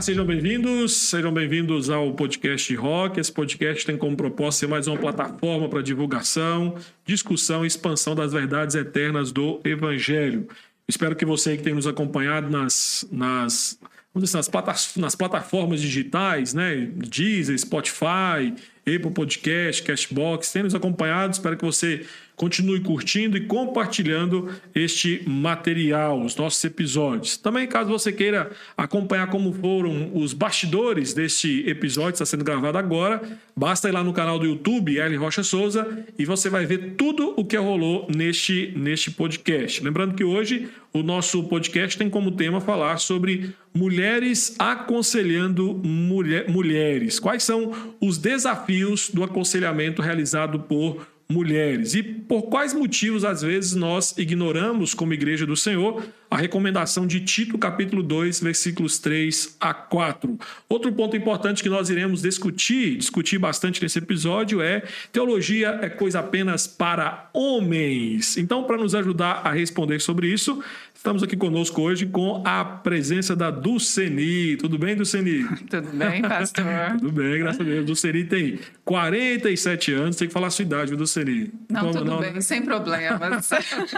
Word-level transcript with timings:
Sejam 0.00 0.24
bem-vindos, 0.24 0.96
sejam 0.96 1.30
bem-vindos 1.30 1.90
ao 1.90 2.14
podcast 2.14 2.74
Rock. 2.74 3.20
Esse 3.20 3.30
podcast 3.30 3.84
tem 3.84 3.98
como 3.98 4.16
propósito 4.16 4.60
ser 4.60 4.66
mais 4.66 4.86
uma 4.86 4.96
plataforma 4.96 5.68
para 5.68 5.82
divulgação, 5.82 6.74
discussão 7.04 7.64
e 7.64 7.66
expansão 7.66 8.14
das 8.14 8.32
verdades 8.32 8.74
eternas 8.74 9.30
do 9.30 9.60
Evangelho. 9.62 10.48
Espero 10.88 11.14
que 11.14 11.26
você 11.26 11.54
que 11.54 11.62
tem 11.62 11.74
nos 11.74 11.86
acompanhado 11.86 12.48
nas, 12.48 13.06
nas, 13.12 13.78
dizer, 14.16 14.38
nas, 14.38 14.96
nas 14.96 15.14
plataformas 15.14 15.82
digitais, 15.82 16.54
né? 16.54 16.90
Deezer, 16.96 17.58
Spotify, 17.58 18.54
Apple 18.82 19.10
Podcast, 19.10 19.82
Cashbox, 19.82 20.52
tenha 20.52 20.64
nos 20.64 20.74
acompanhado. 20.74 21.32
Espero 21.32 21.56
que 21.56 21.64
você 21.64 22.06
Continue 22.40 22.80
curtindo 22.80 23.36
e 23.36 23.42
compartilhando 23.42 24.48
este 24.74 25.22
material, 25.28 26.24
os 26.24 26.34
nossos 26.34 26.64
episódios. 26.64 27.36
Também, 27.36 27.66
caso 27.66 27.90
você 27.90 28.10
queira 28.10 28.50
acompanhar 28.74 29.26
como 29.26 29.52
foram 29.52 30.10
os 30.14 30.32
bastidores 30.32 31.12
deste 31.12 31.68
episódio, 31.68 32.14
está 32.14 32.24
sendo 32.24 32.42
gravado 32.42 32.78
agora, 32.78 33.20
basta 33.54 33.90
ir 33.90 33.92
lá 33.92 34.02
no 34.02 34.14
canal 34.14 34.38
do 34.38 34.46
YouTube, 34.46 34.98
L. 34.98 35.16
Rocha 35.16 35.42
Souza, 35.42 35.86
e 36.18 36.24
você 36.24 36.48
vai 36.48 36.64
ver 36.64 36.94
tudo 36.96 37.34
o 37.36 37.44
que 37.44 37.58
rolou 37.58 38.08
neste, 38.08 38.72
neste 38.74 39.10
podcast. 39.10 39.84
Lembrando 39.84 40.14
que 40.14 40.24
hoje 40.24 40.66
o 40.94 41.02
nosso 41.02 41.44
podcast 41.44 41.98
tem 41.98 42.08
como 42.08 42.32
tema 42.32 42.58
falar 42.58 42.96
sobre 42.96 43.54
mulheres 43.72 44.56
aconselhando 44.58 45.74
mulher, 45.84 46.48
mulheres. 46.48 47.20
Quais 47.20 47.42
são 47.42 47.94
os 48.00 48.16
desafios 48.16 48.69
do 49.12 49.24
aconselhamento 49.24 50.00
realizado 50.00 50.60
por 50.60 51.06
mulheres. 51.30 51.94
E 51.94 52.02
por 52.02 52.42
quais 52.42 52.74
motivos, 52.74 53.24
às 53.24 53.40
vezes, 53.40 53.74
nós 53.74 54.16
ignoramos, 54.18 54.92
como 54.92 55.14
Igreja 55.14 55.46
do 55.46 55.56
Senhor, 55.56 56.02
a 56.28 56.36
recomendação 56.36 57.06
de 57.06 57.20
Tito, 57.20 57.56
capítulo 57.56 58.02
2, 58.02 58.40
versículos 58.40 58.98
3 58.98 59.56
a 59.60 59.72
4. 59.72 60.38
Outro 60.68 60.92
ponto 60.92 61.16
importante 61.16 61.62
que 61.62 61.68
nós 61.68 61.88
iremos 61.88 62.22
discutir, 62.22 62.96
discutir 62.96 63.38
bastante 63.38 63.80
nesse 63.82 63.98
episódio 63.98 64.60
é 64.60 64.82
teologia 65.12 65.78
é 65.82 65.88
coisa 65.88 66.18
apenas 66.18 66.66
para 66.66 67.30
homens. 67.32 68.36
Então, 68.36 68.64
para 68.64 68.76
nos 68.76 68.94
ajudar 68.94 69.42
a 69.44 69.52
responder 69.52 70.00
sobre 70.00 70.28
isso, 70.28 70.62
Estamos 71.00 71.22
aqui 71.22 71.34
conosco 71.34 71.80
hoje 71.80 72.04
com 72.04 72.42
a 72.44 72.62
presença 72.62 73.34
da 73.34 73.50
Dulceni. 73.50 74.58
Tudo 74.58 74.76
bem, 74.76 74.94
Dulceni? 74.94 75.46
Tudo 75.70 75.88
bem, 75.94 76.20
pastor? 76.20 76.62
tudo 76.98 77.10
bem, 77.10 77.38
graças 77.38 77.58
a 77.62 77.64
Deus. 77.64 77.86
Dulceni 77.86 78.24
tem 78.24 78.58
47 78.84 79.94
anos, 79.94 80.16
tem 80.16 80.28
que 80.28 80.34
falar 80.34 80.48
a 80.48 80.50
sua 80.50 80.62
idade, 80.62 80.90
viu, 80.90 80.98
Dulceni? 80.98 81.50
Não, 81.70 81.80
Como, 81.80 81.92
tudo 81.94 82.04
não? 82.04 82.20
bem, 82.20 82.38
sem 82.42 82.60
problemas. 82.60 83.48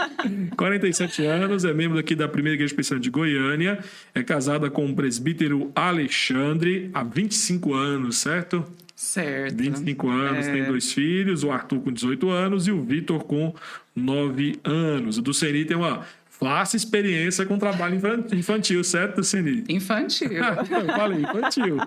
47 0.56 1.26
anos, 1.26 1.64
é 1.64 1.74
membro 1.74 1.98
aqui 1.98 2.14
da 2.14 2.28
Primeira 2.28 2.54
Igreja 2.54 2.72
Especial 2.72 3.00
de 3.00 3.10
Goiânia, 3.10 3.80
é 4.14 4.22
casada 4.22 4.70
com 4.70 4.86
o 4.86 4.94
presbítero 4.94 5.72
Alexandre 5.74 6.88
há 6.94 7.02
25 7.02 7.74
anos, 7.74 8.18
certo? 8.18 8.64
Certo. 8.94 9.56
25 9.56 10.08
anos, 10.08 10.46
é... 10.46 10.52
tem 10.52 10.64
dois 10.66 10.92
filhos, 10.92 11.42
o 11.42 11.50
Arthur 11.50 11.80
com 11.80 11.90
18 11.90 12.30
anos 12.30 12.68
e 12.68 12.70
o 12.70 12.80
Vitor 12.80 13.24
com 13.24 13.52
9 13.96 14.60
anos. 14.62 15.18
O 15.18 15.22
Dulceni 15.22 15.64
tem 15.64 15.76
uma 15.76 16.06
Faça 16.42 16.76
experiência 16.76 17.46
com 17.46 17.58
trabalho 17.58 18.00
infantil, 18.32 18.82
certo, 18.82 19.22
Cini? 19.22 19.64
Infantil. 19.68 20.32
Eu 20.32 20.86
falei 20.86 21.20
infantil. 21.20 21.78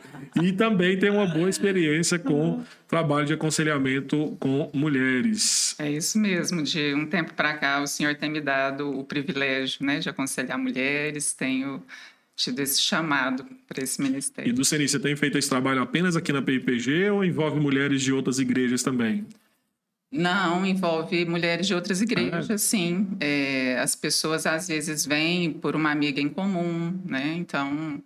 E 0.41 0.53
também 0.53 0.97
tem 0.97 1.09
uma 1.09 1.27
boa 1.27 1.49
experiência 1.49 2.17
com 2.17 2.63
trabalho 2.87 3.25
de 3.25 3.33
aconselhamento 3.33 4.37
com 4.39 4.69
mulheres. 4.73 5.75
É 5.79 5.91
isso 5.91 6.17
mesmo. 6.17 6.63
De 6.63 6.93
um 6.93 7.05
tempo 7.05 7.33
para 7.33 7.53
cá, 7.55 7.81
o 7.81 7.87
senhor 7.87 8.15
tem 8.15 8.29
me 8.29 8.41
dado 8.41 8.97
o 8.97 9.03
privilégio 9.03 9.85
né, 9.85 9.99
de 9.99 10.09
aconselhar 10.09 10.57
mulheres. 10.57 11.33
Tenho 11.33 11.83
tido 12.35 12.59
esse 12.59 12.81
chamado 12.81 13.45
para 13.67 13.83
esse 13.83 14.01
ministério. 14.01 14.49
E 14.49 14.53
do 14.53 14.63
Ceni, 14.65 14.87
você 14.87 14.99
tem 14.99 15.15
feito 15.15 15.37
esse 15.37 15.49
trabalho 15.49 15.81
apenas 15.81 16.15
aqui 16.15 16.33
na 16.33 16.41
PIPG 16.41 17.09
ou 17.09 17.23
envolve 17.23 17.59
mulheres 17.59 18.01
de 18.01 18.11
outras 18.11 18.39
igrejas 18.39 18.83
também? 18.83 19.25
Não, 20.15 20.65
envolve 20.65 21.25
mulheres 21.25 21.67
de 21.67 21.75
outras 21.75 22.01
igrejas, 22.01 22.49
ah, 22.49 22.57
sim. 22.57 23.07
É, 23.19 23.77
as 23.79 23.95
pessoas 23.95 24.45
às 24.45 24.67
vezes 24.67 25.05
vêm 25.05 25.51
por 25.51 25.75
uma 25.75 25.91
amiga 25.91 26.21
em 26.21 26.29
comum, 26.29 26.97
né? 27.05 27.35
Então 27.37 28.01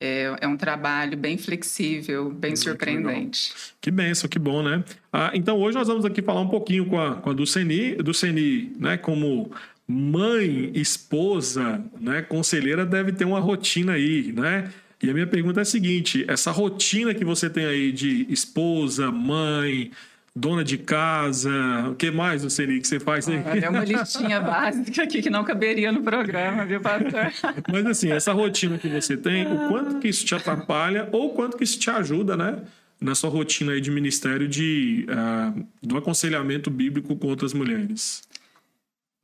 é, 0.00 0.34
é 0.40 0.46
um 0.46 0.56
trabalho 0.56 1.16
bem 1.16 1.36
flexível, 1.36 2.30
bem 2.30 2.54
surpreendente. 2.54 3.52
Que, 3.52 3.74
que 3.82 3.90
benção, 3.90 4.30
que 4.30 4.38
bom, 4.38 4.62
né? 4.62 4.84
Ah, 5.12 5.32
então 5.34 5.58
hoje 5.58 5.76
nós 5.76 5.88
vamos 5.88 6.04
aqui 6.04 6.22
falar 6.22 6.40
um 6.40 6.48
pouquinho 6.48 6.86
com 6.86 7.00
a, 7.00 7.16
com 7.16 7.30
a 7.30 7.32
Duceni, 7.32 7.96
Duceni, 7.96 8.72
né? 8.78 8.96
Como 8.96 9.50
mãe, 9.86 10.70
esposa, 10.74 11.82
né? 12.00 12.22
Conselheira 12.22 12.86
deve 12.86 13.12
ter 13.12 13.24
uma 13.24 13.40
rotina 13.40 13.94
aí, 13.94 14.32
né? 14.32 14.70
E 15.02 15.10
a 15.10 15.12
minha 15.12 15.26
pergunta 15.26 15.60
é 15.60 15.62
a 15.62 15.66
seguinte: 15.66 16.24
essa 16.28 16.50
rotina 16.50 17.12
que 17.12 17.24
você 17.24 17.50
tem 17.50 17.64
aí 17.64 17.90
de 17.90 18.26
esposa, 18.30 19.10
mãe, 19.10 19.90
dona 20.34 20.62
de 20.62 20.78
casa, 20.78 21.50
o 21.90 21.94
que 21.94 22.10
mais, 22.10 22.42
Luceni, 22.42 22.80
que 22.80 22.86
você 22.86 23.00
faz 23.00 23.28
aí? 23.28 23.42
é 23.62 23.68
uma 23.68 23.84
listinha 23.84 24.38
básica 24.40 25.02
aqui 25.02 25.20
que 25.22 25.30
não 25.30 25.44
caberia 25.44 25.90
no 25.90 26.02
programa, 26.02 26.64
viu, 26.64 26.80
pastor? 26.80 27.32
Mas 27.70 27.86
assim, 27.86 28.10
essa 28.12 28.32
rotina 28.32 28.78
que 28.78 28.88
você 28.88 29.16
tem, 29.16 29.46
o 29.46 29.68
quanto 29.68 29.98
que 29.98 30.08
isso 30.08 30.24
te 30.24 30.34
atrapalha 30.34 31.08
ou 31.12 31.34
quanto 31.34 31.56
que 31.56 31.64
isso 31.64 31.78
te 31.78 31.90
ajuda, 31.90 32.36
né? 32.36 32.62
Na 33.00 33.14
sua 33.14 33.30
rotina 33.30 33.72
aí 33.72 33.80
de 33.80 33.90
ministério 33.90 34.46
de, 34.46 35.06
uh, 35.08 35.66
do 35.82 35.96
aconselhamento 35.96 36.70
bíblico 36.70 37.16
com 37.16 37.26
outras 37.28 37.52
mulheres. 37.52 38.22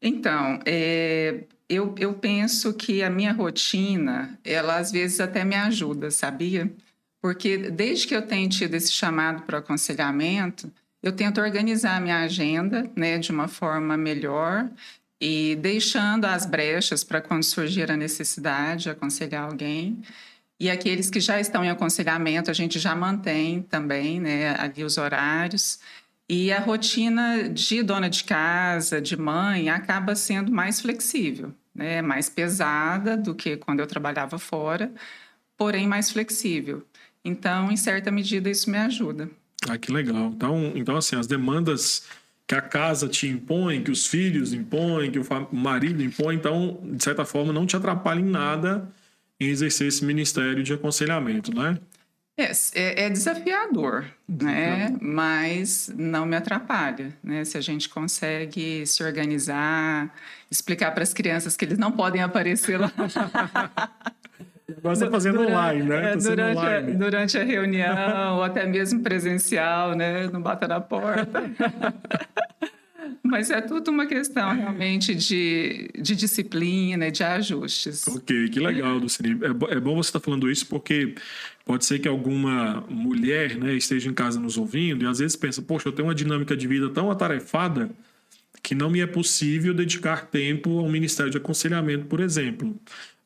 Então, 0.01 0.61
é, 0.65 1.45
eu, 1.69 1.95
eu 1.99 2.15
penso 2.15 2.73
que 2.75 3.03
a 3.03 3.11
minha 3.11 3.33
rotina, 3.33 4.39
ela 4.45 4.77
às 4.77 4.91
vezes 4.91 5.21
até 5.21 5.45
me 5.45 5.55
ajuda, 5.55 6.11
sabia? 6.11 6.71
Porque 7.21 7.59
desde 7.59 8.07
que 8.07 8.15
eu 8.15 8.23
tenho 8.23 8.49
tido 8.49 8.75
esse 8.75 8.93
chamado 8.93 9.43
para 9.43 9.59
aconselhamento, 9.59 10.71
eu 11.07 11.13
tento 11.13 11.41
organizar 11.41 11.97
a 11.97 12.01
minha 12.01 12.19
agenda 12.19 12.91
né, 12.97 13.17
de 13.17 13.31
uma 13.31 13.47
forma 13.47 13.97
melhor 13.97 14.69
e 15.21 15.57
deixando 15.57 16.25
as 16.25 16.45
brechas 16.45 17.05
para 17.05 17.21
quando 17.21 17.45
surgir 17.45 17.91
a 17.93 17.97
necessidade 17.97 18.85
de 18.85 18.91
aconselhar 18.91 19.45
alguém. 19.45 20.03
E 20.59 20.69
aqueles 20.69 21.09
que 21.09 21.21
já 21.21 21.39
estão 21.39 21.65
em 21.65 21.71
aconselhamento, 21.71 22.51
a 22.51 22.55
gente 22.55 22.81
já 22.81 22.95
mantém 22.97 23.63
também 23.63 24.21
né, 24.21 24.57
ali 24.59 24.83
os 24.83 24.99
horários. 24.99 25.79
E 26.29 26.53
a 26.53 26.59
rotina 26.59 27.49
de 27.51 27.85
dona 27.85 28.11
de 28.11 28.25
casa, 28.25 29.01
de 29.01 29.17
mãe, 29.17 29.71
acaba 29.71 30.17
sendo 30.17 30.51
mais 30.51 30.81
flexível, 30.81 31.55
né? 31.73 32.03
mais 32.03 32.29
pesada 32.29 33.17
do 33.17 33.33
que 33.33 33.57
quando 33.57 33.79
eu 33.79 33.87
trabalhava 33.87 34.41
fora, 34.41 34.93
porém 35.57 35.87
mais 35.87 36.11
flexível. 36.11 36.85
Então, 37.25 37.71
em 37.71 37.77
certa 37.77 38.11
medida, 38.11 38.51
isso 38.51 38.69
me 38.69 38.79
ajuda. 38.79 39.31
Ah, 39.69 39.79
que 39.79 39.93
legal. 39.93 40.33
Então, 40.35 40.73
então 40.75 40.97
assim, 40.97 41.17
as 41.17 41.27
demandas 41.27 42.07
que 42.47 42.55
a 42.55 42.61
casa 42.61 43.09
te 43.09 43.27
impõe, 43.27 43.83
que 43.83 43.91
os 43.91 44.07
filhos 44.07 44.53
impõem, 44.53 45.11
que 45.11 45.19
o 45.19 45.25
marido 45.53 46.03
impõe, 46.03 46.37
então, 46.37 46.81
de 46.85 47.03
certa 47.03 47.25
forma, 47.25 47.53
não 47.53 47.67
te 47.67 47.77
atrapalha 47.77 48.21
em 48.21 48.31
nada 48.31 48.89
em 49.39 49.49
exercer 49.49 49.89
esse 49.89 50.05
ministério 50.05 50.63
de 50.63 50.73
aconselhamento, 50.73 51.55
né? 51.55 51.79
É, 52.39 52.53
é, 52.75 53.05
é 53.05 53.11
desafiador, 53.11 54.05
né? 54.29 54.95
Mas 55.01 55.91
não 55.97 56.27
me 56.27 56.37
atrapalha, 56.37 57.15
né? 57.23 57.45
Se 57.45 57.57
a 57.57 57.61
gente 57.61 57.89
consegue 57.89 58.87
se 58.87 59.03
organizar, 59.03 60.15
explicar 60.51 60.93
para 60.93 61.03
as 61.03 61.15
crianças 61.15 61.57
que 61.57 61.65
eles 61.65 61.79
não 61.79 61.91
podem 61.91 62.23
aparecer 62.23 62.79
lá. 62.79 62.93
Agora 64.69 64.95
está 64.95 65.09
fazendo 65.09 65.39
durante, 65.39 65.53
online, 65.53 65.83
né? 65.85 66.13
É, 66.13 66.17
durante, 66.17 66.59
online. 66.59 66.93
A, 66.93 66.95
durante 66.97 67.39
a 67.39 67.45
reunião, 67.45 68.37
ou 68.37 68.43
até 68.43 68.67
mesmo 68.67 69.01
presencial, 69.01 69.95
né? 69.95 70.29
Não 70.29 70.43
bata 70.43 70.67
na 70.67 70.81
porta. 70.81 71.43
Mas 73.23 73.51
é 73.51 73.61
tudo 73.61 73.91
uma 73.91 74.07
questão 74.07 74.55
realmente 74.55 75.15
de, 75.15 75.91
de 75.97 76.17
disciplina, 76.17 77.11
de 77.11 77.23
ajustes. 77.23 78.07
Ok, 78.09 78.49
que 78.49 78.61
legal, 78.61 78.97
Lucine. 78.99 79.39
É, 79.43 79.75
é 79.75 79.81
bom 79.81 79.97
você 79.97 80.09
estar 80.09 80.21
falando 80.21 80.51
isso 80.51 80.67
porque 80.67 81.15
pode 81.65 81.85
ser 81.85 81.99
que 81.99 82.09
alguma 82.09 82.85
mulher 82.89 83.57
né, 83.57 83.75
esteja 83.75 84.09
em 84.09 84.15
casa 84.15 84.41
nos 84.41 84.57
ouvindo 84.57 85.05
e 85.05 85.07
às 85.07 85.19
vezes 85.19 85.37
pensa, 85.37 85.63
poxa, 85.63 85.89
eu 85.89 85.93
tenho 85.93 86.09
uma 86.09 86.15
dinâmica 86.15 86.57
de 86.57 86.67
vida 86.67 86.89
tão 86.91 87.11
atarefada 87.11 87.91
que 88.63 88.75
não 88.75 88.91
me 88.91 89.01
é 89.01 89.07
possível 89.07 89.73
dedicar 89.73 90.27
tempo 90.27 90.79
ao 90.79 90.89
ministério 90.89 91.31
de 91.31 91.39
aconselhamento, 91.39 92.07
por 92.07 92.21
exemplo. 92.21 92.75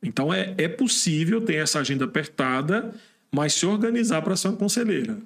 Então 0.03 0.33
é, 0.33 0.55
é 0.57 0.69
possível 0.69 1.41
ter 1.41 1.57
essa 1.57 1.81
agenda 1.81 2.05
apertada, 2.05 2.95
mas 3.31 3.55
se 3.55 3.67
organizar 3.67 4.23
para 4.23 4.37
ser 4.37 4.49
uma 4.49 4.57
conselheira. 4.57 5.19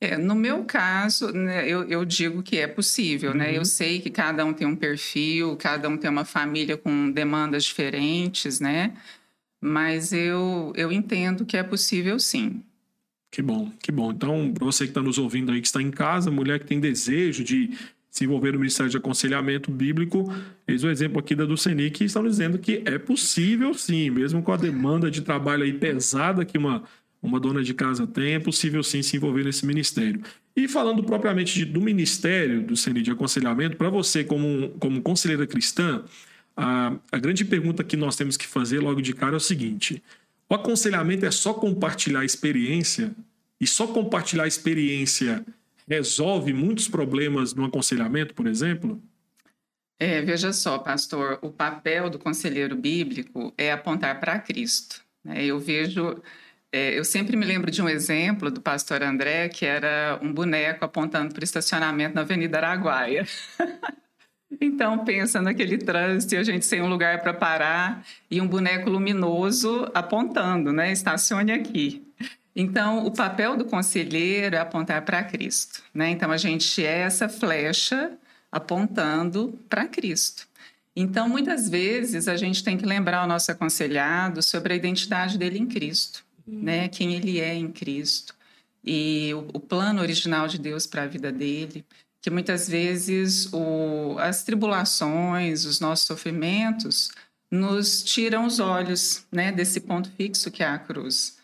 É, 0.00 0.16
no 0.18 0.34
meu 0.34 0.64
caso, 0.64 1.30
né, 1.32 1.68
eu, 1.68 1.84
eu, 1.84 2.04
digo 2.04 2.42
que 2.42 2.56
é 2.56 2.66
possível, 2.66 3.30
uhum. 3.30 3.36
né? 3.36 3.56
Eu 3.56 3.64
sei 3.64 4.00
que 4.00 4.10
cada 4.10 4.44
um 4.44 4.52
tem 4.52 4.66
um 4.66 4.74
perfil, 4.74 5.56
cada 5.56 5.88
um 5.88 5.96
tem 5.96 6.10
uma 6.10 6.24
família 6.24 6.76
com 6.76 7.08
demandas 7.08 7.62
diferentes, 7.62 8.58
né? 8.58 8.94
Mas 9.60 10.12
eu, 10.12 10.72
eu 10.74 10.90
entendo 10.90 11.46
que 11.46 11.56
é 11.56 11.62
possível 11.62 12.18
sim. 12.18 12.64
Que 13.30 13.40
bom, 13.40 13.70
que 13.80 13.92
bom. 13.92 14.10
Então, 14.10 14.52
para 14.52 14.64
você 14.64 14.84
que 14.84 14.90
está 14.90 15.00
nos 15.00 15.18
ouvindo 15.18 15.52
aí, 15.52 15.60
que 15.60 15.68
está 15.68 15.80
em 15.80 15.92
casa, 15.92 16.32
mulher 16.32 16.58
que 16.58 16.66
tem 16.66 16.80
desejo 16.80 17.44
de 17.44 17.70
se 18.12 18.24
envolver 18.24 18.52
no 18.52 18.58
Ministério 18.58 18.90
de 18.90 18.96
Aconselhamento 18.98 19.70
Bíblico. 19.70 20.30
Eis 20.68 20.84
o 20.84 20.90
exemplo 20.90 21.18
aqui 21.18 21.34
da 21.34 21.46
Duceni, 21.46 21.90
que 21.90 22.04
estão 22.04 22.22
dizendo 22.22 22.58
que 22.58 22.82
é 22.84 22.98
possível 22.98 23.72
sim, 23.72 24.10
mesmo 24.10 24.42
com 24.42 24.52
a 24.52 24.56
demanda 24.58 25.10
de 25.10 25.22
trabalho 25.22 25.64
aí 25.64 25.72
pesada 25.72 26.44
que 26.44 26.58
uma 26.58 26.84
uma 27.22 27.38
dona 27.38 27.62
de 27.62 27.72
casa 27.72 28.04
tem, 28.04 28.34
é 28.34 28.40
possível 28.40 28.82
sim 28.82 29.00
se 29.00 29.16
envolver 29.16 29.44
nesse 29.44 29.64
ministério. 29.64 30.20
E 30.56 30.66
falando 30.66 31.04
propriamente 31.04 31.54
de, 31.54 31.64
do 31.64 31.80
ministério 31.80 32.62
do 32.62 32.74
CNI 32.74 33.00
de 33.00 33.12
aconselhamento, 33.12 33.76
para 33.76 33.88
você, 33.88 34.24
como, 34.24 34.70
como 34.80 35.00
conselheira 35.00 35.46
cristã, 35.46 36.02
a, 36.56 36.96
a 37.12 37.18
grande 37.18 37.44
pergunta 37.44 37.84
que 37.84 37.96
nós 37.96 38.16
temos 38.16 38.36
que 38.36 38.46
fazer 38.46 38.80
logo 38.80 39.00
de 39.00 39.14
cara 39.14 39.34
é 39.34 39.36
o 39.36 39.40
seguinte: 39.40 40.02
o 40.48 40.54
aconselhamento 40.54 41.24
é 41.24 41.30
só 41.30 41.54
compartilhar 41.54 42.24
experiência? 42.24 43.12
E 43.60 43.66
só 43.66 43.86
compartilhar 43.86 44.48
experiência 44.48 45.44
resolve 45.88 46.52
muitos 46.52 46.88
problemas 46.88 47.54
no 47.54 47.64
aconselhamento, 47.64 48.34
por 48.34 48.46
exemplo? 48.46 49.02
É, 49.98 50.20
veja 50.20 50.52
só, 50.52 50.78
pastor, 50.78 51.38
o 51.42 51.50
papel 51.50 52.10
do 52.10 52.18
conselheiro 52.18 52.74
bíblico 52.74 53.54
é 53.56 53.70
apontar 53.70 54.18
para 54.18 54.38
Cristo. 54.38 55.00
Né? 55.24 55.44
Eu 55.44 55.60
vejo, 55.60 56.20
é, 56.72 56.98
eu 56.98 57.04
sempre 57.04 57.36
me 57.36 57.46
lembro 57.46 57.70
de 57.70 57.80
um 57.80 57.88
exemplo 57.88 58.50
do 58.50 58.60
pastor 58.60 59.00
André, 59.00 59.48
que 59.48 59.64
era 59.64 60.18
um 60.20 60.32
boneco 60.32 60.84
apontando 60.84 61.32
para 61.32 61.42
o 61.42 61.44
estacionamento 61.44 62.16
na 62.16 62.22
Avenida 62.22 62.58
Araguaia. 62.58 63.24
então, 64.60 65.04
pensa 65.04 65.40
naquele 65.40 65.78
trânsito, 65.78 66.34
a 66.34 66.42
gente 66.42 66.66
sem 66.66 66.82
um 66.82 66.88
lugar 66.88 67.22
para 67.22 67.32
parar 67.32 68.04
e 68.28 68.40
um 68.40 68.48
boneco 68.48 68.90
luminoso 68.90 69.88
apontando, 69.94 70.72
né? 70.72 70.90
Estacione 70.90 71.52
aqui. 71.52 72.04
Então, 72.54 73.06
o 73.06 73.10
papel 73.10 73.56
do 73.56 73.64
conselheiro 73.64 74.56
é 74.56 74.58
apontar 74.58 75.02
para 75.04 75.24
Cristo, 75.24 75.82
né? 75.94 76.10
Então, 76.10 76.30
a 76.30 76.36
gente 76.36 76.84
é 76.84 76.98
essa 76.98 77.28
flecha 77.28 78.12
apontando 78.50 79.58
para 79.68 79.88
Cristo. 79.88 80.46
Então, 80.94 81.28
muitas 81.28 81.68
vezes, 81.68 82.28
a 82.28 82.36
gente 82.36 82.62
tem 82.62 82.76
que 82.76 82.84
lembrar 82.84 83.24
o 83.24 83.26
nosso 83.26 83.50
aconselhado 83.50 84.42
sobre 84.42 84.74
a 84.74 84.76
identidade 84.76 85.38
dele 85.38 85.58
em 85.58 85.66
Cristo, 85.66 86.22
né? 86.46 86.88
quem 86.88 87.14
ele 87.14 87.40
é 87.40 87.54
em 87.54 87.72
Cristo, 87.72 88.34
e 88.84 89.32
o, 89.34 89.48
o 89.54 89.60
plano 89.60 90.02
original 90.02 90.46
de 90.46 90.58
Deus 90.58 90.86
para 90.86 91.04
a 91.04 91.06
vida 91.06 91.32
dele, 91.32 91.84
que 92.20 92.30
muitas 92.30 92.68
vezes 92.68 93.48
o, 93.52 94.16
as 94.18 94.42
tribulações, 94.44 95.64
os 95.64 95.80
nossos 95.80 96.06
sofrimentos, 96.06 97.10
nos 97.50 98.02
tiram 98.02 98.46
os 98.46 98.60
olhos 98.60 99.24
né, 99.30 99.50
desse 99.50 99.80
ponto 99.80 100.10
fixo 100.10 100.50
que 100.50 100.62
é 100.62 100.66
a 100.66 100.78
cruz. 100.78 101.38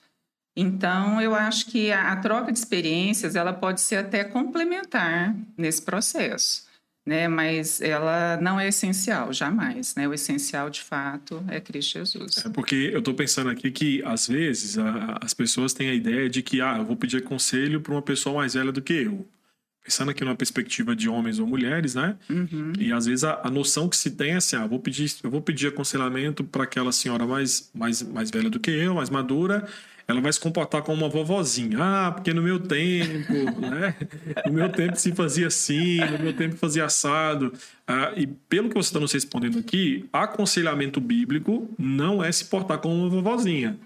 Então, 0.61 1.21
eu 1.21 1.35
acho 1.35 1.67
que 1.67 1.93
a, 1.93 2.13
a 2.13 2.17
troca 2.17 2.51
de 2.51 2.59
experiências 2.59 3.37
ela 3.37 3.53
pode 3.53 3.81
ser 3.81 3.97
até 3.97 4.25
complementar 4.25 5.35
nesse 5.57 5.83
processo 5.83 6.69
né? 7.09 7.27
Mas 7.27 7.81
ela 7.81 8.37
não 8.37 8.61
é 8.61 8.69
essencial, 8.69 9.33
jamais, 9.33 9.95
né? 9.95 10.07
O 10.07 10.13
essencial, 10.13 10.69
de 10.69 10.83
fato, 10.83 11.43
é 11.49 11.59
Cristo 11.59 11.95
Jesus. 11.95 12.45
É 12.45 12.51
porque 12.51 12.91
eu 12.93 12.99
estou 12.99 13.15
pensando 13.15 13.49
aqui 13.49 13.71
que, 13.71 14.03
às 14.05 14.29
vezes, 14.29 14.77
a, 14.77 15.19
as 15.23 15.33
pessoas 15.33 15.73
têm 15.73 15.89
a 15.89 15.95
ideia 15.95 16.29
de 16.29 16.43
que, 16.43 16.61
ah, 16.61 16.77
eu 16.77 16.85
vou 16.85 16.97
pedir 16.97 17.25
conselho 17.25 17.81
para 17.81 17.93
uma 17.93 18.03
pessoa 18.03 18.37
mais 18.37 18.53
velha 18.53 18.71
do 18.71 18.83
que 18.83 18.93
eu. 18.93 19.27
Pensando 19.83 20.11
aqui 20.11 20.23
numa 20.23 20.37
perspectiva 20.37 20.95
de 20.95 21.09
homens 21.09 21.39
ou 21.39 21.47
mulheres, 21.47 21.95
né? 21.95 22.15
Uhum. 22.29 22.75
E 22.79 22.93
às 22.93 23.07
vezes 23.07 23.25
a, 23.25 23.41
a, 23.43 23.51
noção 23.51 23.89
que 23.89 23.97
se 23.97 24.11
tem 24.11 24.33
é 24.33 24.37
assim, 24.37 24.57
ah, 24.57 24.67
vou 24.67 24.79
pedir, 24.79 25.11
eu 25.23 25.31
vou 25.31 25.41
pedir 25.41 25.69
aconselhamento 25.69 26.45
para 26.45 26.65
aquela 26.65 26.93
senhora 26.93 27.27
mais, 27.27 27.71
mais, 27.75 28.03
mais 28.03 28.31
velha 28.31 28.51
do 28.51 28.61
que 28.61 28.71
eu, 28.71 28.97
mais 28.97 29.09
madura, 29.09 29.67
ela 30.09 30.23
vai 30.23 30.33
se 30.33 30.41
comportar 30.41 30.83
como 30.83 31.05
uma 31.05 31.09
vovozinha. 31.09 31.77
Ah, 31.79 32.13
porque 32.13 32.33
no 32.33 32.43
meu 32.43 32.59
tempo, 32.59 33.33
né? 33.61 33.95
No 34.47 34.53
meu 34.55 34.73
tempo 34.73 34.97
se 34.97 35.13
fazia 35.13 35.49
assim, 35.49 35.99
no 35.99 36.19
meu 36.19 36.33
tempo 36.33 36.57
fazia 36.57 36.87
assado. 36.87 37.53
Ah, 37.87 38.13
e 38.17 38.27
pelo 38.27 38.71
que 38.71 38.75
você 38.75 38.89
está 38.89 38.99
nos 38.99 39.13
respondendo 39.13 39.59
aqui, 39.59 40.09
aconselhamento 40.11 40.99
bíblico 40.99 41.69
não 41.79 42.25
é 42.25 42.33
se 42.33 42.47
portar 42.47 42.79
como 42.79 42.95
uma 42.95 43.11
vovozinha 43.11 43.79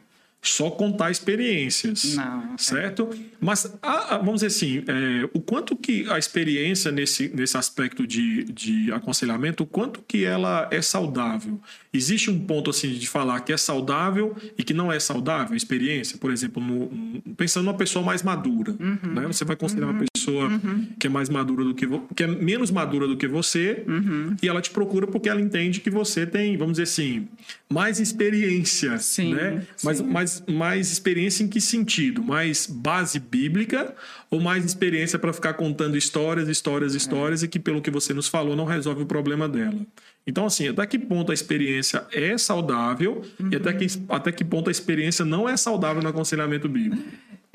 só 0.43 0.69
contar 0.71 1.13
experiências, 1.13 2.17
Não, 2.17 2.59
certo? 2.59 3.09
É. 3.13 3.17
Mas 3.41 3.73
a, 3.81 4.17
a, 4.17 4.19
vamos 4.19 4.43
dizer 4.43 4.49
assim, 4.49 4.85
é, 4.89 5.31
o 5.33 5.41
quanto 5.41 5.77
que 5.77 6.11
a 6.11 6.19
experiência 6.19 6.91
nesse, 6.91 7.31
nesse 7.33 7.57
aspecto 7.57 8.05
de, 8.05 8.43
de 8.45 8.91
aconselhamento, 8.91 9.63
o 9.63 9.67
quanto 9.67 10.03
que 10.03 10.25
ela 10.25 10.69
é 10.73 10.83
saudável? 10.83 11.61
Existe 11.95 12.29
um 12.29 12.41
ponto 12.41 12.71
assim 12.71 12.93
de 12.93 13.09
falar 13.09 13.41
que 13.41 13.53
é 13.53 13.57
saudável 13.57 14.35
e 14.59 14.65
que 14.65 14.75
não 14.75 14.91
é 14.91 14.99
saudável 14.99 15.55
a 15.55 15.57
experiência, 15.57 16.19
por 16.19 16.33
exemplo, 16.33 16.61
no, 16.61 17.23
pensando 17.37 17.65
numa 17.65 17.77
pessoa 17.77 18.05
mais 18.05 18.23
madura, 18.23 18.75
uhum. 18.81 19.13
né? 19.13 19.27
Você 19.29 19.45
vai 19.45 19.55
considerar 19.55 19.89
uhum. 19.89 19.93
uma 19.93 20.05
pessoa 20.13 20.49
uhum. 20.49 20.89
que 20.99 21.07
é 21.07 21.11
mais 21.11 21.29
madura 21.29 21.65
do 21.65 21.75
que 21.75 21.87
que 22.17 22.25
é 22.25 22.27
menos 22.27 22.71
madura 22.71 23.07
do 23.07 23.17
que 23.17 23.29
você 23.29 23.85
uhum. 23.87 24.35
e 24.43 24.49
ela 24.49 24.61
te 24.61 24.71
procura 24.71 25.07
porque 25.07 25.29
ela 25.29 25.41
entende 25.41 25.81
que 25.81 25.91
você 25.91 26.27
tem, 26.27 26.57
vamos 26.57 26.73
dizer 26.73 26.85
assim, 26.85 27.29
mais 27.71 28.01
experiência, 28.01 28.99
sim, 28.99 29.35
né? 29.35 29.61
Sim. 29.61 29.87
Mas 29.87 30.01
mais 30.01 30.32
mais, 30.49 30.91
experiência 30.91 31.43
em 31.43 31.49
que 31.49 31.61
sentido? 31.61 32.23
Mais 32.23 32.67
base 32.67 33.19
bíblica 33.19 33.95
ou 34.31 34.41
mais 34.41 34.65
experiência 34.65 35.19
para 35.19 35.33
ficar 35.33 35.55
contando 35.55 35.97
histórias, 35.97 36.49
histórias, 36.49 36.95
histórias 36.95 37.43
é. 37.43 37.47
e 37.47 37.49
que, 37.49 37.59
pelo 37.59 37.83
que 37.83 37.91
você 37.91 38.15
nos 38.15 38.29
falou, 38.29 38.55
não 38.55 38.65
resolve 38.65 39.03
o 39.03 39.07
problema 39.07 39.49
dela? 39.49 39.79
Então, 40.27 40.47
assim, 40.47 40.69
até 40.69 40.87
que 40.87 40.99
ponto 40.99 41.33
a 41.33 41.35
experiência 41.35 42.07
é 42.13 42.39
saudável 42.39 43.23
uhum. 43.41 43.51
e 43.51 43.57
até 43.57 43.73
que, 43.73 43.87
até 44.09 44.33
que 44.33 44.45
ponto 44.45 44.69
a 44.69 44.71
experiência 44.71 45.25
não 45.25 45.49
é 45.49 45.57
saudável 45.57 46.03
no 46.03 46.09
aconselhamento 46.09 46.69
bíblico? 46.69 47.03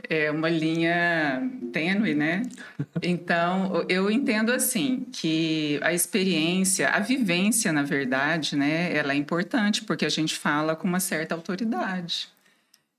é 0.10 0.32
uma 0.32 0.50
linha 0.50 1.50
tênue, 1.72 2.14
né? 2.14 2.44
Então, 3.02 3.86
eu 3.90 4.10
entendo 4.10 4.52
assim 4.52 5.06
que 5.12 5.80
a 5.82 5.94
experiência, 5.94 6.90
a 6.90 7.00
vivência, 7.00 7.72
na 7.72 7.84
verdade, 7.84 8.56
né, 8.56 8.96
ela 8.96 9.14
é 9.14 9.16
importante 9.16 9.84
porque 9.84 10.06
a 10.06 10.10
gente 10.10 10.36
fala 10.36 10.76
com 10.76 10.88
uma 10.88 11.00
certa 11.00 11.36
autoridade. 11.36 12.30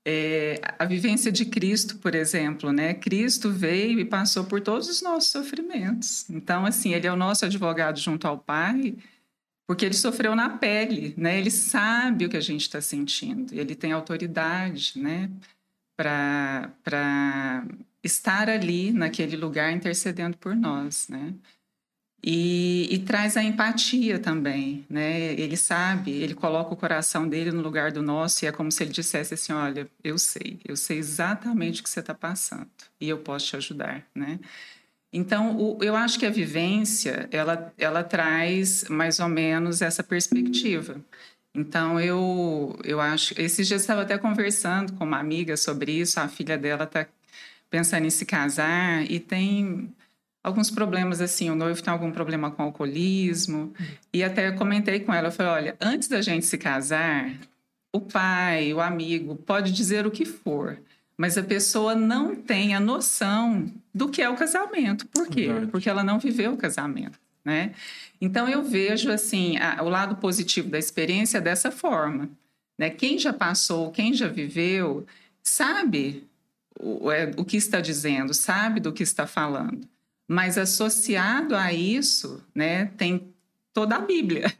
É, 0.05 0.61
a 0.79 0.85
vivência 0.85 1.31
de 1.31 1.45
Cristo, 1.45 1.97
por 1.97 2.15
exemplo, 2.15 2.71
né? 2.71 2.93
Cristo 2.93 3.51
veio 3.51 3.99
e 3.99 4.05
passou 4.05 4.45
por 4.45 4.61
todos 4.61 4.87
os 4.87 5.01
nossos 5.01 5.29
sofrimentos. 5.29 6.29
Então, 6.29 6.65
assim, 6.65 6.93
ele 6.93 7.05
é 7.05 7.11
o 7.11 7.17
nosso 7.17 7.45
advogado 7.45 7.99
junto 7.99 8.27
ao 8.27 8.37
Pai, 8.37 8.95
porque 9.67 9.85
ele 9.85 9.93
sofreu 9.93 10.35
na 10.35 10.49
pele, 10.57 11.13
né? 11.17 11.37
Ele 11.37 11.51
sabe 11.51 12.25
o 12.25 12.29
que 12.29 12.37
a 12.37 12.41
gente 12.41 12.61
está 12.61 12.81
sentindo. 12.81 13.53
Ele 13.53 13.75
tem 13.75 13.91
autoridade, 13.91 14.93
né? 14.97 15.29
Para 15.95 17.65
estar 18.03 18.49
ali 18.49 18.91
naquele 18.91 19.35
lugar 19.35 19.71
intercedendo 19.71 20.37
por 20.37 20.55
nós, 20.55 21.07
né? 21.09 21.33
E, 22.21 22.87
e, 22.91 22.99
traz 22.99 23.37
a 23.37 23.43
empatia 23.43 24.19
também, 24.19 24.85
né? 24.89 25.33
Ele 25.33 25.55
sabe, 25.55 26.11
ele 26.11 26.33
coloca 26.35 26.73
o 26.73 26.77
coração 26.77 27.27
dele 27.27 27.49
no 27.49 27.61
lugar 27.61 27.93
do 27.93 28.01
nosso 28.01 28.43
e 28.43 28.47
é 28.47 28.51
como 28.51 28.69
se 28.71 28.83
ele 28.83 28.91
dissesse 28.91 29.33
assim, 29.33 29.53
olha, 29.53 29.87
eu 30.03 30.17
sei, 30.17 30.59
eu 30.67 30.75
sei 30.75 30.97
exatamente 30.97 31.79
o 31.79 31.83
que 31.83 31.89
você 31.89 32.01
está 32.01 32.13
passando 32.13 32.67
e 32.99 33.07
eu 33.07 33.19
posso 33.19 33.47
te 33.47 33.55
ajudar, 33.55 34.05
né? 34.13 34.37
Então, 35.13 35.57
o, 35.57 35.83
eu 35.83 35.95
acho 35.95 36.19
que 36.19 36.25
a 36.25 36.29
vivência, 36.29 37.27
ela, 37.31 37.73
ela 37.77 38.03
traz 38.03 38.83
mais 38.89 39.19
ou 39.19 39.29
menos 39.29 39.81
essa 39.81 40.03
perspectiva. 40.03 41.01
Então, 41.55 41.99
eu, 41.99 42.77
eu 42.83 42.99
acho... 42.99 43.33
Esses 43.39 43.67
dias 43.67 43.81
eu 43.81 43.83
estava 43.83 44.01
até 44.03 44.17
conversando 44.17 44.93
com 44.93 45.05
uma 45.05 45.19
amiga 45.19 45.57
sobre 45.57 45.93
isso, 45.93 46.19
a 46.19 46.27
filha 46.27 46.57
dela 46.57 46.83
está 46.83 47.07
pensando 47.69 48.05
em 48.05 48.09
se 48.09 48.25
casar 48.25 49.09
e 49.09 49.19
tem 49.19 49.93
alguns 50.43 50.71
problemas 50.71 51.21
assim, 51.21 51.49
o 51.49 51.55
noivo 51.55 51.81
tem 51.81 51.91
algum 51.91 52.11
problema 52.11 52.51
com 52.51 52.63
alcoolismo. 52.63 53.73
E 54.13 54.23
até 54.23 54.51
comentei 54.51 54.99
com 54.99 55.13
ela, 55.13 55.27
eu 55.27 55.31
falei, 55.31 55.51
olha, 55.51 55.77
antes 55.79 56.07
da 56.07 56.21
gente 56.21 56.45
se 56.45 56.57
casar, 56.57 57.31
o 57.93 57.99
pai, 57.99 58.73
o 58.73 58.79
amigo 58.79 59.35
pode 59.35 59.71
dizer 59.71 60.05
o 60.05 60.11
que 60.11 60.25
for, 60.25 60.79
mas 61.17 61.37
a 61.37 61.43
pessoa 61.43 61.95
não 61.95 62.35
tem 62.35 62.73
a 62.73 62.79
noção 62.79 63.71
do 63.93 64.09
que 64.09 64.21
é 64.21 64.29
o 64.29 64.35
casamento. 64.35 65.07
Por 65.07 65.27
quê? 65.27 65.47
Verdade. 65.47 65.71
Porque 65.71 65.89
ela 65.89 66.03
não 66.03 66.19
viveu 66.19 66.53
o 66.53 66.57
casamento, 66.57 67.19
né? 67.43 67.73
Então 68.21 68.47
eu 68.47 68.63
vejo 68.63 69.11
assim, 69.11 69.57
a, 69.57 69.81
o 69.83 69.89
lado 69.89 70.15
positivo 70.17 70.69
da 70.69 70.77
experiência 70.77 71.41
dessa 71.41 71.71
forma, 71.71 72.29
né? 72.77 72.89
Quem 72.89 73.17
já 73.17 73.33
passou, 73.33 73.91
quem 73.91 74.13
já 74.13 74.27
viveu, 74.27 75.05
sabe 75.41 76.23
o, 76.79 77.11
é, 77.11 77.31
o 77.35 77.43
que 77.43 77.57
está 77.57 77.81
dizendo, 77.81 78.33
sabe 78.33 78.79
do 78.79 78.93
que 78.93 79.03
está 79.03 79.27
falando. 79.27 79.87
Mas 80.29 80.59
associado 80.59 81.55
a 81.55 81.73
isso, 81.73 82.45
né, 82.53 82.85
tem 82.97 83.33
toda 83.73 83.95
a 83.95 83.99
Bíblia. 83.99 84.53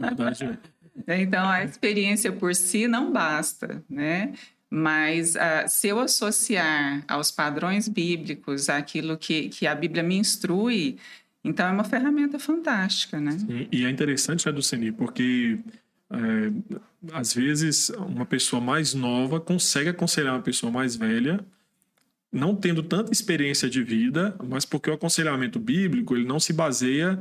Verdade. 0.00 0.56
então, 1.08 1.48
a 1.48 1.64
experiência 1.64 2.30
por 2.30 2.54
si 2.54 2.86
não 2.86 3.12
basta, 3.12 3.82
né? 3.90 4.34
Mas 4.70 5.34
uh, 5.34 5.66
se 5.66 5.88
eu 5.88 5.98
associar 5.98 7.04
aos 7.08 7.32
padrões 7.32 7.88
bíblicos 7.88 8.68
aquilo 8.68 9.18
que, 9.18 9.48
que 9.48 9.66
a 9.66 9.74
Bíblia 9.74 10.04
me 10.04 10.16
instrui, 10.16 10.96
então 11.42 11.66
é 11.66 11.72
uma 11.72 11.84
ferramenta 11.84 12.38
fantástica, 12.38 13.18
né? 13.18 13.32
Sim, 13.32 13.66
e 13.72 13.84
é 13.84 13.90
interessante, 13.90 14.46
né, 14.46 14.52
Duceni, 14.52 14.92
porque 14.92 15.58
é, 16.08 16.52
às 17.12 17.34
vezes 17.34 17.88
uma 17.90 18.24
pessoa 18.24 18.62
mais 18.62 18.94
nova 18.94 19.40
consegue 19.40 19.90
aconselhar 19.90 20.34
uma 20.34 20.42
pessoa 20.42 20.70
mais 20.70 20.94
velha 20.94 21.44
não 22.32 22.54
tendo 22.54 22.82
tanta 22.82 23.12
experiência 23.12 23.68
de 23.68 23.82
vida, 23.82 24.36
mas 24.48 24.64
porque 24.64 24.90
o 24.90 24.94
aconselhamento 24.94 25.58
bíblico 25.58 26.14
ele 26.14 26.26
não 26.26 26.40
se 26.40 26.52
baseia 26.52 27.18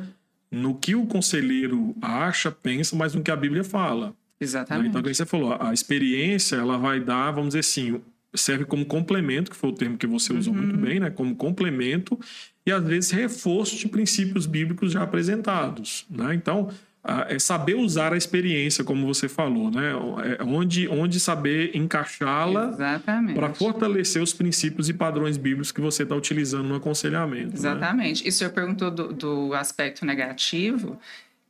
no 0.52 0.76
que 0.76 0.96
o 0.96 1.06
conselheiro 1.06 1.96
acha, 2.02 2.52
pensa, 2.52 2.96
mas 2.96 3.14
no 3.14 3.22
que 3.22 3.32
a 3.32 3.36
Bíblia 3.36 3.64
fala. 3.64 4.16
Exatamente. 4.40 4.90
Então, 4.90 5.02
como 5.02 5.14
você 5.14 5.26
falou, 5.26 5.58
a 5.60 5.74
experiência 5.74 6.58
ela 6.58 6.78
vai 6.78 7.00
dar, 7.00 7.32
vamos 7.32 7.50
dizer 7.50 7.60
assim, 7.60 8.02
serve 8.34 8.66
como 8.66 8.86
complemento, 8.86 9.50
que 9.50 9.58
foi 9.58 9.70
o 9.70 9.74
termo 9.74 9.98
que 9.98 10.08
você 10.08 10.34
usou 10.34 10.54
uhum. 10.54 10.62
muito 10.62 10.78
bem, 10.78 11.00
né? 11.00 11.10
Como 11.10 11.36
complemento 11.36 12.20
e 12.66 12.72
às 12.72 12.84
vezes 12.84 13.12
reforço 13.12 13.78
de 13.78 13.88
princípios 13.88 14.46
bíblicos 14.46 14.92
já 14.92 15.04
apresentados, 15.04 16.06
né? 16.10 16.34
Então, 16.34 16.70
é 17.28 17.38
saber 17.38 17.76
usar 17.76 18.14
a 18.14 18.18
experiência, 18.18 18.84
como 18.84 19.06
você 19.06 19.30
falou, 19.30 19.70
né? 19.70 19.92
É 20.40 20.44
onde, 20.44 20.88
onde 20.88 21.20
saber 21.20 21.76
encaixá-la 21.76 22.76
para 23.34 23.54
fortalecer 23.54 24.22
os 24.22 24.34
princípios 24.34 24.90
e 24.90 24.94
padrões 24.94 25.38
bíblicos 25.38 25.72
que 25.72 25.82
você 25.82 26.04
está 26.04 26.16
utilizando 26.16 26.68
no 26.68 26.76
aconselhamento. 26.76 27.50
Né? 27.50 27.54
Exatamente. 27.54 28.24
Né? 28.24 28.28
E 28.28 28.30
o 28.30 28.32
senhor 28.32 28.52
perguntou 28.52 28.90
do, 28.90 29.14
do 29.14 29.54
aspecto 29.54 30.06
negativo. 30.06 31.00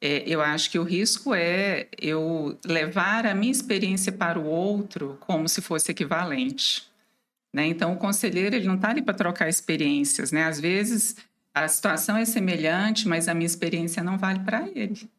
É, 0.02 0.24
eu 0.28 0.42
acho 0.42 0.70
que 0.70 0.78
o 0.78 0.84
risco 0.84 1.34
é 1.34 1.88
eu 1.98 2.58
levar 2.66 3.26
a 3.26 3.34
minha 3.34 3.52
experiência 3.52 4.12
para 4.12 4.38
o 4.38 4.46
outro 4.46 5.18
como 5.22 5.48
se 5.48 5.62
fosse 5.62 5.90
equivalente. 5.90 6.84
Né? 7.54 7.68
Então, 7.68 7.94
o 7.94 7.98
conselheiro 7.98 8.58
ele 8.58 8.68
não 8.68 8.76
está 8.76 8.90
ali 8.90 9.02
para 9.02 9.14
trocar 9.14 9.48
experiências. 9.48 10.34
Né? 10.34 10.44
Às 10.44 10.60
vezes, 10.60 11.16
a 11.54 11.66
situação 11.70 12.18
é 12.18 12.26
semelhante, 12.26 13.08
mas 13.08 13.30
a 13.30 13.34
minha 13.34 13.46
experiência 13.46 14.04
não 14.04 14.18
vale 14.18 14.40
para 14.40 14.68
ele. 14.76 15.10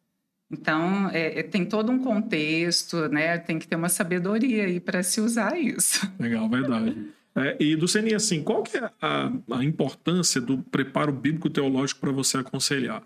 Então, 0.51 1.11
é, 1.11 1.41
é, 1.41 1.43
tem 1.43 1.65
todo 1.65 1.91
um 1.91 1.99
contexto, 1.99 3.09
né? 3.09 3.37
Tem 3.39 3.59
que 3.59 3.67
ter 3.67 3.77
uma 3.77 3.89
sabedoria 3.89 4.65
aí 4.65 4.79
para 4.79 5.03
se 5.03 5.21
usar 5.21 5.59
isso. 5.59 6.11
Legal, 6.19 6.49
verdade. 6.49 6.97
É, 7.35 7.57
e 7.61 7.77
do 7.77 7.87
CNI, 7.87 8.15
assim, 8.15 8.43
qual 8.43 8.63
que 8.63 8.77
é 8.77 8.91
a, 9.03 9.31
a 9.51 9.65
importância 9.65 10.41
do 10.41 10.59
preparo 10.59 11.13
bíblico 11.13 11.51
teológico 11.51 12.01
para 12.01 12.13
você 12.13 12.39
aconselhar? 12.39 13.03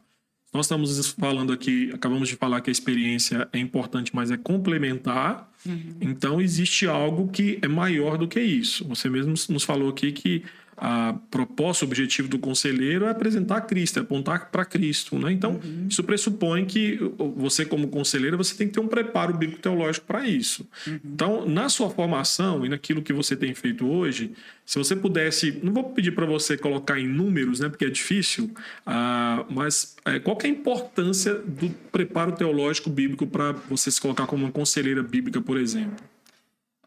Nós 0.53 0.67
estamos 0.67 1.09
falando 1.11 1.53
aqui, 1.53 1.91
acabamos 1.95 2.29
de 2.29 2.37
falar 2.37 2.61
que 2.61 2.71
a 2.71 2.73
experiência 2.73 3.49
é 3.53 3.59
importante, 3.59 4.15
mas 4.15 4.31
é 4.31 4.37
complementar. 4.37 5.49
Uhum. 5.65 5.97
Então, 6.01 6.41
existe 6.41 6.87
algo 6.87 7.29
que 7.29 7.59
é 7.63 7.69
maior 7.69 8.19
do 8.19 8.27
que 8.27 8.41
isso. 8.41 8.87
Você 8.89 9.09
mesmo 9.09 9.33
nos 9.49 9.63
falou 9.63 9.89
aqui 9.89 10.11
que 10.11 10.45
a 10.81 11.15
proposta, 11.31 11.85
o 11.85 11.89
objetivo 11.89 12.27
do 12.27 12.39
conselheiro 12.39 13.05
é 13.05 13.11
apresentar 13.11 13.61
Cristo, 13.61 13.99
é 13.99 14.03
apontar 14.03 14.51
para 14.51 14.65
Cristo. 14.65 15.19
Né? 15.19 15.31
Então, 15.31 15.61
uhum. 15.63 15.87
isso 15.91 16.03
pressupõe 16.03 16.65
que 16.65 16.99
você, 17.37 17.67
como 17.67 17.89
conselheiro, 17.89 18.39
você 18.39 18.55
tem 18.57 18.67
que 18.67 18.73
ter 18.73 18.81
um 18.81 18.89
preparo 18.89 19.37
bíblico 19.37 19.61
teológico 19.61 20.07
para 20.07 20.27
isso. 20.27 20.67
Uhum. 20.87 21.01
Então, 21.05 21.47
na 21.47 21.69
sua 21.69 21.91
formação 21.91 22.65
e 22.65 22.69
naquilo 22.71 23.03
que 23.03 23.13
você 23.13 23.37
tem 23.37 23.53
feito 23.53 23.87
hoje, 23.87 24.33
se 24.65 24.79
você 24.79 24.97
pudesse, 24.97 25.61
não 25.63 25.71
vou 25.71 25.85
pedir 25.91 26.13
para 26.13 26.25
você 26.25 26.57
colocar 26.57 26.99
em 26.99 27.07
números, 27.07 27.61
né, 27.61 27.69
porque 27.69 27.85
é 27.85 27.91
difícil, 27.91 28.45
uh, 28.87 29.45
mas 29.51 29.97
é, 30.07 30.19
qual 30.19 30.39
é 30.43 30.47
a 30.47 30.49
importância 30.49 31.35
do 31.35 31.69
preparo 31.93 32.33
teológico 32.33 32.89
bíblico 32.89 33.27
para 33.27 33.53
você 33.53 33.91
se 33.91 34.01
colocar 34.01 34.27
como 34.27 34.45
uma 34.45 34.53
conselheira 34.53 35.03
bíblica, 35.03 35.43
por 35.43 35.59
exemplo? 35.59 36.03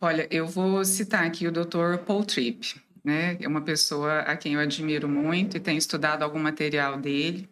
Olha, 0.02 0.28
eu 0.32 0.48
vou 0.48 0.84
citar 0.84 1.26
aqui 1.26 1.48
o 1.48 1.52
Dr. 1.52 1.98
Paul 2.06 2.24
Tripp 2.26 2.82
né? 3.04 3.38
É 3.40 3.48
uma 3.48 3.62
pessoa 3.62 4.20
a 4.20 4.38
quem 4.38 4.54
eu 4.54 4.60
admiro 4.60 5.10
muito 5.10 5.58
e 5.58 5.60
tenho 5.60 5.78
estudado 5.78 6.24
algum 6.24 6.40
material 6.40 6.98
dele. 6.98 7.50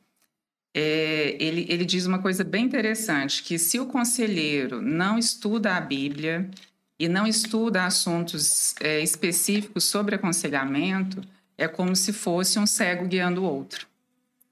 É, 0.74 1.36
ele, 1.39 1.65
ele 1.70 1.84
diz 1.84 2.05
uma 2.05 2.20
coisa 2.20 2.43
bem 2.43 2.65
interessante, 2.65 3.43
que 3.43 3.60
se 3.60 3.79
o 3.79 3.88
conselheiro 3.88 4.81
não 4.81 5.17
estuda 5.17 5.75
a 5.75 5.81
Bíblia 5.81 6.50
e 6.98 7.10
não 7.10 7.27
estuda 7.27 7.86
assuntos 7.86 8.74
é, 8.79 9.01
específicos 9.01 9.84
sobre 9.84 10.15
aconselhamento, 10.15 11.22
é 11.58 11.67
como 11.67 11.96
se 11.96 12.13
fosse 12.13 12.58
um 12.58 12.65
cego 12.65 13.05
guiando 13.05 13.41
o 13.41 13.46
outro. 13.46 13.86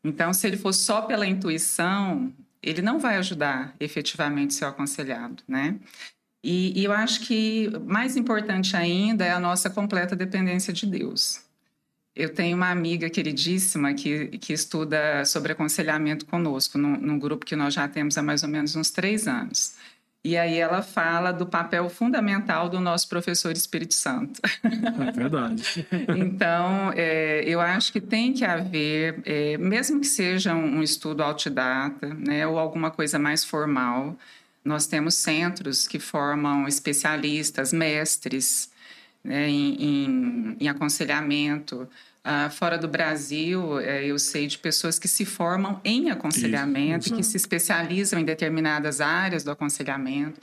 Então, 0.03 0.33
se 0.33 0.47
ele 0.47 0.57
for 0.57 0.73
só 0.73 1.01
pela 1.01 1.25
intuição, 1.25 2.33
ele 2.61 2.81
não 2.81 2.99
vai 2.99 3.17
ajudar 3.17 3.75
efetivamente 3.79 4.53
seu 4.53 4.67
aconselhado, 4.67 5.43
né? 5.47 5.79
E, 6.43 6.79
e, 6.79 6.85
eu 6.85 6.91
acho 6.93 7.21
que 7.21 7.69
mais 7.85 8.15
importante 8.15 8.75
ainda 8.75 9.25
é 9.25 9.31
a 9.31 9.39
nossa 9.39 9.69
completa 9.69 10.15
dependência 10.15 10.71
de 10.71 10.85
Deus. 10.85 11.41
Eu 12.15 12.33
tenho 12.33 12.55
uma 12.55 12.69
amiga 12.69 13.09
queridíssima 13.09 13.93
que, 13.93 14.37
que 14.39 14.53
estuda 14.53 15.23
sobre 15.25 15.51
aconselhamento 15.51 16.25
conosco, 16.25 16.77
num, 16.77 16.97
num 16.97 17.19
grupo 17.19 17.45
que 17.45 17.55
nós 17.55 17.73
já 17.73 17.87
temos 17.87 18.17
há 18.17 18.23
mais 18.23 18.43
ou 18.43 18.49
menos 18.49 18.75
uns 18.75 18.89
três 18.89 19.27
anos. 19.27 19.75
E 20.21 20.37
aí 20.37 20.57
ela 20.57 20.81
fala 20.81 21.31
do 21.31 21.45
papel 21.45 21.89
fundamental 21.89 22.67
do 22.67 22.81
nosso 22.81 23.07
professor 23.07 23.53
Espírito 23.53 23.93
Santo. 23.93 24.41
É 24.63 25.11
verdade. 25.13 25.87
então, 26.17 26.91
é, 26.93 27.41
eu 27.45 27.61
acho 27.61 27.93
que 27.93 28.01
tem 28.01 28.33
que 28.33 28.43
haver, 28.43 29.21
é, 29.25 29.57
mesmo 29.57 30.01
que 30.01 30.07
seja 30.07 30.53
um, 30.53 30.79
um 30.79 30.83
estudo 30.83 31.23
autodidata, 31.23 32.13
né, 32.13 32.45
ou 32.45 32.59
alguma 32.59 32.91
coisa 32.91 33.17
mais 33.17 33.45
formal, 33.45 34.17
nós 34.63 34.87
temos 34.87 35.15
centros 35.15 35.87
que 35.87 35.99
formam 35.99 36.67
especialistas, 36.67 37.71
mestres 37.71 38.69
né, 39.23 39.49
em, 39.49 39.75
em, 39.75 40.57
em, 40.59 40.67
aconselhamento. 40.67 41.87
Uh, 42.19 42.49
fora 42.51 42.77
do 42.77 42.87
Brasil, 42.87 43.79
eh, 43.79 44.05
eu 44.05 44.19
sei 44.19 44.45
de 44.45 44.57
pessoas 44.57 44.99
que 44.99 45.07
se 45.07 45.25
formam 45.25 45.79
em 45.85 46.11
aconselhamento, 46.11 47.07
Isso, 47.07 47.15
que 47.15 47.23
se 47.23 47.37
especializam 47.37 48.19
em 48.19 48.25
determinadas 48.25 48.99
áreas 48.99 49.43
do 49.43 49.51
aconselhamento. 49.51 50.39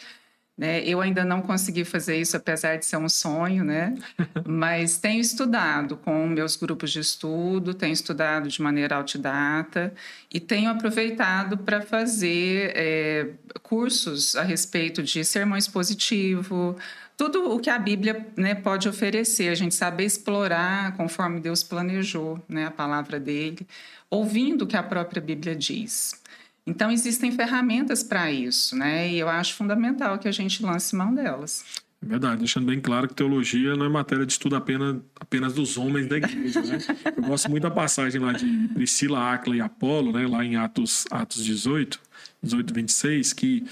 Né? 0.56 0.82
Eu 0.84 1.02
ainda 1.02 1.22
não 1.22 1.42
consegui 1.42 1.84
fazer 1.84 2.18
isso, 2.18 2.34
apesar 2.34 2.76
de 2.76 2.86
ser 2.86 2.96
um 2.96 3.08
sonho, 3.10 3.62
né? 3.62 3.94
mas 4.46 4.96
tenho 4.96 5.20
estudado 5.20 5.98
com 5.98 6.26
meus 6.26 6.56
grupos 6.56 6.90
de 6.90 7.00
estudo, 7.00 7.74
tenho 7.74 7.92
estudado 7.92 8.48
de 8.48 8.62
maneira 8.62 8.96
autodidata 8.96 9.92
e 10.32 10.40
tenho 10.40 10.70
aproveitado 10.70 11.58
para 11.58 11.82
fazer 11.82 12.72
é, 12.74 13.28
cursos 13.62 14.34
a 14.34 14.42
respeito 14.42 15.02
de 15.02 15.22
sermão 15.24 15.58
expositivo, 15.58 16.76
tudo 17.16 17.50
o 17.50 17.58
que 17.58 17.70
a 17.70 17.78
Bíblia 17.78 18.26
né, 18.36 18.54
pode 18.54 18.88
oferecer, 18.88 19.48
a 19.48 19.54
gente 19.54 19.74
saber 19.74 20.04
explorar 20.04 20.96
conforme 20.96 21.40
Deus 21.40 21.62
planejou 21.62 22.42
né, 22.48 22.66
a 22.66 22.70
palavra 22.70 23.18
dele, 23.18 23.66
ouvindo 24.10 24.62
o 24.62 24.66
que 24.66 24.76
a 24.76 24.82
própria 24.82 25.20
Bíblia 25.20 25.56
diz. 25.56 26.22
Então, 26.66 26.90
existem 26.90 27.30
ferramentas 27.30 28.02
para 28.02 28.30
isso, 28.30 28.74
né? 28.74 29.08
E 29.08 29.18
eu 29.18 29.28
acho 29.28 29.54
fundamental 29.54 30.18
que 30.18 30.26
a 30.26 30.32
gente 30.32 30.62
lance 30.62 30.96
mão 30.96 31.14
delas. 31.14 31.64
É 32.02 32.06
verdade, 32.06 32.38
deixando 32.40 32.66
bem 32.66 32.80
claro 32.80 33.08
que 33.08 33.14
teologia 33.14 33.74
não 33.74 33.86
é 33.86 33.88
matéria 33.88 34.26
de 34.26 34.32
estudo 34.32 34.54
apenas, 34.54 35.00
apenas 35.18 35.54
dos 35.54 35.78
homens 35.78 36.06
da 36.06 36.18
igreja, 36.18 36.60
né? 36.62 36.78
Eu 37.16 37.22
gosto 37.22 37.50
muito 37.50 37.62
da 37.62 37.70
passagem 37.70 38.20
lá 38.20 38.32
de 38.32 38.46
Priscila, 38.74 39.32
Acla 39.32 39.56
e 39.56 39.60
Apolo, 39.60 40.12
né? 40.12 40.26
Lá 40.26 40.44
em 40.44 40.56
Atos, 40.56 41.04
Atos 41.10 41.42
18, 41.44 41.98
18, 42.42 42.74
26, 42.74 43.32
que 43.32 43.64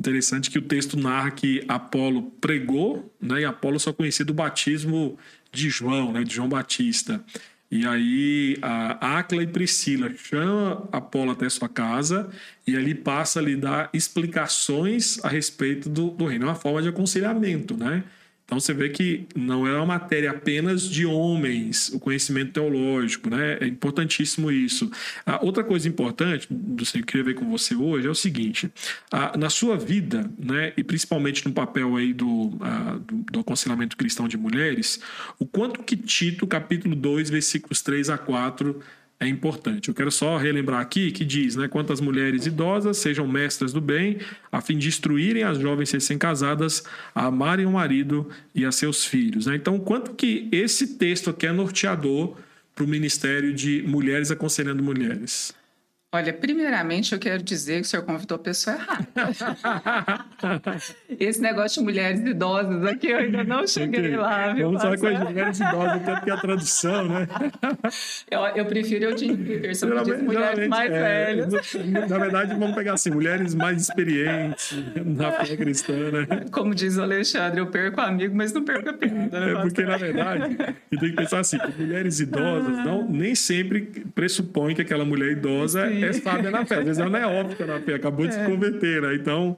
interessante 0.00 0.50
que 0.50 0.58
o 0.58 0.62
texto 0.62 0.96
narra 0.96 1.30
que 1.30 1.64
Apolo 1.68 2.22
pregou, 2.40 3.14
né? 3.20 3.42
E 3.42 3.44
Apolo 3.44 3.78
só 3.78 3.92
conhecia 3.92 4.24
do 4.24 4.34
batismo 4.34 5.18
de 5.52 5.68
João, 5.68 6.12
né? 6.12 6.24
De 6.24 6.34
João 6.34 6.48
Batista. 6.48 7.22
E 7.70 7.84
aí 7.86 8.56
a 8.62 9.18
Acla 9.18 9.42
e 9.42 9.46
Priscila 9.46 10.10
chama 10.16 10.88
Apolo 10.92 11.32
até 11.32 11.48
sua 11.48 11.68
casa 11.68 12.30
e 12.66 12.76
ali 12.76 12.94
passa 12.94 13.40
a 13.40 13.42
lhe 13.42 13.56
dar 13.56 13.90
explicações 13.92 15.22
a 15.24 15.28
respeito 15.28 15.88
do, 15.88 16.10
do 16.10 16.26
reino. 16.26 16.44
É 16.44 16.48
uma 16.48 16.54
forma 16.54 16.80
de 16.80 16.88
aconselhamento, 16.88 17.76
né? 17.76 18.04
Então 18.46 18.60
você 18.60 18.72
vê 18.72 18.88
que 18.88 19.26
não 19.34 19.66
é 19.66 19.76
uma 19.76 19.84
matéria 19.84 20.30
apenas 20.30 20.88
de 20.88 21.04
homens, 21.04 21.88
o 21.88 21.98
conhecimento 21.98 22.52
teológico, 22.52 23.28
né? 23.28 23.58
É 23.60 23.66
importantíssimo 23.66 24.52
isso. 24.52 24.88
A 25.26 25.44
outra 25.44 25.64
coisa 25.64 25.88
importante, 25.88 26.46
do 26.48 26.84
que 26.84 26.98
eu 27.00 27.04
queria 27.04 27.24
ver 27.24 27.34
com 27.34 27.50
você 27.50 27.74
hoje, 27.74 28.06
é 28.06 28.10
o 28.10 28.14
seguinte: 28.14 28.70
a, 29.10 29.36
na 29.36 29.50
sua 29.50 29.76
vida, 29.76 30.30
né, 30.38 30.72
e 30.76 30.84
principalmente 30.84 31.44
no 31.44 31.52
papel 31.52 31.96
aí 31.96 32.12
do, 32.12 32.56
a, 32.60 32.98
do, 32.98 33.16
do, 33.32 33.40
aconselhamento 33.40 33.96
cristão 33.96 34.28
de 34.28 34.36
mulheres, 34.36 35.00
o 35.40 35.44
quanto 35.44 35.82
que 35.82 35.96
Tito, 35.96 36.46
capítulo 36.46 36.94
2, 36.94 37.28
versículos 37.28 37.82
3 37.82 38.10
a 38.10 38.16
4, 38.16 38.80
é 39.18 39.26
importante. 39.26 39.88
Eu 39.88 39.94
quero 39.94 40.10
só 40.10 40.36
relembrar 40.36 40.80
aqui 40.80 41.10
que 41.10 41.24
diz, 41.24 41.56
né, 41.56 41.68
quantas 41.68 42.00
mulheres 42.00 42.46
idosas 42.46 42.98
sejam 42.98 43.26
mestras 43.26 43.72
do 43.72 43.80
bem, 43.80 44.18
a 44.52 44.60
fim 44.60 44.76
de 44.76 44.88
instruírem 44.88 45.42
as 45.42 45.58
jovens 45.58 45.90
recém-casadas 45.90 46.84
a 47.14 47.26
amarem 47.26 47.66
o 47.66 47.72
marido 47.72 48.28
e 48.54 48.64
a 48.64 48.72
seus 48.72 49.04
filhos. 49.04 49.46
Né? 49.46 49.56
Então, 49.56 49.78
quanto 49.78 50.14
que 50.14 50.48
esse 50.52 50.98
texto 50.98 51.30
aqui 51.30 51.46
é 51.46 51.52
norteador 51.52 52.36
para 52.74 52.84
o 52.84 52.88
ministério 52.88 53.54
de 53.54 53.82
mulheres 53.86 54.30
aconselhando 54.30 54.82
mulheres? 54.82 55.54
Olha, 56.14 56.32
primeiramente 56.32 57.12
eu 57.12 57.18
quero 57.18 57.42
dizer 57.42 57.80
que 57.80 57.82
o 57.82 57.84
senhor 57.84 58.04
convidou 58.04 58.36
a 58.36 58.38
pessoa 58.38 58.76
errada. 58.76 59.06
Esse 61.18 61.42
negócio 61.42 61.80
de 61.80 61.84
mulheres 61.84 62.20
idosas 62.20 62.84
aqui 62.84 63.08
eu 63.08 63.18
ainda 63.18 63.42
não 63.42 63.66
cheguei 63.66 64.16
lá. 64.16 64.54
Vamos 64.54 64.80
falar 64.80 64.98
com 64.98 65.06
as 65.08 65.20
mulheres 65.20 65.58
idosas, 65.58 65.92
até 65.94 66.14
porque 66.14 66.30
a 66.30 66.36
tradução, 66.36 67.08
né? 67.08 67.28
Eu, 68.30 68.40
eu 68.40 68.66
prefiro 68.66 69.14
o 69.14 69.16
Jim 69.16 69.36
Peterson, 69.36 69.88
que 70.02 70.12
mulheres 70.14 70.68
mais 70.68 70.90
é, 70.90 71.00
velhas. 71.00 71.74
Na 72.08 72.18
verdade, 72.18 72.54
vamos 72.58 72.74
pegar 72.74 72.94
assim, 72.94 73.10
mulheres 73.10 73.54
mais 73.54 73.82
experientes 73.82 74.76
na 75.04 75.32
fé 75.32 75.56
cristã, 75.56 76.10
né? 76.10 76.26
Como 76.50 76.74
diz 76.74 76.96
o 76.96 77.02
Alexandre, 77.02 77.60
eu 77.60 77.66
perco 77.68 78.00
amigo, 78.00 78.34
mas 78.34 78.52
não 78.52 78.64
perco 78.64 78.90
a 78.90 78.92
piada. 78.92 79.40
Né, 79.40 79.52
é 79.52 79.54
porque, 79.62 79.82
na 79.82 79.96
verdade, 79.96 80.56
a 80.60 80.96
tem 80.98 81.10
que 81.10 81.16
pensar 81.16 81.40
assim, 81.40 81.58
mulheres 81.78 82.20
idosas 82.20 82.84
não, 82.84 83.08
nem 83.08 83.34
sempre 83.34 83.82
pressupõe 84.14 84.74
que 84.74 84.82
aquela 84.82 85.04
mulher 85.04 85.32
idosa 85.32 85.90
é 86.04 86.12
sábia 86.12 86.50
na 86.50 86.64
fé, 86.64 86.76
às 86.76 86.84
vezes 86.84 87.02
é 87.02 87.08
neófita 87.08 87.66
na 87.66 87.80
fé, 87.80 87.94
acabou 87.94 88.26
de 88.26 88.34
se 88.34 88.40
é. 88.40 88.46
converter, 88.46 89.02
né? 89.02 89.14
Então, 89.14 89.56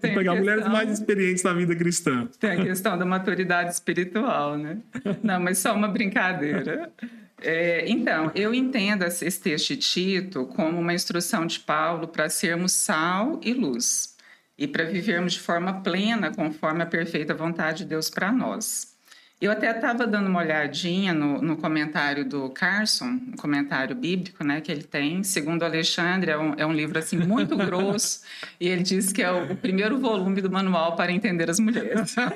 tem 0.00 0.14
pegar 0.14 0.32
questão, 0.32 0.36
mulheres 0.36 0.68
mais 0.68 0.90
experientes 0.90 1.42
na 1.42 1.52
vida 1.52 1.74
cristã. 1.74 2.28
Tem 2.38 2.50
a 2.50 2.64
questão 2.64 2.98
da 2.98 3.04
maturidade 3.04 3.70
espiritual, 3.70 4.56
né? 4.56 4.78
Não, 5.22 5.40
mas 5.40 5.58
só 5.58 5.74
uma 5.74 5.88
brincadeira. 5.88 6.92
É, 7.40 7.88
então, 7.88 8.32
eu 8.34 8.52
entendo 8.52 9.04
esse 9.04 9.40
texto 9.40 9.68
de 9.68 9.76
Tito 9.76 10.46
como 10.46 10.78
uma 10.80 10.92
instrução 10.92 11.46
de 11.46 11.60
Paulo 11.60 12.08
para 12.08 12.28
sermos 12.28 12.72
sal 12.72 13.40
e 13.42 13.52
luz 13.52 14.16
e 14.58 14.66
para 14.66 14.84
vivermos 14.84 15.34
de 15.34 15.40
forma 15.40 15.80
plena 15.82 16.34
conforme 16.34 16.82
a 16.82 16.86
perfeita 16.86 17.32
vontade 17.32 17.78
de 17.78 17.84
Deus 17.84 18.10
para 18.10 18.32
nós. 18.32 18.97
Eu 19.40 19.52
até 19.52 19.70
estava 19.70 20.04
dando 20.04 20.26
uma 20.26 20.40
olhadinha 20.40 21.14
no, 21.14 21.40
no, 21.40 21.56
comentário 21.56 22.24
do 22.24 22.50
Carson, 22.50 23.04
um 23.04 23.36
comentário 23.36 23.94
bíblico, 23.94 24.42
né, 24.42 24.60
que 24.60 24.72
ele 24.72 24.82
tem. 24.82 25.22
Segundo 25.22 25.62
Alexandre, 25.62 26.32
é 26.32 26.38
um, 26.38 26.54
é 26.56 26.66
um 26.66 26.72
livro 26.72 26.98
assim 26.98 27.18
muito 27.18 27.54
grosso 27.56 28.22
e 28.58 28.66
ele 28.68 28.82
diz 28.82 29.12
que 29.12 29.22
é 29.22 29.30
o, 29.30 29.52
o 29.52 29.56
primeiro 29.56 29.96
volume 29.96 30.40
do 30.40 30.50
manual 30.50 30.96
para 30.96 31.12
entender 31.12 31.48
as 31.48 31.60
mulheres. 31.60 32.16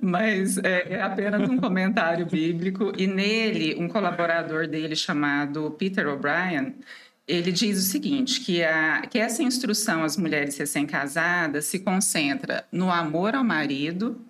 Mas 0.00 0.56
é, 0.58 0.94
é, 0.94 1.02
apenas 1.02 1.48
um 1.50 1.58
comentário 1.58 2.24
bíblico 2.24 2.92
e 2.96 3.06
nele 3.06 3.76
um 3.78 3.88
colaborador 3.88 4.66
dele 4.66 4.96
chamado 4.96 5.70
Peter 5.72 6.08
O'Brien 6.08 6.74
ele 7.26 7.52
diz 7.52 7.78
o 7.78 7.82
seguinte, 7.82 8.40
que, 8.40 8.64
a, 8.64 9.02
que 9.02 9.18
essa 9.18 9.42
instrução 9.42 10.02
às 10.02 10.16
mulheres 10.16 10.58
recém-casadas 10.58 11.66
se 11.66 11.78
concentra 11.78 12.64
no 12.72 12.90
amor 12.90 13.34
ao 13.34 13.44
marido 13.44 14.20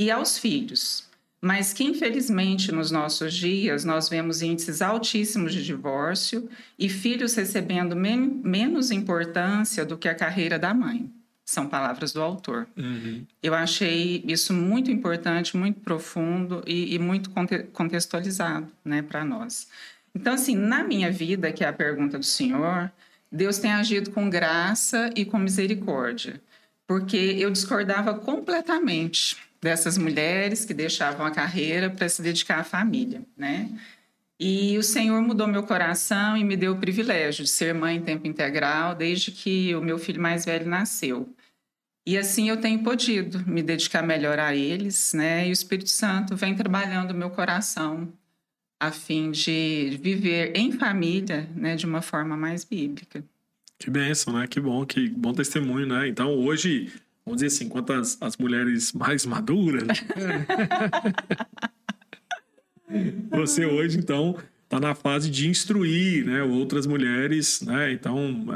e 0.00 0.10
aos 0.10 0.38
filhos, 0.38 1.06
mas 1.42 1.74
que 1.74 1.84
infelizmente 1.84 2.72
nos 2.72 2.90
nossos 2.90 3.34
dias 3.34 3.84
nós 3.84 4.08
vemos 4.08 4.40
índices 4.40 4.80
altíssimos 4.80 5.52
de 5.52 5.62
divórcio 5.62 6.48
e 6.78 6.88
filhos 6.88 7.34
recebendo 7.34 7.94
men 7.94 8.40
menos 8.42 8.90
importância 8.90 9.84
do 9.84 9.98
que 9.98 10.08
a 10.08 10.14
carreira 10.14 10.58
da 10.58 10.72
mãe. 10.72 11.10
São 11.44 11.66
palavras 11.66 12.14
do 12.14 12.22
autor. 12.22 12.66
Uhum. 12.74 13.26
Eu 13.42 13.52
achei 13.52 14.24
isso 14.26 14.54
muito 14.54 14.90
importante, 14.90 15.54
muito 15.54 15.80
profundo 15.80 16.62
e, 16.66 16.94
e 16.94 16.98
muito 16.98 17.30
contextualizado 17.74 18.68
né, 18.82 19.02
para 19.02 19.22
nós. 19.22 19.68
Então, 20.14 20.32
assim, 20.32 20.54
na 20.54 20.82
minha 20.82 21.12
vida, 21.12 21.52
que 21.52 21.62
é 21.62 21.68
a 21.68 21.74
pergunta 21.74 22.18
do 22.18 22.24
Senhor, 22.24 22.90
Deus 23.30 23.58
tem 23.58 23.72
agido 23.72 24.10
com 24.12 24.30
graça 24.30 25.10
e 25.14 25.26
com 25.26 25.38
misericórdia, 25.38 26.40
porque 26.86 27.16
eu 27.16 27.50
discordava 27.50 28.14
completamente 28.14 29.49
dessas 29.60 29.98
mulheres 29.98 30.64
que 30.64 30.72
deixavam 30.72 31.26
a 31.26 31.30
carreira 31.30 31.90
para 31.90 32.08
se 32.08 32.22
dedicar 32.22 32.60
à 32.60 32.64
família, 32.64 33.22
né? 33.36 33.70
E 34.38 34.78
o 34.78 34.82
Senhor 34.82 35.20
mudou 35.20 35.46
meu 35.46 35.62
coração 35.62 36.34
e 36.36 36.42
me 36.42 36.56
deu 36.56 36.72
o 36.72 36.78
privilégio 36.78 37.44
de 37.44 37.50
ser 37.50 37.74
mãe 37.74 37.96
em 37.96 38.02
tempo 38.02 38.26
integral 38.26 38.94
desde 38.94 39.30
que 39.30 39.74
o 39.74 39.82
meu 39.82 39.98
filho 39.98 40.20
mais 40.20 40.46
velho 40.46 40.66
nasceu. 40.66 41.28
E 42.06 42.16
assim 42.16 42.48
eu 42.48 42.56
tenho 42.56 42.82
podido 42.82 43.46
me 43.46 43.62
dedicar 43.62 44.02
melhor 44.02 44.38
a 44.38 44.56
eles, 44.56 45.12
né? 45.12 45.46
E 45.46 45.50
o 45.50 45.52
Espírito 45.52 45.90
Santo 45.90 46.34
vem 46.34 46.54
trabalhando 46.54 47.10
o 47.10 47.14
meu 47.14 47.28
coração 47.30 48.10
a 48.80 48.90
fim 48.90 49.30
de 49.30 49.98
viver 50.02 50.56
em 50.56 50.72
família, 50.72 51.46
né, 51.54 51.76
de 51.76 51.84
uma 51.84 52.00
forma 52.00 52.34
mais 52.34 52.64
bíblica. 52.64 53.22
Que 53.78 53.90
bênção, 53.90 54.32
né? 54.32 54.46
Que 54.46 54.58
bom, 54.58 54.84
que 54.86 55.08
bom 55.10 55.34
testemunho, 55.34 55.86
né? 55.86 56.08
Então, 56.08 56.34
hoje, 56.34 56.90
vamos 57.24 57.40
dizer 57.40 57.46
assim, 57.46 57.68
quanto 57.68 57.92
as, 57.92 58.18
as 58.20 58.36
mulheres 58.36 58.92
mais 58.92 59.24
maduras, 59.26 59.86
você 63.30 63.64
hoje, 63.64 63.98
então, 63.98 64.36
está 64.64 64.80
na 64.80 64.94
fase 64.94 65.30
de 65.30 65.48
instruir, 65.48 66.24
né, 66.24 66.42
outras 66.42 66.86
mulheres, 66.86 67.60
né? 67.62 67.92
Então, 67.92 68.46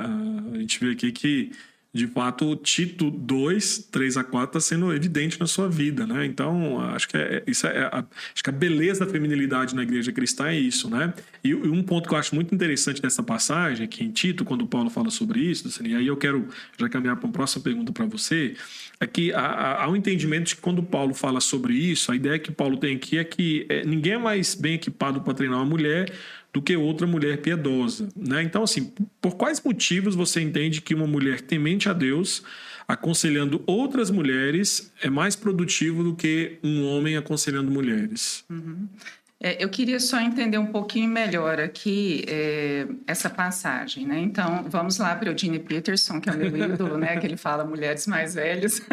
a 0.53 0.59
gente 0.59 0.79
vê 0.79 0.93
aqui 0.93 1.13
que 1.13 1.53
de 1.95 2.09
fato, 2.09 2.57
Tito 2.57 3.09
2, 3.09 3.89
3 3.93 4.17
a 4.17 4.25
4 4.25 4.59
está 4.59 4.61
sendo 4.61 4.93
evidente 4.93 5.39
na 5.39 5.47
sua 5.47 5.69
vida, 5.69 6.05
né? 6.05 6.27
Então, 6.27 6.81
acho 6.81 7.09
que, 7.09 7.17
é, 7.17 7.45
isso 7.47 7.69
é, 7.69 7.85
a, 7.85 8.05
acho 8.35 8.43
que 8.43 8.51
a 8.51 8.53
beleza 8.53 9.07
da 9.07 9.13
feminilidade 9.13 9.77
na 9.77 9.85
igreja 9.85 10.11
cristã 10.11 10.49
é 10.49 10.57
isso, 10.57 10.91
né? 10.91 11.15
E, 11.45 11.51
e, 11.51 11.55
um 11.55 11.85
ponto 11.85 12.09
que 12.09 12.15
eu 12.15 12.19
acho 12.19 12.35
muito 12.35 12.53
interessante 12.53 13.01
dessa 13.01 13.23
passagem, 13.23 13.85
aqui 13.85 14.03
em 14.03 14.11
Tito, 14.11 14.45
quando 14.45 14.67
Paulo 14.67 14.91
fala 14.91 15.09
sobre 15.09 15.39
isso, 15.39 15.69
assim, 15.69 15.87
e 15.87 15.95
aí 15.95 16.09
eu 16.09 16.17
quero 16.17 16.49
já 16.77 16.89
caminhar 16.89 17.15
para 17.15 17.27
uma 17.27 17.33
próxima 17.33 17.63
pergunta 17.63 17.93
para 17.93 18.07
você, 18.07 18.57
é 18.99 19.07
que 19.07 19.33
há, 19.33 19.85
há, 19.85 19.89
um 19.89 19.95
entendimento 19.95 20.49
de 20.49 20.57
que 20.57 20.63
quando 20.63 20.83
Paulo 20.83 21.15
fala 21.15 21.41
sobre 21.41 21.75
isso, 21.75 22.11
a 22.11 22.17
ideia 22.17 22.41
que 22.41 22.51
Paulo 22.51 22.77
tem 22.77 22.97
aqui 22.97 23.19
é 23.19 23.23
que 23.25 23.67
é, 23.69 23.85
ninguém 23.85 24.15
é 24.15 24.19
mais 24.19 24.57
bem 24.57 24.75
equipado 24.75 25.21
para 25.21 25.33
treinar 25.33 25.59
uma 25.59 25.65
mulher 25.65 26.13
do 26.55 26.63
que 26.63 26.77
outra 26.77 27.05
mulher 27.05 27.39
piedosa. 27.39 28.09
Né? 28.17 28.45
Então, 28.45 28.63
assim, 28.63 28.93
por 29.21 29.35
quais 29.35 29.61
motivos 29.61 30.15
você 30.15 30.41
entende 30.41 30.81
que 30.81 30.95
uma 30.95 31.07
mulher 31.07 31.41
temente 31.41 31.89
a 31.89 31.93
Deus, 31.93 32.45
aconselhando 32.87 33.61
outras 33.67 34.09
mulheres, 34.09 34.93
é 35.03 35.11
mais 35.11 35.35
produtivo 35.35 36.05
do 36.05 36.15
que 36.15 36.59
um 36.63 36.87
homem 36.87 37.17
aconselhando 37.17 37.73
mulheres? 37.73 38.45
Uhum. 38.49 38.89
É, 39.41 39.63
eu 39.63 39.69
queria 39.69 39.99
só 39.99 40.21
entender 40.21 40.57
um 40.57 40.67
pouquinho 40.67 41.11
melhor 41.11 41.59
aqui 41.59 42.25
é, 42.29 42.87
essa 43.05 43.29
passagem, 43.29 44.07
né? 44.07 44.21
Então, 44.21 44.65
vamos 44.69 44.97
lá 44.99 45.13
para 45.17 45.29
o 45.29 45.33
Eugene 45.33 45.59
Peterson, 45.59 46.21
que 46.21 46.31
é 46.31 46.33
o 46.33 46.37
meu 46.39 46.57
ídolo, 46.57 46.97
né? 46.97 47.17
Que 47.17 47.27
ele 47.27 47.37
fala 47.37 47.65
mulheres 47.65 48.07
mais 48.07 48.35
velhas. 48.35 48.81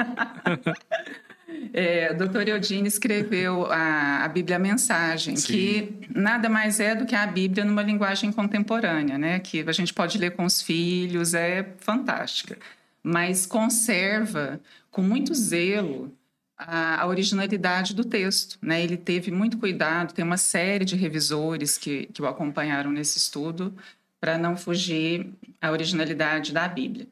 É, 1.74 2.14
Dr. 2.14 2.48
Eudine 2.48 2.88
escreveu 2.88 3.66
a, 3.72 4.24
a 4.24 4.28
Bíblia 4.28 4.58
Mensagem, 4.58 5.36
Sim. 5.36 5.48
que 5.48 6.08
nada 6.14 6.50
mais 6.50 6.80
é 6.80 6.96
do 6.96 7.06
que 7.06 7.16
a 7.16 7.26
Bíblia 7.28 7.64
numa 7.64 7.84
linguagem 7.84 8.32
contemporânea, 8.32 9.18
né? 9.18 9.40
Que 9.40 9.64
a 9.68 9.72
gente 9.72 9.94
pode 9.94 10.18
ler 10.18 10.32
com 10.32 10.46
os 10.46 10.62
filhos, 10.62 11.34
é 11.34 11.74
fantástica. 11.78 12.58
Mas 13.04 13.46
conserva 13.46 14.60
com 14.90 15.02
muito 15.02 15.34
zelo 15.34 16.12
a, 16.58 17.06
originalidade 17.08 17.96
do 17.96 18.04
texto, 18.04 18.58
né? 18.62 18.84
Ele 18.84 18.98
teve 18.98 19.32
muito 19.32 19.58
cuidado, 19.58 20.14
tem 20.14 20.24
uma 20.24 20.38
série 20.38 20.86
de 20.86 20.96
revisores 20.96 21.78
que, 21.78 22.08
que 22.08 22.22
o 22.22 22.28
acompanharam 22.28 22.92
nesse 22.92 23.18
estudo 23.18 23.74
para 24.20 24.38
não 24.38 24.56
fugir 24.56 25.32
à 25.60 25.72
originalidade 25.72 26.54
da 26.54 26.68
Bíblia. 26.68 27.08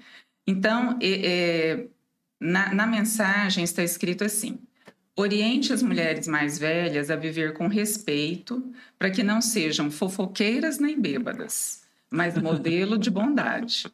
Então, 0.46 0.98
é, 1.02 1.86
na, 2.40 2.74
na 2.74 2.88
mensagem 2.88 3.64
está 3.64 3.84
escrito 3.84 4.24
assim: 4.24 4.60
Oriente 5.16 5.74
as 5.74 5.84
mulheres 5.84 6.28
mais 6.28 6.58
velhas 6.58 7.12
a 7.12 7.16
viver 7.18 7.52
com 7.52 7.68
respeito, 7.68 8.72
para 8.98 9.12
que 9.12 9.22
não 9.22 9.42
sejam 9.42 9.92
fofoqueiras 9.92 10.80
nem 10.80 10.98
bêbadas, 11.00 11.82
mas 12.10 12.38
modelo 12.38 12.98
de 12.98 13.12
bondade. 13.12 13.92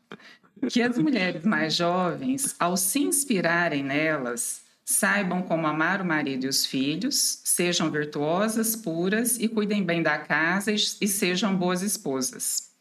Que 0.70 0.84
as 0.84 0.98
mulheres 0.98 1.44
mais 1.44 1.74
jovens, 1.74 2.56
ao 2.60 2.78
se 2.78 3.00
inspirarem 3.00 3.84
nelas, 3.84 4.62
saibam 4.86 5.42
como 5.42 5.66
amar 5.66 6.00
o 6.00 6.06
marido 6.06 6.46
e 6.46 6.48
os 6.48 6.64
filhos, 6.64 7.42
sejam 7.44 7.90
virtuosas, 7.90 8.76
puras 8.76 9.40
e 9.40 9.48
cuidem 9.48 9.84
bem 9.84 10.04
da 10.04 10.20
casa 10.20 10.72
e, 10.72 10.76
e 10.76 11.08
sejam 11.08 11.56
boas 11.56 11.82
esposas. 11.82 12.72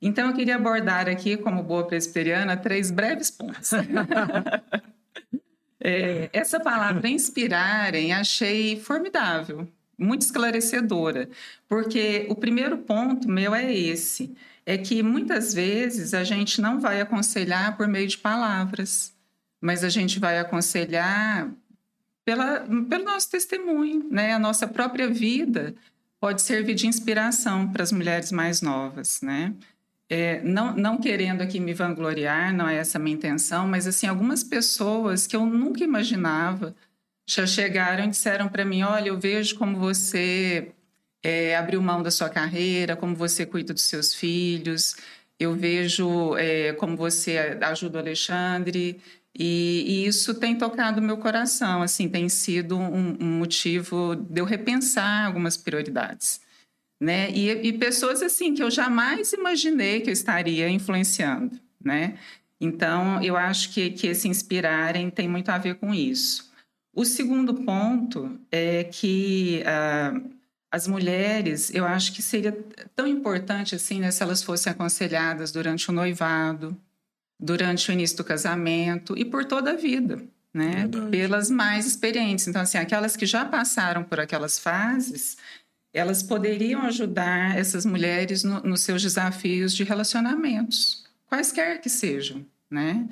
Então, 0.00 0.28
eu 0.28 0.34
queria 0.34 0.54
abordar 0.56 1.08
aqui, 1.08 1.36
como 1.36 1.62
boa 1.64 1.84
presbiteriana, 1.84 2.56
três 2.56 2.92
breves 2.92 3.30
pontos. 3.30 3.72
é, 5.82 6.30
essa 6.32 6.60
palavra 6.60 7.08
inspirarem 7.08 8.12
achei 8.12 8.80
formidável, 8.80 9.68
muito 9.98 10.22
esclarecedora, 10.22 11.28
porque 11.68 12.26
o 12.28 12.36
primeiro 12.36 12.78
ponto 12.78 13.28
meu 13.28 13.54
é 13.54 13.74
esse: 13.74 14.32
é 14.64 14.78
que 14.78 15.02
muitas 15.02 15.52
vezes 15.52 16.14
a 16.14 16.22
gente 16.22 16.60
não 16.60 16.80
vai 16.80 17.00
aconselhar 17.00 17.76
por 17.76 17.88
meio 17.88 18.06
de 18.06 18.16
palavras, 18.16 19.12
mas 19.60 19.82
a 19.82 19.88
gente 19.88 20.20
vai 20.20 20.38
aconselhar 20.38 21.50
pela, 22.24 22.60
pelo 22.88 23.04
nosso 23.04 23.30
testemunho, 23.30 24.06
né? 24.10 24.32
A 24.32 24.38
nossa 24.38 24.68
própria 24.68 25.08
vida 25.08 25.74
pode 26.20 26.42
servir 26.42 26.74
de 26.74 26.86
inspiração 26.86 27.68
para 27.72 27.82
as 27.82 27.90
mulheres 27.90 28.30
mais 28.30 28.62
novas, 28.62 29.20
né? 29.20 29.52
É, 30.08 30.42
não, 30.42 30.74
não 30.76 30.98
querendo 30.98 31.40
aqui 31.40 31.58
me 31.58 31.72
vangloriar, 31.72 32.54
não 32.54 32.68
é 32.68 32.76
essa 32.76 32.98
a 32.98 33.00
minha 33.00 33.16
intenção, 33.16 33.66
mas 33.66 33.86
assim 33.86 34.06
algumas 34.06 34.44
pessoas 34.44 35.26
que 35.26 35.34
eu 35.34 35.46
nunca 35.46 35.82
imaginava 35.82 36.74
já 37.26 37.46
chegaram 37.46 38.04
e 38.04 38.08
disseram 38.08 38.48
para 38.48 38.64
mim: 38.64 38.82
olha, 38.82 39.08
eu 39.08 39.18
vejo 39.18 39.56
como 39.56 39.78
você 39.78 40.72
é, 41.22 41.56
abriu 41.56 41.80
mão 41.82 42.02
da 42.02 42.10
sua 42.10 42.28
carreira, 42.28 42.96
como 42.96 43.14
você 43.14 43.46
cuida 43.46 43.72
dos 43.72 43.84
seus 43.84 44.14
filhos, 44.14 44.96
eu 45.38 45.54
vejo 45.54 46.36
é, 46.36 46.72
como 46.74 46.96
você 46.96 47.58
ajuda 47.62 47.98
o 47.98 48.00
Alexandre. 48.00 49.00
E, 49.34 49.84
e, 50.04 50.06
isso 50.06 50.34
tem 50.34 50.56
tocado 50.58 51.00
o 51.00 51.02
meu 51.02 51.16
coração, 51.16 51.80
assim, 51.82 52.06
tem 52.06 52.28
sido 52.28 52.76
um, 52.76 53.16
um 53.18 53.38
motivo 53.38 54.14
de 54.14 54.40
eu 54.40 54.44
repensar 54.44 55.24
algumas 55.26 55.56
prioridades 55.56 56.41
né? 57.02 57.32
E, 57.32 57.50
e, 57.66 57.72
pessoas 57.72 58.22
assim 58.22 58.54
que 58.54 58.62
eu 58.62 58.70
jamais 58.70 59.32
imaginei 59.32 60.00
que 60.00 60.08
eu 60.08 60.12
estaria 60.12 60.68
influenciando, 60.70 61.58
né? 61.84 62.16
Então, 62.60 63.20
eu 63.20 63.36
acho 63.36 63.70
que, 63.72 63.90
que 63.90 64.06
esse 64.06 64.28
inspirarem 64.28 65.10
tem 65.10 65.28
muito 65.28 65.48
a 65.48 65.58
ver 65.58 65.74
com 65.74 65.92
isso. 65.92 66.52
O 66.94 67.04
segundo 67.04 67.54
ponto 67.54 68.38
é 68.52 68.84
que 68.84 69.64
ah, 69.66 70.14
as 70.70 70.86
mulheres, 70.86 71.74
eu 71.74 71.84
acho 71.84 72.12
que 72.12 72.22
seria 72.22 72.56
tão 72.94 73.08
importante 73.08 73.74
assim, 73.74 73.98
né, 73.98 74.12
se 74.12 74.22
elas 74.22 74.40
fossem 74.40 74.70
aconselhadas 74.70 75.50
durante 75.50 75.90
o 75.90 75.92
noivado, 75.92 76.76
durante 77.36 77.90
o 77.90 77.92
início 77.92 78.16
do 78.16 78.22
casamento 78.22 79.18
e 79.18 79.24
por 79.24 79.44
toda 79.44 79.72
a 79.72 79.76
vida, 79.76 80.22
né? 80.54 80.86
Verdade. 80.88 81.10
Pelas 81.10 81.50
mais 81.50 81.84
experientes. 81.84 82.46
Então, 82.46 82.62
assim, 82.62 82.78
aquelas 82.78 83.16
que 83.16 83.26
já 83.26 83.44
passaram 83.44 84.04
por 84.04 84.20
aquelas 84.20 84.56
fases, 84.56 85.36
elas 85.92 86.22
poderiam 86.22 86.82
ajudar 86.82 87.56
essas 87.56 87.84
mulheres 87.84 88.44
no, 88.44 88.60
nos 88.60 88.80
seus 88.80 89.02
desafios 89.02 89.74
de 89.74 89.84
relacionamentos, 89.84 91.04
quaisquer 91.26 91.80
que 91.80 91.88
sejam, 91.88 92.44
né? 92.70 93.08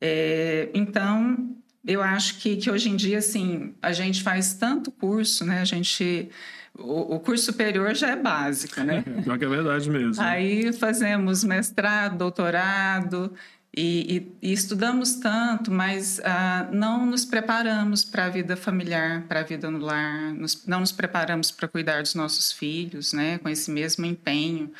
É, 0.00 0.68
então, 0.74 1.56
eu 1.86 2.02
acho 2.02 2.38
que, 2.38 2.56
que 2.56 2.70
hoje 2.70 2.90
em 2.90 2.96
dia, 2.96 3.18
assim, 3.18 3.74
a 3.80 3.92
gente 3.92 4.22
faz 4.22 4.54
tanto 4.54 4.90
curso, 4.90 5.44
né? 5.44 5.60
A 5.60 5.64
gente 5.64 6.30
o, 6.78 7.16
o, 7.16 7.20
curso 7.20 7.44
superior 7.46 7.94
já 7.94 8.10
é 8.10 8.16
básico, 8.16 8.80
né? 8.80 9.02
Pior 9.24 9.38
que 9.38 9.44
é 9.44 9.48
verdade 9.48 9.90
mesmo. 9.90 10.22
Aí 10.22 10.72
fazemos 10.72 11.42
mestrado, 11.44 12.16
doutorado 12.16 13.32
e, 13.76 14.34
e, 14.42 14.48
e 14.48 14.52
estudamos 14.52 15.14
tanto, 15.14 15.70
mas 15.70 16.20
ah, 16.24 16.68
não 16.72 17.06
nos 17.06 17.24
preparamos 17.24 18.04
para 18.04 18.26
a 18.26 18.28
vida 18.28 18.56
familiar, 18.56 19.22
para 19.28 19.40
a 19.40 19.42
vida 19.44 19.70
no 19.70 19.78
lar, 19.78 20.34
nos, 20.34 20.66
não 20.66 20.80
nos 20.80 20.90
preparamos 20.90 21.52
para 21.52 21.68
cuidar 21.68 22.02
dos 22.02 22.14
nossos 22.16 22.50
filhos, 22.50 23.12
né? 23.12 23.38
Com 23.38 23.48
esse 23.48 23.70
mesmo 23.70 24.04
empenho, 24.04 24.72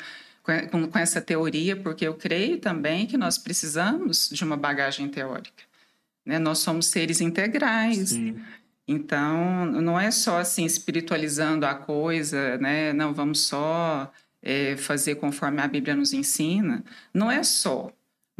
com, 0.69 0.87
com 0.87 0.99
essa 0.99 1.21
teoria, 1.21 1.75
porque 1.75 2.05
eu 2.05 2.15
creio 2.15 2.57
também 2.59 3.07
que 3.07 3.15
nós 3.17 3.37
precisamos 3.37 4.29
de 4.29 4.43
uma 4.43 4.57
bagagem 4.57 5.07
teórica. 5.07 5.63
Né? 6.25 6.37
Nós 6.37 6.59
somos 6.59 6.87
seres 6.87 7.21
integrais. 7.21 8.09
Sim. 8.09 8.41
Então, 8.85 9.65
não 9.67 9.97
é 9.97 10.11
só 10.11 10.39
assim 10.39 10.65
espiritualizando 10.65 11.65
a 11.65 11.73
coisa, 11.73 12.57
né? 12.57 12.91
Não 12.91 13.13
vamos 13.13 13.39
só 13.41 14.11
é, 14.41 14.75
fazer 14.75 15.15
conforme 15.15 15.61
a 15.61 15.67
Bíblia 15.67 15.95
nos 15.95 16.11
ensina. 16.11 16.83
Não 17.13 17.31
é 17.31 17.41
só, 17.41 17.89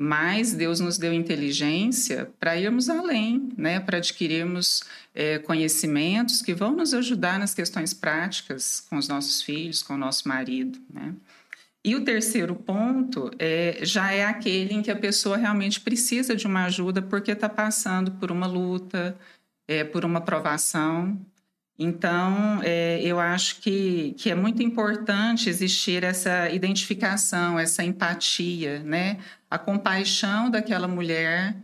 mas 0.01 0.51
Deus 0.51 0.79
nos 0.79 0.97
deu 0.97 1.13
inteligência 1.13 2.27
para 2.39 2.57
irmos 2.57 2.89
além, 2.89 3.49
né? 3.55 3.79
Para 3.79 3.99
adquirirmos 3.99 4.81
é, 5.13 5.37
conhecimentos 5.37 6.41
que 6.41 6.55
vão 6.55 6.75
nos 6.75 6.91
ajudar 6.95 7.37
nas 7.37 7.53
questões 7.53 7.93
práticas 7.93 8.83
com 8.89 8.97
os 8.97 9.07
nossos 9.07 9.43
filhos, 9.43 9.83
com 9.83 9.93
o 9.93 9.97
nosso 9.97 10.27
marido, 10.27 10.79
né? 10.91 11.13
E 11.85 11.95
o 11.95 12.03
terceiro 12.03 12.55
ponto 12.55 13.29
é, 13.37 13.77
já 13.83 14.11
é 14.11 14.25
aquele 14.25 14.73
em 14.73 14.81
que 14.81 14.89
a 14.89 14.95
pessoa 14.95 15.37
realmente 15.37 15.79
precisa 15.79 16.35
de 16.35 16.47
uma 16.47 16.65
ajuda 16.65 17.03
porque 17.03 17.31
está 17.31 17.47
passando 17.47 18.11
por 18.13 18.31
uma 18.31 18.47
luta, 18.47 19.15
é, 19.67 19.83
por 19.83 20.03
uma 20.03 20.21
provação. 20.21 21.15
Então, 21.83 22.61
é, 22.61 23.01
eu 23.01 23.19
acho 23.19 23.59
que, 23.59 24.13
que 24.15 24.29
é 24.29 24.35
muito 24.35 24.61
importante 24.61 25.49
existir 25.49 26.03
essa 26.03 26.47
identificação, 26.51 27.57
essa 27.57 27.83
empatia, 27.83 28.83
né? 28.83 29.17
A 29.49 29.57
compaixão 29.57 30.51
daquela 30.51 30.87
mulher 30.87 31.55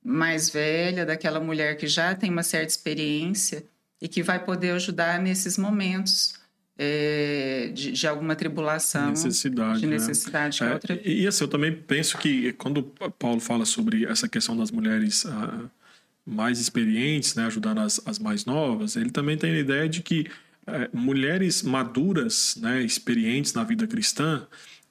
mais 0.00 0.48
velha, 0.48 1.04
daquela 1.04 1.40
mulher 1.40 1.76
que 1.76 1.88
já 1.88 2.14
tem 2.14 2.30
uma 2.30 2.44
certa 2.44 2.68
experiência 2.68 3.64
e 4.00 4.06
que 4.06 4.22
vai 4.22 4.38
poder 4.38 4.70
ajudar 4.76 5.20
nesses 5.20 5.58
momentos 5.58 6.34
é, 6.78 7.72
de, 7.74 7.90
de, 7.90 8.06
alguma 8.06 8.36
tribulação, 8.36 9.10
necessidade, 9.10 9.80
de 9.80 9.88
necessidade. 9.88 10.62
Né? 10.62 10.70
É, 10.70 10.74
outra... 10.74 11.00
e, 11.04 11.22
e, 11.22 11.26
assim, 11.26 11.42
eu 11.42 11.48
também 11.48 11.74
penso 11.74 12.16
que 12.16 12.52
quando 12.52 12.84
Paulo 13.18 13.40
fala 13.40 13.64
sobre 13.64 14.04
essa 14.04 14.28
questão 14.28 14.56
das 14.56 14.70
mulheres... 14.70 15.26
Ah, 15.26 15.64
mais 16.26 16.58
experientes, 16.58 17.34
né, 17.34 17.46
ajudando 17.46 17.78
as, 17.78 18.00
as 18.06 18.18
mais 18.18 18.44
novas, 18.44 18.96
ele 18.96 19.10
também 19.10 19.36
tem 19.36 19.52
a 19.52 19.58
ideia 19.58 19.88
de 19.88 20.02
que 20.02 20.26
é, 20.66 20.88
mulheres 20.92 21.62
maduras, 21.62 22.56
né, 22.60 22.82
experientes 22.82 23.52
na 23.52 23.62
vida 23.64 23.86
cristã, 23.86 24.46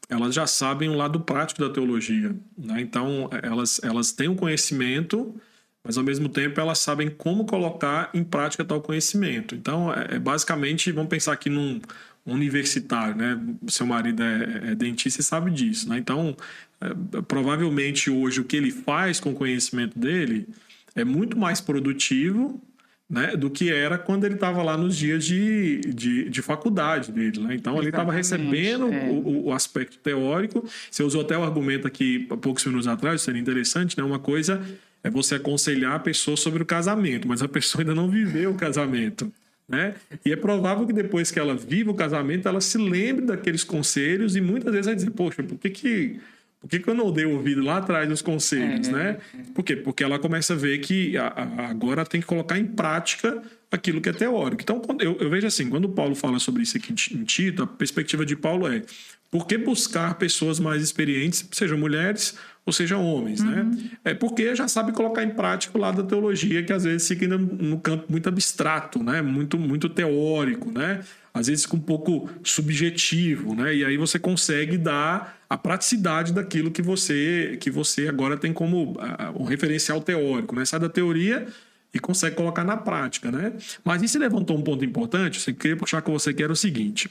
elas 0.10 0.36
já 0.36 0.46
sabem 0.46 0.90
o 0.90 0.94
lado 0.94 1.20
prático 1.20 1.62
da 1.62 1.70
teologia. 1.70 2.36
Né? 2.58 2.82
Então, 2.82 3.30
elas, 3.42 3.80
elas 3.84 4.12
têm 4.12 4.28
um 4.28 4.36
conhecimento, 4.36 5.36
mas 5.84 5.98
ao 5.98 6.04
mesmo 6.04 6.30
tempo 6.30 6.60
elas 6.60 6.80
sabem 6.80 7.10
como 7.10 7.46
colocar 7.46 8.10
em 8.14 8.24
prática 8.24 8.64
tal 8.64 8.82
conhecimento. 8.82 9.56
Então, 9.56 9.92
é, 9.92 10.16
é 10.16 10.20
basicamente, 10.20 10.92
vamos 10.92 11.10
pensar 11.10 11.34
aqui 11.34 11.50
num 11.50 11.82
universitário, 12.26 13.16
né? 13.16 13.38
Seu 13.68 13.86
marido 13.86 14.24
é, 14.24 14.72
é 14.72 14.76
dentista 14.76 15.20
e 15.20 15.24
sabe 15.24 15.52
disso, 15.52 15.90
né? 15.90 15.98
Então, 15.98 16.38
é, 16.80 17.22
provavelmente 17.28 18.10
hoje 18.10 18.40
o 18.40 18.46
que 18.46 18.56
ele 18.56 18.72
faz 18.72 19.20
com 19.20 19.32
o 19.32 19.36
conhecimento 19.36 19.98
dele 19.98 20.48
é 20.96 21.04
muito 21.04 21.38
mais 21.38 21.60
produtivo 21.60 22.62
né, 23.10 23.36
do 23.36 23.50
que 23.50 23.72
era 23.72 23.98
quando 23.98 24.24
ele 24.24 24.36
estava 24.36 24.64
lá 24.64 24.78
nos 24.78 24.96
dias 24.98 25.24
de, 25.24 25.82
de, 25.82 26.30
de 26.30 26.42
faculdade 26.42 27.12
dele. 27.12 27.40
Né? 27.42 27.56
Então, 27.56 27.78
ele 27.78 27.90
estava 27.90 28.12
recebendo 28.12 28.92
é. 28.92 29.10
o, 29.10 29.46
o, 29.46 29.54
aspecto 29.54 29.98
teórico. 30.00 30.68
Você 30.90 31.04
usou 31.04 31.22
até 31.22 31.38
o 31.38 31.44
argumento 31.44 31.86
aqui, 31.86 32.20
poucos 32.42 32.66
minutos 32.66 32.88
atrás, 32.88 33.22
seria 33.22 33.40
interessante, 33.40 33.98
né? 33.98 34.04
uma 34.04 34.20
coisa 34.20 34.62
é 35.04 35.10
você 35.10 35.36
aconselhar 35.36 35.96
a 35.96 36.00
pessoa 36.00 36.38
sobre 36.38 36.64
o 36.64 36.66
casamento, 36.66 37.28
mas 37.28 37.42
a 37.42 37.48
pessoa 37.48 37.82
ainda 37.82 37.94
não 37.94 38.10
viveu 38.10 38.52
o 38.52 38.56
casamento. 38.56 39.32
Né? 39.68 39.96
E 40.26 40.32
é 40.32 40.36
provável 40.36 40.88
que 40.88 40.94
depois 40.94 41.30
que 41.30 41.40
ela 41.40 41.56
viva 41.56 41.92
o 41.92 41.94
casamento, 41.94 42.48
ela 42.48 42.62
se 42.62 42.78
lembre 42.78 43.26
daqueles 43.26 43.64
conselhos 43.64 44.36
e 44.36 44.42
muitas 44.42 44.72
vezes 44.72 44.86
vai 44.86 44.96
dizer, 44.96 45.12
poxa, 45.12 45.44
por 45.44 45.58
que, 45.58 45.70
que 45.70 46.20
por 46.64 46.70
que, 46.70 46.80
que 46.80 46.90
eu 46.90 46.96
não 46.96 47.12
dei 47.12 47.26
ouvido 47.26 47.62
lá 47.62 47.80
atrás 47.80 48.08
dos 48.08 48.22
conselhos, 48.22 48.88
é, 48.88 48.92
né? 48.94 49.18
É. 49.38 49.52
Por 49.54 49.64
quê? 49.64 49.76
Porque 49.76 50.02
ela 50.02 50.18
começa 50.18 50.54
a 50.54 50.56
ver 50.56 50.78
que 50.78 51.18
a, 51.18 51.28
a, 51.28 51.70
agora 51.70 52.06
tem 52.06 52.22
que 52.22 52.26
colocar 52.26 52.58
em 52.58 52.66
prática 52.66 53.44
aquilo 53.70 54.00
que 54.00 54.08
é 54.08 54.14
teórico. 54.14 54.62
Então, 54.62 54.82
eu, 55.02 55.18
eu 55.20 55.30
vejo 55.30 55.46
assim, 55.46 55.70
quando 55.70 55.90
Paulo 55.90 56.16
fala 56.16 56.40
sobre 56.40 56.64
isso 56.64 56.78
aqui 56.78 56.94
em 56.94 57.24
Tito, 57.26 57.64
a 57.64 57.68
perspectiva 57.68 58.26
de 58.26 58.38
Paulo 58.38 58.66
é 58.66 58.82
por 59.30 59.46
que 59.46 59.58
buscar 59.58 60.14
pessoas 60.16 60.58
mais 60.58 60.82
experientes, 60.82 61.46
sejam 61.52 61.78
mulheres 61.78 62.38
ou 62.66 62.72
sejam 62.72 63.06
homens, 63.06 63.44
né? 63.44 63.62
uhum. 63.62 63.70
né? 63.72 63.90
É 64.06 64.14
porque 64.14 64.56
já 64.56 64.70
sabe 64.70 64.94
colocar 64.94 65.22
em 65.22 65.32
prática 65.32 65.78
o 65.78 65.82
lado 65.82 66.02
da 66.02 66.08
teologia 66.08 66.64
que 66.64 66.72
às 66.72 66.86
vezes 66.86 67.06
fica 67.06 67.28
no 67.28 67.78
campo 67.82 68.06
muito 68.10 68.30
abstrato, 68.30 69.04
né? 69.04 69.22
Muito 69.22 69.60
muito 69.60 69.90
teórico, 69.90 70.72
né? 70.72 71.02
Às 71.34 71.48
vezes 71.48 71.66
fica 71.66 71.76
um 71.76 71.82
pouco 71.82 72.30
subjetivo, 72.42 73.54
né? 73.54 73.76
E 73.76 73.84
aí 73.84 73.98
você 73.98 74.18
consegue 74.18 74.78
dar 74.78 75.43
a 75.54 75.58
praticidade 75.58 76.34
daquilo 76.34 76.72
que 76.72 76.82
você 76.82 77.58
que 77.60 77.70
você 77.70 78.08
agora 78.08 78.36
tem 78.36 78.52
como 78.52 78.98
um 79.40 79.44
referencial 79.44 80.02
teórico, 80.02 80.56
né? 80.56 80.66
Sai 80.66 80.80
da 80.80 80.90
teoria 80.90 81.46
e 81.94 82.00
consegue 82.00 82.36
colocar 82.36 82.64
na 82.64 82.76
prática, 82.76 83.32
né? 83.32 83.54
Mas 83.86 84.02
isso 84.02 84.18
levantou 84.18 84.58
um 84.58 84.64
ponto 84.64 84.84
importante, 84.84 85.40
você 85.40 85.54
queria 85.54 85.78
puxar 85.78 86.02
com 86.02 86.12
você 86.12 86.34
que 86.34 86.42
era 86.42 86.52
o 86.52 86.56
seguinte. 86.56 87.08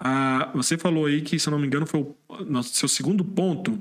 Uh, 0.00 0.56
você 0.56 0.78
falou 0.78 1.04
aí 1.04 1.20
que, 1.20 1.38
se 1.38 1.46
eu 1.46 1.50
não 1.50 1.58
me 1.58 1.66
engano, 1.66 1.86
foi 1.86 2.00
o 2.00 2.16
no, 2.46 2.62
seu 2.62 2.88
segundo 2.88 3.22
ponto, 3.22 3.78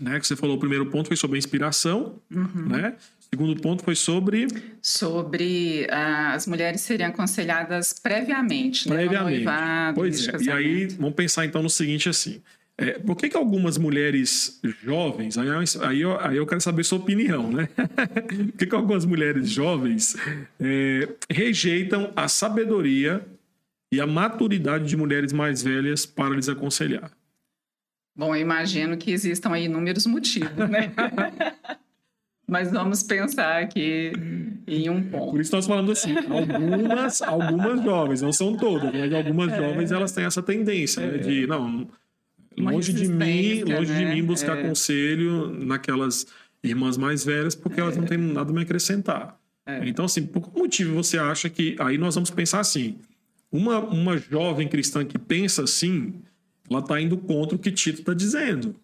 né? 0.00 0.18
Que 0.18 0.26
você 0.26 0.34
falou, 0.34 0.56
o 0.56 0.58
primeiro 0.58 0.86
ponto 0.86 1.08
foi 1.08 1.16
sobre 1.16 1.36
a 1.36 1.38
inspiração, 1.38 2.18
uhum. 2.34 2.66
né? 2.66 2.96
O 3.20 3.36
segundo 3.36 3.60
ponto 3.60 3.84
foi 3.84 3.94
sobre... 3.94 4.48
Sobre 4.80 5.86
uh, 5.90 6.32
as 6.32 6.46
mulheres 6.46 6.80
seriam 6.80 7.10
aconselhadas 7.10 7.92
previamente, 7.92 8.88
previamente. 8.88 9.44
né? 9.44 9.44
Noivado, 9.44 9.94
pois 9.96 10.28
é, 10.28 10.36
e 10.40 10.50
aí 10.50 10.86
vamos 10.98 11.14
pensar 11.14 11.44
então 11.44 11.62
no 11.62 11.68
seguinte 11.68 12.08
assim... 12.08 12.40
É, 12.80 12.92
por 12.92 13.16
que, 13.16 13.28
que 13.28 13.36
algumas 13.36 13.76
mulheres 13.76 14.60
jovens, 14.84 15.36
aí, 15.36 15.48
aí, 15.82 16.00
eu, 16.00 16.20
aí 16.20 16.36
eu 16.36 16.46
quero 16.46 16.60
saber 16.60 16.84
sua 16.84 16.98
opinião, 16.98 17.50
né? 17.50 17.68
por 17.74 18.52
que, 18.56 18.66
que 18.66 18.74
algumas 18.74 19.04
mulheres 19.04 19.50
jovens 19.50 20.16
é, 20.60 21.08
rejeitam 21.28 22.12
a 22.14 22.28
sabedoria 22.28 23.26
e 23.92 24.00
a 24.00 24.06
maturidade 24.06 24.86
de 24.86 24.96
mulheres 24.96 25.32
mais 25.32 25.60
velhas 25.60 26.06
para 26.06 26.36
lhes 26.36 26.48
aconselhar? 26.48 27.10
Bom, 28.16 28.32
eu 28.32 28.40
imagino 28.40 28.96
que 28.96 29.10
existam 29.10 29.50
aí 29.50 29.64
inúmeros 29.64 30.06
motivos, 30.06 30.68
né? 30.70 30.92
Mas 32.46 32.70
vamos 32.70 33.02
pensar 33.02 33.60
aqui 33.60 34.12
em 34.66 34.88
um 34.88 35.02
ponto. 35.02 35.32
Por 35.32 35.40
isso 35.40 35.54
nós 35.54 35.66
falando 35.66 35.92
assim, 35.92 36.14
algumas, 36.16 37.20
algumas 37.20 37.84
jovens, 37.84 38.22
não 38.22 38.32
são 38.32 38.56
todas, 38.56 38.90
mas 38.90 39.12
algumas 39.12 39.52
é. 39.52 39.56
jovens 39.58 39.92
elas 39.92 40.12
têm 40.12 40.24
essa 40.24 40.42
tendência 40.42 41.06
né, 41.06 41.18
de 41.18 41.46
não 41.46 41.86
longe 42.60 42.92
de 42.92 43.08
mim, 43.08 43.62
longe 43.62 43.92
né? 43.92 43.98
de 43.98 44.14
mim 44.14 44.24
buscar 44.24 44.58
é. 44.58 44.62
conselho 44.62 45.50
naquelas 45.50 46.26
irmãs 46.62 46.96
mais 46.96 47.24
velhas, 47.24 47.54
porque 47.54 47.80
é. 47.80 47.82
elas 47.82 47.96
não 47.96 48.04
têm 48.04 48.18
nada 48.18 48.50
a 48.50 48.54
me 48.54 48.62
acrescentar. 48.62 49.38
É. 49.66 49.86
Então, 49.86 50.04
assim, 50.04 50.24
por 50.24 50.42
que 50.42 50.58
motivo 50.58 50.94
você 50.94 51.18
acha 51.18 51.48
que. 51.50 51.76
Aí 51.78 51.98
nós 51.98 52.14
vamos 52.14 52.30
pensar 52.30 52.60
assim: 52.60 52.98
uma, 53.52 53.78
uma 53.78 54.16
jovem 54.16 54.66
cristã 54.68 55.04
que 55.04 55.18
pensa 55.18 55.64
assim, 55.64 56.14
ela 56.70 56.80
está 56.80 57.00
indo 57.00 57.16
contra 57.18 57.56
o 57.56 57.58
que 57.58 57.70
Tito 57.70 58.00
está 58.00 58.14
dizendo. 58.14 58.74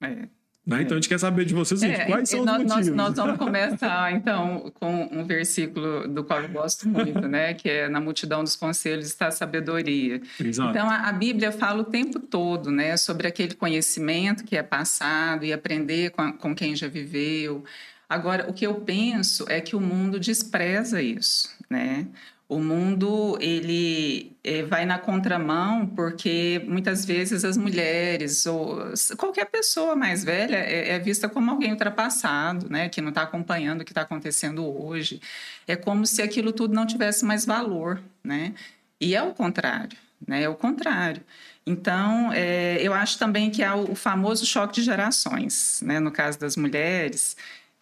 É. 0.00 0.28
Né? 0.66 0.82
Então 0.82 0.96
a 0.96 1.00
gente 1.00 1.08
quer 1.08 1.18
saber 1.18 1.44
de 1.44 1.54
vocês 1.54 1.80
é, 1.84 2.06
quais 2.06 2.28
são 2.28 2.44
nós, 2.44 2.56
os 2.56 2.64
motivos. 2.64 2.96
Nós, 2.96 3.14
nós 3.14 3.16
vamos 3.16 3.38
começar 3.38 4.12
então 4.12 4.72
com 4.74 5.08
um 5.12 5.24
versículo 5.24 6.08
do 6.08 6.24
qual 6.24 6.42
eu 6.42 6.48
gosto 6.48 6.88
muito, 6.88 7.28
né? 7.28 7.54
que 7.54 7.68
é 7.68 7.88
na 7.88 8.00
multidão 8.00 8.42
dos 8.42 8.56
conselhos 8.56 9.06
está 9.06 9.28
a 9.28 9.30
sabedoria. 9.30 10.20
Exato. 10.40 10.70
Então 10.70 10.90
a, 10.90 11.08
a, 11.08 11.12
Bíblia 11.12 11.52
fala 11.52 11.82
o 11.82 11.84
tempo 11.84 12.18
todo 12.18 12.72
né? 12.72 12.96
sobre 12.96 13.28
aquele 13.28 13.54
conhecimento 13.54 14.42
que 14.42 14.56
é 14.56 14.62
passado 14.62 15.44
e 15.44 15.52
aprender 15.52 16.10
com, 16.10 16.22
a, 16.22 16.32
com 16.32 16.52
quem 16.52 16.74
já 16.74 16.88
viveu. 16.88 17.64
Agora, 18.08 18.50
o 18.50 18.52
que 18.52 18.66
eu 18.66 18.74
penso 18.74 19.46
é 19.48 19.60
que 19.60 19.76
o 19.76 19.80
mundo 19.80 20.18
despreza 20.18 21.00
isso. 21.00 21.48
Né? 21.70 22.08
O 22.48 22.60
mundo 22.60 23.36
ele 23.40 24.36
é, 24.44 24.62
vai 24.62 24.86
na 24.86 24.98
contramão 25.00 25.84
porque 25.84 26.62
muitas 26.68 27.04
vezes 27.04 27.44
as 27.44 27.56
mulheres 27.56 28.46
ou 28.46 28.78
qualquer 29.16 29.46
pessoa 29.46 29.96
mais 29.96 30.22
velha 30.22 30.56
é, 30.56 30.90
é 30.90 30.98
vista 31.00 31.28
como 31.28 31.50
alguém 31.50 31.72
ultrapassado, 31.72 32.70
né? 32.70 32.88
Que 32.88 33.00
não 33.00 33.08
está 33.08 33.22
acompanhando 33.22 33.80
o 33.80 33.84
que 33.84 33.90
está 33.90 34.02
acontecendo 34.02 34.64
hoje. 34.64 35.20
É 35.66 35.74
como 35.74 36.06
se 36.06 36.22
aquilo 36.22 36.52
tudo 36.52 36.72
não 36.72 36.86
tivesse 36.86 37.24
mais 37.24 37.44
valor, 37.44 38.00
né? 38.22 38.54
E 39.00 39.16
é 39.16 39.22
o 39.22 39.34
contrário, 39.34 39.98
né? 40.26 40.42
É 40.42 40.48
o 40.48 40.54
contrário. 40.54 41.22
Então, 41.66 42.32
é, 42.32 42.78
eu 42.80 42.94
acho 42.94 43.18
também 43.18 43.50
que 43.50 43.64
há 43.64 43.74
o 43.74 43.96
famoso 43.96 44.46
choque 44.46 44.76
de 44.76 44.82
gerações, 44.82 45.80
né? 45.82 45.98
No 45.98 46.12
caso 46.12 46.38
das 46.38 46.56
mulheres, 46.56 47.36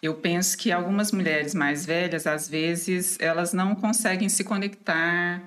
eu 0.05 0.15
penso 0.15 0.59
que 0.59 0.71
algumas 0.71 1.11
mulheres 1.13 1.55
mais 1.55 1.87
velhas, 1.87 2.27
às 2.27 2.47
vezes, 2.47 3.17
elas 3.19 3.55
não 3.55 3.75
conseguem 3.75 4.29
se 4.29 4.45
conectar, 4.45 5.43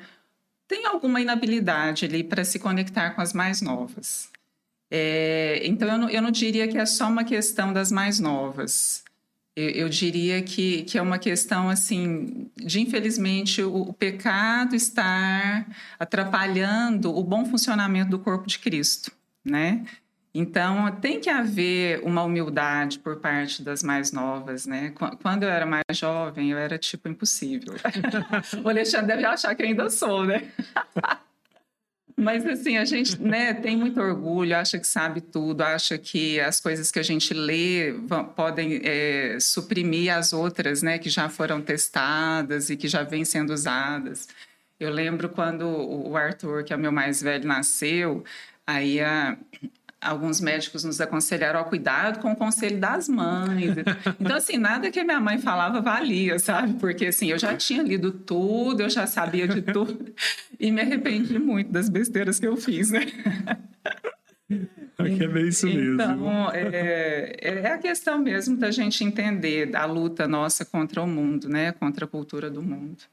tem 0.68 0.88
alguma 0.88 1.22
inabilidade 1.22 2.06
ali 2.06 2.24
para 2.24 2.44
se 2.44 2.58
conectar 2.58 3.12
com 3.12 3.22
as 3.22 3.34
mais 3.34 3.62
novas. 3.62 4.32
É, 4.90 5.62
então, 5.64 5.88
eu 5.88 5.98
não, 6.00 6.10
eu 6.10 6.22
não, 6.24 6.32
diria 6.32 6.68
que 6.68 6.78
é 6.78 6.86
só 6.88 7.08
uma 7.08 7.24
questão 7.24 7.72
das 7.72 7.92
mais 7.92 8.20
novas. 8.20 9.04
Eu, 9.56 9.70
eu 9.70 9.90
diria 9.90 10.42
que, 10.42 10.84
que, 10.84 10.98
é 10.98 11.02
uma 11.04 11.20
questão, 11.20 11.70
assim, 11.70 12.50
de, 12.56 12.82
infelizmente, 12.82 13.62
o, 13.62 13.90
o 13.90 13.94
pecado 13.94 14.76
estar 14.76 15.68
atrapalhando 16.00 17.16
o 17.16 17.24
bom 17.24 17.46
funcionamento 17.46 18.10
do 18.10 18.20
corpo 18.20 18.48
de 18.48 18.58
Cristo, 18.58 19.12
né? 19.46 19.86
Então, 20.40 20.92
tem 21.02 21.20
que 21.20 21.32
haver 21.32 22.00
uma 22.04 22.24
humildade 22.24 23.00
por 23.00 23.16
parte 23.16 23.64
das 23.64 23.82
mais 23.82 24.12
novas, 24.12 24.68
né? 24.68 24.94
Quando 25.20 25.42
eu 25.42 25.50
era 25.50 25.66
mais 25.66 25.84
jovem, 25.94 26.52
eu 26.52 26.60
era 26.60 26.78
tipo 26.78 27.10
impossível. 27.10 27.74
o 28.64 28.70
Alexandre 28.70 29.08
deve 29.08 29.26
achar 29.26 29.56
que 29.56 29.64
eu 29.64 29.68
ainda 29.68 29.90
sou, 29.90 30.28
né? 30.28 30.48
Mas 32.16 32.46
assim, 32.46 32.78
a 32.78 32.86
gente 32.86 33.20
né, 33.20 33.52
tem 33.56 33.76
muito 33.76 34.00
orgulho, 34.00 34.56
acha 34.56 34.78
que 34.78 34.86
sabe 34.86 35.22
tudo, 35.22 35.62
acha 35.62 35.98
que 35.98 36.40
as 36.40 36.60
coisas 36.60 36.92
que 36.92 37.00
a 37.00 37.04
gente 37.04 37.34
lê 37.34 37.92
vão, 37.92 38.24
podem 38.26 38.80
é, 38.84 39.40
suprimir 39.40 40.16
as 40.16 40.34
outras, 40.34 40.84
né, 40.84 41.00
que 41.00 41.10
já 41.10 41.30
foram 41.30 41.64
testadas 41.64 42.70
e 42.70 42.78
que 42.78 42.88
já 42.88 43.02
vêm 43.02 43.26
sendo 43.26 43.54
usadas. 43.54 44.28
Eu 44.80 44.92
lembro 44.92 45.30
quando 45.30 45.68
o 45.68 46.16
Arthur, 46.16 46.64
que 46.64 46.72
é 46.72 46.76
o 46.76 46.80
meu 46.80 46.92
mais 46.92 47.24
velho, 47.24 47.48
nasceu, 47.48 48.24
aí 48.68 49.00
a, 49.00 49.38
alguns 50.02 50.40
médicos 50.40 50.84
nos 50.84 51.02
aconselharam 51.02 51.60
ao 51.60 51.66
cuidado 51.66 52.20
com 52.20 52.32
o 52.32 52.36
conselho 52.36 52.80
das 52.80 53.10
mães. 53.10 53.76
Então, 54.20 54.38
assim, 54.38 54.58
nada 54.58 54.92
que 54.92 55.00
a 55.00 55.04
minha 55.04 55.20
mãe 55.20 55.38
falava 55.38 55.82
valia, 55.82 56.40
sabe? 56.40 56.74
Porque, 56.76 57.08
assim, 57.08 57.32
eu 57.32 57.40
já 57.40 57.56
tinha 57.56 57.82
lido 57.82 58.12
tudo, 58.12 58.82
eu 58.82 58.90
já 58.90 59.08
sabia 59.08 59.48
de 59.48 59.62
tudo 59.62 60.14
e 60.60 60.72
me 60.72 60.82
arrependi 60.82 61.40
muito 61.40 61.72
das 61.72 61.90
besteiras 61.90 62.40
que 62.40 62.48
eu 62.48 62.58
fiz, 62.58 62.92
né? 62.92 63.06
Aqui 64.98 65.24
é 65.24 65.28
bem 65.28 65.48
isso 65.48 65.68
mesmo. 65.68 65.94
Então, 65.94 66.52
é, 66.52 67.36
é 67.42 67.72
a 67.72 67.78
questão 67.78 68.18
mesmo 68.18 68.58
da 68.58 68.72
gente 68.72 69.04
entender 69.04 69.76
a 69.76 69.86
luta 69.86 70.28
nossa 70.28 70.66
contra 70.66 71.02
o 71.02 71.08
mundo, 71.08 71.48
né? 71.48 71.72
Contra 71.72 72.06
a 72.06 72.08
cultura 72.08 72.50
do 72.50 72.62
mundo. 72.62 73.04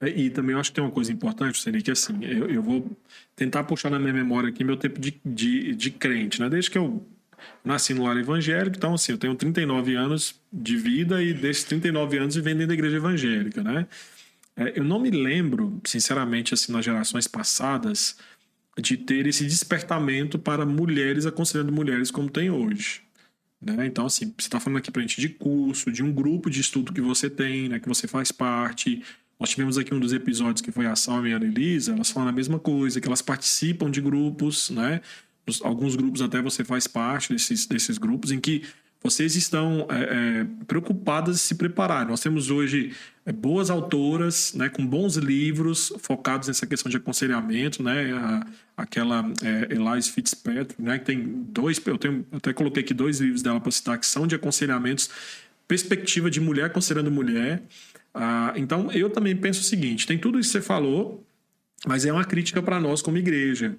E 0.00 0.30
também 0.30 0.54
eu 0.54 0.60
acho 0.60 0.70
que 0.70 0.76
tem 0.76 0.84
uma 0.84 0.90
coisa 0.90 1.12
importante, 1.12 1.58
Seri, 1.58 1.82
que 1.82 1.90
assim, 1.90 2.24
eu, 2.24 2.48
eu, 2.48 2.62
vou 2.62 2.96
tentar 3.36 3.64
puxar 3.64 3.90
na 3.90 3.98
minha 3.98 4.12
memória 4.12 4.48
aqui 4.48 4.64
meu 4.64 4.76
tempo 4.76 5.00
de, 5.00 5.20
de, 5.24 5.74
de 5.74 5.90
crente, 5.90 6.40
né? 6.40 6.48
Desde 6.48 6.70
que 6.70 6.78
eu 6.78 7.06
nasci 7.64 7.94
no 7.94 8.04
lar 8.04 8.16
evangélico, 8.16 8.76
então 8.76 8.94
assim, 8.94 9.12
eu 9.12 9.18
tenho 9.18 9.34
39 9.34 9.94
anos 9.94 10.40
de 10.52 10.76
vida 10.76 11.22
e 11.22 11.32
desses 11.32 11.64
39 11.64 12.18
anos 12.18 12.34
vivendo 12.34 12.58
dentro 12.58 12.68
da 12.68 12.74
igreja 12.74 12.96
evangélica, 12.96 13.62
né? 13.62 13.86
É, 14.56 14.78
eu 14.78 14.84
não 14.84 15.00
me 15.00 15.10
lembro, 15.10 15.80
sinceramente, 15.84 16.54
assim, 16.54 16.72
nas 16.72 16.84
gerações 16.84 17.26
passadas, 17.26 18.16
de 18.78 18.96
ter 18.96 19.26
esse 19.26 19.44
despertamento 19.44 20.38
para 20.38 20.64
mulheres 20.64 21.26
aconselhando 21.26 21.72
mulheres 21.72 22.10
como 22.10 22.30
tem 22.30 22.50
hoje. 22.50 23.02
Né? 23.60 23.86
Então, 23.86 24.06
assim, 24.06 24.26
você 24.38 24.48
está 24.48 24.58
falando 24.58 24.78
aqui 24.78 24.90
para 24.90 25.02
gente 25.02 25.20
de 25.20 25.28
curso, 25.28 25.92
de 25.92 26.02
um 26.02 26.12
grupo 26.12 26.48
de 26.48 26.60
estudo 26.60 26.92
que 26.92 27.00
você 27.00 27.28
tem, 27.28 27.68
né, 27.68 27.78
que 27.78 27.88
você 27.88 28.06
faz 28.06 28.32
parte, 28.32 29.02
nós 29.40 29.48
tivemos 29.48 29.78
aqui 29.78 29.94
um 29.94 29.98
dos 29.98 30.12
episódios 30.12 30.60
que 30.60 30.70
foi 30.70 30.84
a 30.84 30.94
Salma 30.94 31.30
e 31.30 31.32
a 31.32 31.36
Elisa, 31.36 31.92
elas 31.92 32.10
falam 32.10 32.28
a 32.28 32.32
mesma 32.32 32.58
coisa, 32.58 33.00
que 33.00 33.08
elas 33.08 33.22
participam 33.22 33.90
de 33.90 34.00
grupos, 34.00 34.68
né? 34.68 35.00
Alguns 35.62 35.96
grupos 35.96 36.20
até 36.20 36.42
você 36.42 36.62
faz 36.62 36.86
parte 36.86 37.32
desses, 37.32 37.66
desses 37.66 37.96
grupos 37.96 38.30
em 38.30 38.38
que 38.38 38.62
vocês 39.02 39.34
estão 39.34 39.86
é, 39.88 40.42
é, 40.42 40.46
preocupadas 40.66 41.36
em 41.36 41.38
se 41.38 41.54
preparar. 41.54 42.06
Nós 42.06 42.20
temos 42.20 42.50
hoje 42.50 42.92
é, 43.24 43.32
boas 43.32 43.70
autoras, 43.70 44.52
né, 44.52 44.68
com 44.68 44.86
bons 44.86 45.16
livros 45.16 45.90
focados 46.00 46.48
nessa 46.48 46.66
questão 46.66 46.90
de 46.90 46.98
aconselhamento, 46.98 47.82
né, 47.82 48.12
a, 48.12 48.46
aquela 48.76 49.24
é, 49.42 49.74
Elise 49.74 50.10
Fitzpatrick, 50.10 50.80
né, 50.80 50.98
que 50.98 51.06
tem 51.06 51.46
dois, 51.48 51.80
eu, 51.86 51.96
tenho, 51.96 52.26
até 52.30 52.52
coloquei 52.52 52.82
aqui 52.82 52.92
dois 52.92 53.20
livros 53.20 53.40
dela 53.40 53.58
para 53.58 53.72
citar 53.72 53.98
que 53.98 54.06
são 54.06 54.26
de 54.26 54.34
aconselhamentos, 54.34 55.08
perspectiva 55.66 56.30
de 56.30 56.40
mulher 56.40 56.64
aconselhando 56.64 57.10
mulher. 57.10 57.62
Ah, 58.14 58.52
então, 58.56 58.90
eu 58.92 59.10
também 59.10 59.36
penso 59.36 59.60
o 59.60 59.64
seguinte: 59.64 60.06
tem 60.06 60.18
tudo 60.18 60.38
isso 60.38 60.50
que 60.50 60.58
você 60.58 60.64
falou, 60.64 61.24
mas 61.86 62.04
é 62.04 62.12
uma 62.12 62.24
crítica 62.24 62.62
para 62.62 62.80
nós 62.80 63.02
como 63.02 63.18
igreja. 63.18 63.76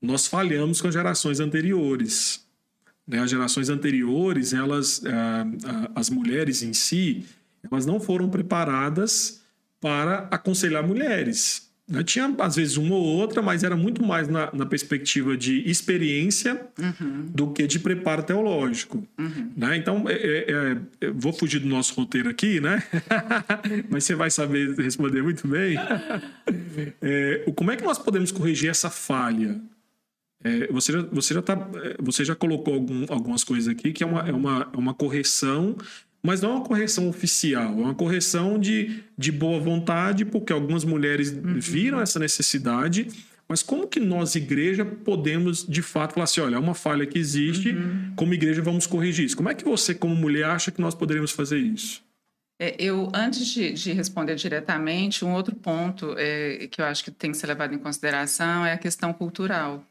Nós 0.00 0.26
falhamos 0.26 0.80
com 0.80 0.88
as 0.88 0.94
gerações 0.94 1.40
anteriores. 1.40 2.44
Né? 3.06 3.20
As 3.20 3.30
gerações 3.30 3.68
anteriores, 3.68 4.52
elas, 4.52 5.02
ah, 5.06 5.46
ah, 5.64 5.90
as 5.94 6.10
mulheres 6.10 6.62
em 6.62 6.72
si, 6.72 7.24
elas 7.70 7.86
não 7.86 8.00
foram 8.00 8.28
preparadas 8.28 9.40
para 9.80 10.28
aconselhar 10.30 10.86
mulheres. 10.86 11.65
Né? 11.88 12.02
Tinha, 12.02 12.34
às 12.40 12.56
vezes, 12.56 12.76
uma 12.76 12.96
ou 12.96 13.04
outra, 13.04 13.40
mas 13.40 13.62
era 13.62 13.76
muito 13.76 14.04
mais 14.04 14.26
na, 14.28 14.50
na 14.52 14.66
perspectiva 14.66 15.36
de 15.36 15.68
experiência 15.68 16.60
uhum. 16.78 17.26
do 17.28 17.52
que 17.52 17.66
de 17.66 17.78
preparo 17.78 18.24
teológico. 18.24 19.06
Uhum. 19.18 19.52
Né? 19.56 19.76
Então, 19.76 20.04
é, 20.08 20.14
é, 20.14 20.76
é, 21.00 21.10
vou 21.10 21.32
fugir 21.32 21.60
do 21.60 21.68
nosso 21.68 21.94
roteiro 21.94 22.28
aqui, 22.28 22.60
né? 22.60 22.82
mas 23.88 24.02
você 24.02 24.16
vai 24.16 24.30
saber 24.30 24.74
responder 24.76 25.22
muito 25.22 25.46
bem. 25.46 25.76
É, 27.00 27.44
como 27.54 27.70
é 27.70 27.76
que 27.76 27.84
nós 27.84 27.98
podemos 27.98 28.32
corrigir 28.32 28.68
essa 28.68 28.90
falha? 28.90 29.60
É, 30.42 30.66
você, 30.68 30.92
já, 30.92 31.02
você, 31.02 31.34
já 31.34 31.42
tá, 31.42 31.54
é, 31.82 31.96
você 32.00 32.24
já 32.24 32.34
colocou 32.34 32.74
algum, 32.74 33.04
algumas 33.08 33.42
coisas 33.42 33.68
aqui 33.68 33.92
que 33.92 34.04
é 34.04 34.06
uma, 34.06 34.20
é 34.28 34.32
uma, 34.32 34.70
é 34.72 34.76
uma 34.76 34.94
correção 34.94 35.76
mas 36.26 36.40
não 36.42 36.50
é 36.50 36.54
uma 36.54 36.64
correção 36.64 37.08
oficial, 37.08 37.70
é 37.70 37.82
uma 37.82 37.94
correção 37.94 38.58
de, 38.58 39.02
de 39.16 39.30
boa 39.30 39.60
vontade, 39.60 40.24
porque 40.24 40.52
algumas 40.52 40.84
mulheres 40.84 41.30
uhum. 41.30 41.60
viram 41.60 42.00
essa 42.00 42.18
necessidade. 42.18 43.06
Mas 43.48 43.62
como 43.62 43.86
que 43.86 44.00
nós, 44.00 44.34
igreja, 44.34 44.84
podemos 44.84 45.64
de 45.64 45.80
fato 45.80 46.14
falar 46.14 46.24
assim: 46.24 46.40
olha, 46.40 46.56
é 46.56 46.58
uma 46.58 46.74
falha 46.74 47.06
que 47.06 47.16
existe, 47.16 47.70
uhum. 47.70 48.12
como 48.16 48.34
igreja 48.34 48.60
vamos 48.60 48.88
corrigir 48.88 49.24
isso? 49.24 49.36
Como 49.36 49.48
é 49.48 49.54
que 49.54 49.64
você, 49.64 49.94
como 49.94 50.16
mulher, 50.16 50.46
acha 50.46 50.72
que 50.72 50.80
nós 50.80 50.94
poderíamos 50.96 51.30
fazer 51.30 51.58
isso? 51.58 52.04
É, 52.58 52.74
eu, 52.78 53.10
antes 53.14 53.46
de, 53.46 53.72
de, 53.72 53.92
responder 53.92 54.34
diretamente, 54.34 55.24
um 55.24 55.32
outro 55.32 55.54
ponto 55.54 56.14
é, 56.18 56.66
que 56.68 56.80
eu 56.80 56.86
acho 56.86 57.04
que 57.04 57.10
tem 57.10 57.30
que 57.30 57.36
ser 57.36 57.46
levado 57.46 57.74
em 57.74 57.78
consideração 57.78 58.66
é 58.66 58.72
a 58.72 58.78
questão 58.78 59.12
cultural. 59.12 59.84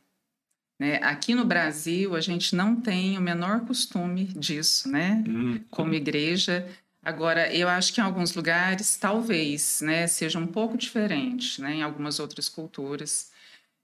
Né? 0.78 1.00
Aqui 1.02 1.34
no 1.34 1.46
Brasil, 1.46 2.16
a 2.16 2.22
gente 2.22 2.56
não 2.56 2.76
tem 2.76 3.18
o 3.18 3.22
menor 3.22 3.62
costume 3.62 4.26
disso, 4.26 4.90
né? 4.90 5.24
Uhum. 5.26 5.64
Como 5.70 5.94
igreja. 5.94 6.68
Agora, 7.02 7.54
eu 7.54 7.70
acho 7.70 7.94
que 7.94 8.02
em 8.02 8.04
alguns 8.04 8.34
lugares, 8.34 8.98
talvez, 8.98 9.80
né, 9.82 10.08
seja 10.08 10.40
um 10.40 10.48
pouco 10.48 10.76
diferente, 10.76 11.62
né, 11.62 11.76
em 11.76 11.84
algumas 11.84 12.20
outras 12.20 12.50
culturas. 12.50 13.32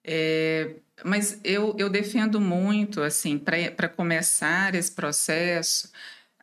É, 0.03 0.71
mas 1.05 1.39
eu, 1.43 1.75
eu 1.77 1.87
defendo 1.89 2.41
muito, 2.41 3.01
assim, 3.01 3.37
para 3.37 3.87
começar 3.87 4.73
esse 4.73 4.91
processo, 4.91 5.91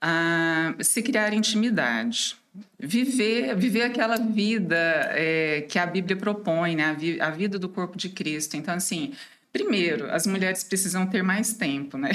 a 0.00 0.74
se 0.80 1.02
criar 1.02 1.32
intimidade. 1.32 2.36
Viver, 2.78 3.54
viver 3.56 3.82
aquela 3.82 4.16
vida 4.16 4.76
é, 5.12 5.66
que 5.68 5.78
a 5.78 5.86
Bíblia 5.86 6.16
propõe, 6.16 6.74
né? 6.74 6.84
a, 6.86 6.92
vi, 6.92 7.20
a 7.20 7.30
vida 7.30 7.58
do 7.58 7.68
corpo 7.68 7.96
de 7.96 8.08
Cristo. 8.08 8.56
Então, 8.56 8.74
assim, 8.74 9.12
Primeiro, 9.52 10.10
as 10.10 10.26
mulheres 10.26 10.62
precisam 10.62 11.06
ter 11.06 11.22
mais 11.22 11.54
tempo, 11.54 11.96
né? 11.96 12.10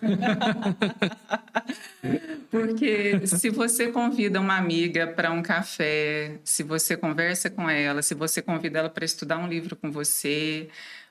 Porque 2.50 3.26
se 3.26 3.50
você 3.50 3.88
convida 3.88 4.40
uma 4.40 4.56
amiga 4.56 5.06
para 5.06 5.32
um 5.32 5.42
café, 5.42 6.38
se 6.44 6.62
você 6.62 6.96
conversa 6.96 7.50
com 7.50 7.68
ela, 7.68 8.02
se 8.02 8.14
você 8.14 8.40
convida 8.40 8.78
ela 8.78 8.88
para 8.88 9.04
estudar 9.04 9.38
um 9.38 9.48
livro 9.48 9.74
com 9.74 9.90
você 9.90 10.68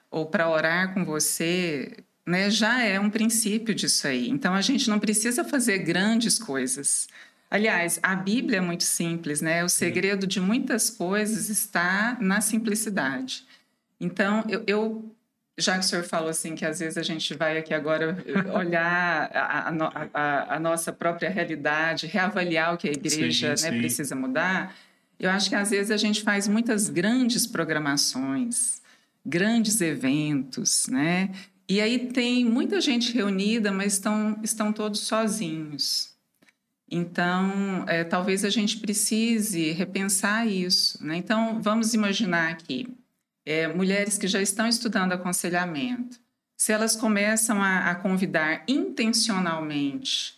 ou 0.10 0.26
para 0.26 0.50
orar 0.50 0.94
com 0.94 1.04
você, 1.04 1.98
né, 2.26 2.50
já 2.50 2.82
é 2.82 3.00
um 3.00 3.10
princípio 3.10 3.76
disso 3.76 4.08
aí. 4.08 4.30
Então 4.30 4.54
a 4.54 4.62
gente 4.62 4.90
não 4.90 5.00
precisa 5.00 5.44
fazer 5.44 5.80
grandes 5.80 6.40
coisas. 6.40 7.08
Aliás, 7.52 8.00
a 8.02 8.16
Bíblia 8.16 8.58
é 8.58 8.62
muito 8.62 8.84
simples, 8.84 9.42
né? 9.42 9.64
O 9.64 9.70
segredo 9.70 10.26
de 10.26 10.40
muitas 10.40 10.90
coisas 10.90 11.50
está 11.50 12.18
na 12.20 12.42
simplicidade. 12.42 13.46
Então, 14.00 14.44
eu, 14.50 14.64
eu 14.68 15.15
já 15.58 15.80
que 15.80 15.86
o 15.86 15.88
senhor 15.88 16.04
falou 16.04 16.30
assim 16.30 16.54
que 16.54 16.66
às 16.66 16.80
vezes 16.80 16.98
a 16.98 17.04
gente 17.04 17.34
vai 17.34 17.58
aqui 17.58 17.74
agora 17.74 18.18
olhar 18.54 19.32
a, 19.34 19.70
a, 19.70 20.10
a, 20.14 20.56
a 20.56 20.60
nossa 20.60 20.92
própria 20.92 21.30
realidade, 21.30 22.08
reavaliar 22.08 22.74
o 22.74 22.78
que 22.78 22.90
a 22.90 22.92
igreja 22.92 23.56
sim, 23.56 23.66
né, 23.66 23.72
sim. 23.72 23.80
precisa 23.80 24.16
mudar, 24.16 24.76
Eu 25.18 25.30
acho 25.30 25.50
que 25.50 25.56
às 25.56 25.70
vezes 25.70 25.92
a 25.92 25.98
gente 25.98 26.24
faz 26.24 26.48
muitas 26.48 26.90
grandes 26.90 27.48
programações, 27.48 28.82
grandes 29.26 29.80
eventos, 29.80 30.88
né? 30.88 31.30
E 31.70 31.80
aí 31.80 32.10
tem 32.10 32.44
muita 32.44 32.82
gente 32.82 33.14
reunida, 33.14 33.72
mas 33.72 33.94
estão, 33.94 34.38
estão 34.44 34.74
todos 34.74 35.00
sozinhos. 35.00 36.14
Então, 36.92 37.86
é, 37.88 38.04
talvez 38.04 38.46
a 38.46 38.50
gente 38.50 38.78
precise 38.78 39.72
repensar 39.72 40.48
isso. 40.48 41.04
Né? 41.04 41.18
Então, 41.18 41.60
vamos 41.60 41.96
imaginar 41.96 42.52
aqui 42.52 42.88
é, 43.46 43.68
mulheres 43.68 44.18
que 44.18 44.28
já 44.28 44.42
estão 44.42 44.68
estudando 44.68 45.14
aconselhamento. 45.14 46.20
Se 46.58 46.72
elas 46.72 46.96
começam 46.96 47.62
a, 47.62 47.92
a 47.92 47.96
convidar 47.96 48.64
intencionalmente 48.68 50.36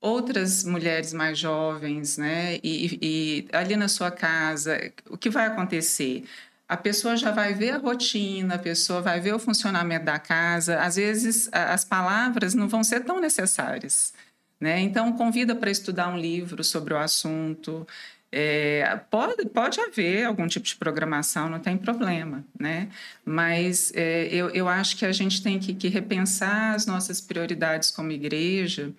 outras 0.00 0.64
mulheres 0.64 1.12
mais 1.12 1.38
jovens, 1.38 2.16
né? 2.16 2.56
E, 2.62 2.98
e, 3.02 3.48
ali 3.52 3.76
na 3.76 3.86
sua 3.86 4.10
casa, 4.10 4.92
o 5.08 5.16
que 5.16 5.28
vai 5.28 5.46
acontecer? 5.46 6.24
A 6.68 6.76
pessoa 6.76 7.16
já 7.16 7.30
vai 7.30 7.52
ver 7.52 7.70
a 7.70 7.78
rotina, 7.78 8.54
a 8.54 8.58
pessoa 8.58 9.02
vai 9.02 9.20
ver 9.20 9.34
o 9.34 9.38
funcionamento 9.38 10.04
da 10.04 10.18
casa. 10.18 10.80
Às 10.80 10.96
vezes, 10.96 11.48
as 11.52 11.84
palavras 11.84 12.54
não 12.54 12.68
vão 12.68 12.82
ser 12.82 13.04
tão 13.04 13.20
necessárias. 13.20 14.14
Né? 14.60 14.80
Então, 14.80 15.12
convida 15.14 15.54
para 15.54 15.70
estudar 15.70 16.08
um 16.08 16.18
livro 16.18 16.62
sobre 16.62 16.94
o 16.94 16.98
assunto. 16.98 17.86
É, 18.32 19.00
pode, 19.10 19.44
pode 19.46 19.80
haver 19.80 20.24
algum 20.24 20.46
tipo 20.46 20.64
de 20.64 20.76
programação, 20.76 21.48
não 21.48 21.58
tem 21.58 21.76
problema, 21.76 22.44
né? 22.58 22.88
Mas 23.24 23.92
é, 23.94 24.28
eu, 24.28 24.50
eu 24.50 24.68
acho 24.68 24.96
que 24.96 25.04
a 25.04 25.10
gente 25.10 25.42
tem 25.42 25.58
que, 25.58 25.74
que 25.74 25.88
repensar 25.88 26.74
as 26.74 26.86
nossas 26.86 27.20
prioridades 27.20 27.90
como 27.90 28.12
igreja 28.12 28.92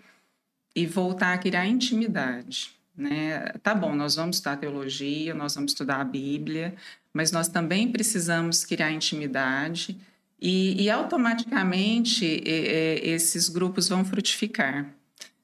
e 0.76 0.86
voltar 0.86 1.34
a 1.34 1.38
criar 1.38 1.66
intimidade. 1.66 2.72
Né? 2.96 3.40
Tá 3.64 3.74
bom, 3.74 3.96
nós 3.96 4.16
vamos 4.16 4.36
estudar 4.36 4.58
teologia, 4.58 5.34
nós 5.34 5.56
vamos 5.56 5.72
estudar 5.72 6.02
a 6.02 6.04
Bíblia, 6.04 6.76
mas 7.14 7.32
nós 7.32 7.48
também 7.48 7.90
precisamos 7.90 8.66
criar 8.66 8.92
intimidade 8.92 9.98
e, 10.42 10.82
e 10.84 10.90
automaticamente 10.90 12.44
esses 13.02 13.48
grupos 13.48 13.88
vão 13.88 14.04
frutificar. 14.04 14.94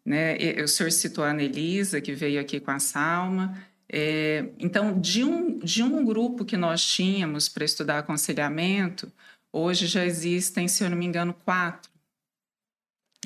Né? 0.06 0.38
O 0.64 0.68
senhor 0.68 0.92
citou 0.92 1.24
a 1.24 1.30
Anelisa, 1.30 2.02
que 2.02 2.14
veio 2.14 2.40
aqui 2.40 2.60
com 2.60 2.72
a 2.72 2.80
Salma. 2.80 3.58
É, 3.90 4.50
então, 4.60 5.00
de 5.00 5.24
um, 5.24 5.60
de 5.60 5.82
um 5.82 6.04
grupo 6.04 6.44
que 6.44 6.58
nós 6.58 6.84
tínhamos 6.86 7.48
para 7.48 7.64
estudar 7.64 8.00
aconselhamento, 8.00 9.12
hoje 9.52 9.88
já 9.88 10.06
existem, 10.06 10.68
se 10.68 10.84
eu 10.84 10.90
não 10.90 10.98
me 10.98 11.06
engano, 11.06 11.34
quatro. 11.34 11.90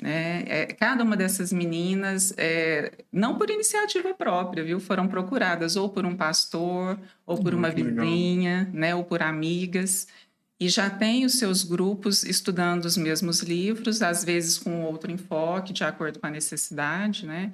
Né? 0.00 0.42
É, 0.46 0.66
cada 0.66 1.04
uma 1.04 1.16
dessas 1.16 1.52
meninas, 1.52 2.32
é, 2.36 2.92
não 3.12 3.38
por 3.38 3.50
iniciativa 3.50 4.12
própria, 4.14 4.64
viu, 4.64 4.80
foram 4.80 5.06
procuradas 5.06 5.76
ou 5.76 5.88
por 5.88 6.04
um 6.04 6.16
pastor, 6.16 6.98
ou 7.24 7.38
por 7.40 7.54
uma 7.54 7.70
vizinha, 7.70 8.68
né, 8.72 8.94
ou 8.94 9.04
por 9.04 9.22
amigas, 9.22 10.08
e 10.58 10.68
já 10.68 10.90
tem 10.90 11.24
os 11.24 11.38
seus 11.38 11.64
grupos 11.64 12.24
estudando 12.24 12.84
os 12.84 12.96
mesmos 12.96 13.40
livros, 13.40 14.02
às 14.02 14.24
vezes 14.24 14.58
com 14.58 14.82
outro 14.84 15.10
enfoque, 15.10 15.72
de 15.72 15.84
acordo 15.84 16.20
com 16.20 16.26
a 16.26 16.30
necessidade, 16.30 17.26
né? 17.26 17.52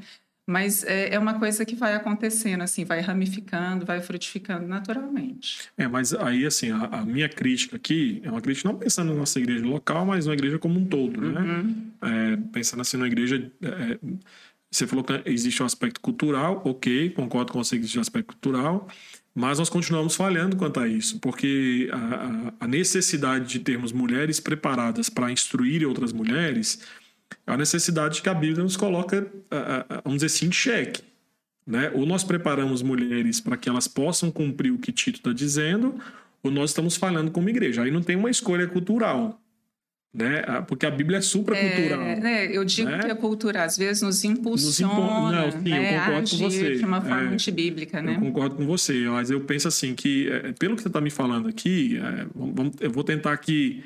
Mas 0.49 0.83
é, 0.83 1.15
é, 1.15 1.19
uma 1.19 1.39
coisa 1.39 1.63
que 1.63 1.75
vai 1.75 1.95
acontecendo, 1.95 2.63
assim, 2.63 2.83
vai 2.83 3.03
ramificando, 3.03 3.85
vai 3.85 4.01
frutificando 4.01 4.67
naturalmente. 4.67 5.69
É, 5.77 5.87
mas 5.87 6.15
aí, 6.15 6.47
assim, 6.47 6.71
a, 6.71 6.85
a 6.87 7.05
minha 7.05 7.29
crítica 7.29 7.77
aqui 7.77 8.23
é 8.25 8.31
uma 8.31 8.41
crítica 8.41 8.67
não 8.67 8.79
pensando 8.79 9.13
na 9.13 9.19
nossa 9.19 9.39
igreja 9.39 9.67
local, 9.67 10.07
mas 10.07 10.25
na 10.25 10.33
igreja 10.33 10.59
como 10.59 10.81
um 10.81 10.87
todo, 10.87 11.21
né? 11.21 11.39
Uhum. 11.39 11.91
É, 12.01 12.37
pensando 12.51 12.81
assim 12.81 12.97
na 12.97 13.07
igreja... 13.07 13.53
É, 13.61 13.99
você 14.71 14.87
falou 14.87 15.05
que 15.05 15.23
existe 15.27 15.63
um 15.63 15.67
aspecto 15.67 16.01
cultural, 16.01 16.63
ok, 16.65 17.11
concordo 17.11 17.53
com 17.53 17.63
você 17.63 17.77
que 17.77 17.81
existe 17.81 17.99
um 17.99 18.03
aspecto 18.03 18.35
cultural, 18.35 18.87
mas 19.35 19.59
nós 19.59 19.69
continuamos 19.69 20.15
falhando 20.15 20.57
quanto 20.57 20.81
a 20.81 20.89
isso, 20.89 21.19
porque 21.21 21.89
a, 21.91 22.53
a 22.65 22.69
necessidade 22.69 23.49
de 23.49 23.61
termos 23.61 23.93
mulheres 23.93 24.41
preparadas 24.41 25.09
para 25.09 25.31
instruir 25.31 25.87
outras 25.87 26.13
mulheres 26.13 26.81
a 27.47 27.57
necessidade 27.57 28.23
que 28.23 28.29
a 28.29 28.35
Bíblia 28.35 28.63
nos 28.63 28.77
coloca, 28.77 29.27
vamos 30.05 30.23
dizer 30.23 30.27
assim, 30.27 30.47
em 30.47 30.53
xeque. 30.53 31.03
Né? 31.67 31.91
Ou 31.95 32.07
nós 32.07 32.25
preparamos 32.25 32.81
mulheres 32.83 33.41
para 33.41 33.57
que 33.57 33.69
elas 33.69 33.87
possam 33.87 34.31
cumprir 34.31 34.73
o 34.73 34.79
que 34.79 34.91
Tito 34.91 35.19
está 35.19 35.33
dizendo, 35.33 35.95
ou 36.43 36.51
nós 36.51 36.71
estamos 36.71 36.97
falando 36.97 37.31
como 37.31 37.49
igreja. 37.51 37.83
Aí 37.83 37.91
não 37.91 38.03
tem 38.03 38.17
uma 38.17 38.31
escolha 38.31 38.67
cultural. 38.67 39.39
Né? 40.15 40.43
Porque 40.67 40.87
a 40.87 40.91
Bíblia 40.91 41.19
é 41.19 41.21
supracultural. 41.21 42.01
É, 42.01 42.17
né? 42.17 42.47
Eu 42.51 42.65
digo 42.65 42.89
né? 42.89 43.01
que 43.01 43.11
a 43.11 43.15
cultura 43.15 43.65
às 43.65 43.77
vezes 43.77 44.03
nos 44.03 44.25
impulsiona 44.25 44.95
nos 44.95 45.55
impo... 45.55 45.59
Não, 45.59 45.63
sim, 45.63 45.69
né? 45.69 45.95
eu 45.95 46.01
concordo 46.01 46.31
com 46.31 46.37
você. 46.39 46.75
de 46.77 46.85
uma 46.85 47.01
forma 47.03 47.23
é, 47.23 47.35
antibíblica. 47.35 48.03
Né? 48.03 48.15
Eu 48.15 48.21
concordo 48.21 48.57
com 48.57 48.67
você, 48.67 49.05
mas 49.09 49.31
eu 49.31 49.41
penso 49.43 49.69
assim 49.69 49.95
que, 49.95 50.29
é, 50.31 50.53
pelo 50.53 50.75
que 50.75 50.83
você 50.83 50.89
está 50.89 51.01
me 51.01 51.11
falando 51.11 51.49
aqui, 51.49 51.99
é, 51.99 52.27
eu 52.81 52.91
vou 52.91 53.05
tentar 53.05 53.33
aqui 53.33 53.85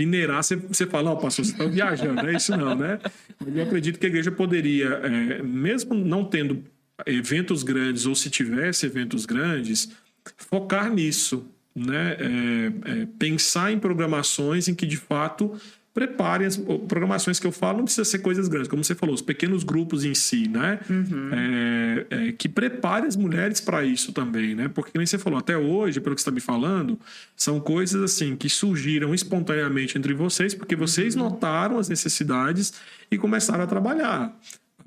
peneirar, 0.00 0.42
você, 0.42 0.56
você 0.56 0.86
fala, 0.86 1.10
ó, 1.10 1.12
oh, 1.12 1.16
pastor, 1.18 1.44
você 1.44 1.52
está 1.52 1.66
viajando, 1.66 2.26
é 2.26 2.34
isso 2.34 2.56
não, 2.56 2.74
né? 2.74 2.98
Eu 3.46 3.62
acredito 3.64 3.98
que 3.98 4.06
a 4.06 4.08
igreja 4.08 4.32
poderia, 4.32 4.88
é, 4.88 5.42
mesmo 5.42 5.94
não 5.94 6.24
tendo 6.24 6.64
eventos 7.04 7.62
grandes, 7.62 8.06
ou 8.06 8.14
se 8.14 8.30
tivesse 8.30 8.86
eventos 8.86 9.26
grandes, 9.26 9.92
focar 10.38 10.90
nisso, 10.90 11.46
né? 11.76 12.16
É, 12.18 13.02
é, 13.02 13.08
pensar 13.18 13.72
em 13.72 13.78
programações 13.78 14.68
em 14.68 14.74
que, 14.74 14.86
de 14.86 14.96
fato, 14.96 15.60
prepare 16.00 16.46
as 16.46 16.56
programações 16.56 17.38
que 17.38 17.46
eu 17.46 17.52
falo, 17.52 17.78
não 17.78 17.84
precisa 17.84 18.06
ser 18.06 18.20
coisas 18.20 18.48
grandes, 18.48 18.68
como 18.68 18.82
você 18.82 18.94
falou, 18.94 19.14
os 19.14 19.20
pequenos 19.20 19.62
grupos 19.62 20.02
em 20.02 20.14
si, 20.14 20.48
né? 20.48 20.80
Uhum. 20.88 21.30
É, 21.30 22.06
é, 22.08 22.32
que 22.32 22.48
prepare 22.48 23.06
as 23.06 23.16
mulheres 23.16 23.60
para 23.60 23.84
isso 23.84 24.10
também, 24.10 24.54
né? 24.54 24.68
Porque 24.68 24.92
nem 24.96 25.06
você 25.06 25.18
falou, 25.18 25.38
até 25.38 25.58
hoje, 25.58 26.00
pelo 26.00 26.14
que 26.14 26.22
você 26.22 26.30
está 26.30 26.34
me 26.34 26.40
falando, 26.40 26.98
são 27.36 27.60
coisas 27.60 28.02
assim 28.02 28.34
que 28.34 28.48
surgiram 28.48 29.12
espontaneamente 29.12 29.98
entre 29.98 30.14
vocês, 30.14 30.54
porque 30.54 30.74
vocês 30.74 31.14
uhum. 31.14 31.24
notaram 31.24 31.78
as 31.78 31.90
necessidades 31.90 32.72
e 33.10 33.18
começaram 33.18 33.62
a 33.62 33.66
trabalhar. 33.66 34.34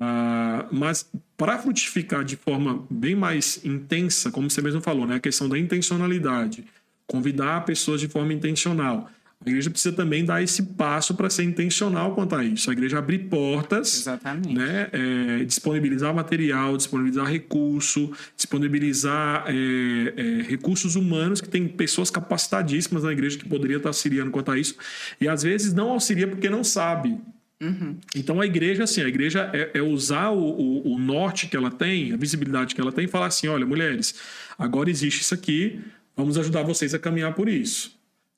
Ah, 0.00 0.66
mas 0.72 1.08
para 1.36 1.56
frutificar 1.58 2.24
de 2.24 2.34
forma 2.34 2.84
bem 2.90 3.14
mais 3.14 3.64
intensa, 3.64 4.32
como 4.32 4.50
você 4.50 4.60
mesmo 4.60 4.80
falou, 4.80 5.06
né? 5.06 5.14
A 5.14 5.20
questão 5.20 5.48
da 5.48 5.56
intencionalidade, 5.56 6.64
convidar 7.06 7.64
pessoas 7.64 8.00
de 8.00 8.08
forma 8.08 8.32
intencional 8.32 9.08
a 9.44 9.50
igreja 9.50 9.70
precisa 9.70 9.94
também 9.94 10.24
dar 10.24 10.42
esse 10.42 10.62
passo 10.62 11.14
para 11.14 11.28
ser 11.28 11.44
intencional 11.44 12.14
quanto 12.14 12.34
a 12.34 12.42
isso. 12.42 12.70
A 12.70 12.72
igreja 12.72 12.98
abrir 12.98 13.18
portas, 13.28 13.98
Exatamente. 14.00 14.54
Né, 14.54 14.88
é, 14.90 15.44
disponibilizar 15.44 16.14
material, 16.14 16.76
disponibilizar 16.76 17.26
recurso, 17.26 18.10
disponibilizar 18.34 19.44
é, 19.46 20.14
é, 20.16 20.42
recursos 20.42 20.96
humanos, 20.96 21.42
que 21.42 21.48
tem 21.48 21.68
pessoas 21.68 22.10
capacitadíssimas 22.10 23.04
na 23.04 23.12
igreja 23.12 23.36
que 23.36 23.46
poderia 23.46 23.76
estar 23.76 23.90
auxiliando 23.90 24.30
quanto 24.30 24.50
a 24.50 24.58
isso, 24.58 24.76
e 25.20 25.28
às 25.28 25.42
vezes 25.42 25.74
não 25.74 25.90
auxilia 25.90 26.26
porque 26.26 26.48
não 26.48 26.64
sabe. 26.64 27.18
Uhum. 27.62 27.98
Então 28.16 28.40
a 28.40 28.46
igreja, 28.46 28.84
assim, 28.84 29.02
a 29.02 29.08
igreja 29.08 29.50
é, 29.52 29.78
é 29.78 29.82
usar 29.82 30.30
o, 30.30 30.38
o, 30.38 30.94
o, 30.94 30.98
norte 30.98 31.46
que 31.46 31.56
ela 31.56 31.70
tem, 31.70 32.12
a 32.12 32.16
visibilidade 32.16 32.74
que 32.74 32.80
ela 32.80 32.92
tem, 32.92 33.04
e 33.04 33.08
falar 33.08 33.26
assim: 33.26 33.46
olha, 33.46 33.64
mulheres, 33.64 34.14
agora 34.58 34.90
existe 34.90 35.20
isso 35.20 35.34
aqui, 35.34 35.80
vamos 36.16 36.36
ajudar 36.36 36.62
vocês 36.62 36.94
a 36.94 36.98
caminhar 36.98 37.34
por 37.34 37.48
isso. 37.48 37.93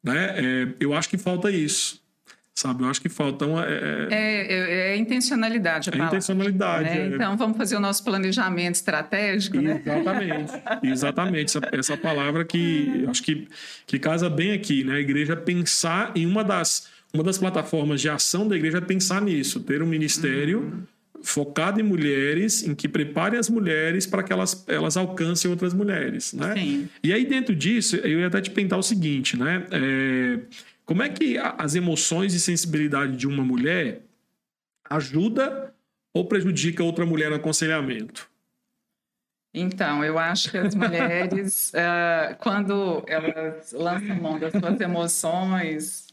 Né? 0.07 0.35
É, 0.37 0.69
eu 0.79 0.95
acho 0.95 1.09
que 1.09 1.19
falta 1.19 1.51
isso. 1.51 2.01
Sabe, 2.55 2.85
eu 2.85 2.89
acho 2.89 3.03
que 3.03 3.09
falta 3.11 3.45
uma. 3.45 3.67
É, 3.67 4.07
é, 4.11 4.53
é, 4.53 4.93
é 4.93 4.97
intencionalidade. 4.97 5.91
A 5.91 5.95
é 5.95 6.07
intencionalidade. 6.07 6.89
Né? 6.89 7.03
É. 7.03 7.07
Então, 7.09 7.37
vamos 7.37 7.59
fazer 7.59 7.77
o 7.77 7.81
nosso 7.81 8.03
planejamento 8.03 8.77
estratégico, 8.77 9.59
né? 9.61 9.83
Exatamente. 9.85 10.53
Exatamente. 10.83 11.45
Essa, 11.45 11.69
essa 11.73 11.97
palavra 11.99 12.47
que 12.47 13.05
acho 13.09 13.23
que, 13.23 13.47
que 13.87 13.99
casa 13.99 14.31
bem 14.31 14.53
aqui, 14.53 14.85
né? 14.85 14.95
A 14.95 15.01
igreja 15.01 15.37
pensar 15.37 16.13
em 16.15 16.25
uma 16.25 16.43
das, 16.43 16.89
uma 17.13 17.23
das 17.23 17.37
plataformas 17.37 18.01
de 18.01 18.09
ação 18.09 18.49
da 18.49 18.57
igreja 18.57 18.79
é 18.79 18.81
pensar 18.81 19.21
nisso, 19.21 19.61
ter 19.61 19.83
um 19.83 19.87
ministério. 19.87 20.61
Uhum 20.61 20.96
focado 21.23 21.81
em 21.81 21.83
mulheres, 21.83 22.63
em 22.63 22.75
que 22.75 22.89
prepare 22.89 23.37
as 23.37 23.49
mulheres 23.49 24.07
para 24.07 24.23
que 24.23 24.33
elas, 24.33 24.65
elas 24.69 24.97
alcancem 24.97 25.51
outras 25.51 25.75
mulheres, 25.75 26.33
né? 26.33 26.55
Sim. 26.55 26.89
E 27.03 27.13
aí 27.13 27.25
dentro 27.25 27.55
disso, 27.55 27.97
eu 27.97 28.21
ia 28.21 28.27
até 28.27 28.41
te 28.41 28.51
perguntar 28.51 28.77
o 28.77 28.83
seguinte, 28.83 29.37
né? 29.37 29.67
É, 29.71 30.39
como 30.85 31.03
é 31.03 31.09
que 31.09 31.37
as 31.39 31.75
emoções 31.75 32.33
e 32.35 32.41
sensibilidade 32.41 33.17
de 33.17 33.27
uma 33.27 33.43
mulher 33.43 34.03
ajuda 34.89 35.75
ou 36.15 36.25
prejudica 36.25 36.83
outra 36.83 37.05
mulher 37.05 37.31
no 37.31 37.37
aconselhamento? 37.37 38.31
Então, 39.53 40.05
eu 40.05 40.19
acho 40.19 40.51
que 40.51 40.59
as 40.59 40.75
mulheres, 40.75 41.73
uh, 41.73 42.37
quando 42.41 43.03
elas 43.07 43.73
lançam 43.73 44.15
mão 44.17 44.39
das 44.39 44.53
suas 44.53 44.81
emoções, 44.81 46.07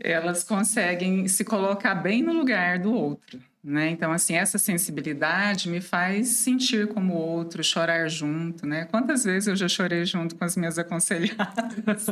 elas 0.00 0.44
conseguem 0.44 1.26
se 1.28 1.44
colocar 1.44 1.94
bem 1.96 2.22
no 2.22 2.32
lugar 2.32 2.78
do 2.78 2.94
outro. 2.94 3.40
Né? 3.62 3.90
Então, 3.90 4.10
assim, 4.10 4.34
essa 4.34 4.56
sensibilidade 4.56 5.68
me 5.68 5.82
faz 5.82 6.28
sentir 6.28 6.88
como 6.88 7.12
outro, 7.14 7.62
chorar 7.62 8.08
junto, 8.08 8.66
né? 8.66 8.86
Quantas 8.86 9.24
vezes 9.24 9.48
eu 9.48 9.56
já 9.56 9.68
chorei 9.68 10.06
junto 10.06 10.34
com 10.34 10.44
as 10.44 10.56
minhas 10.56 10.78
aconselhadas? 10.80 12.06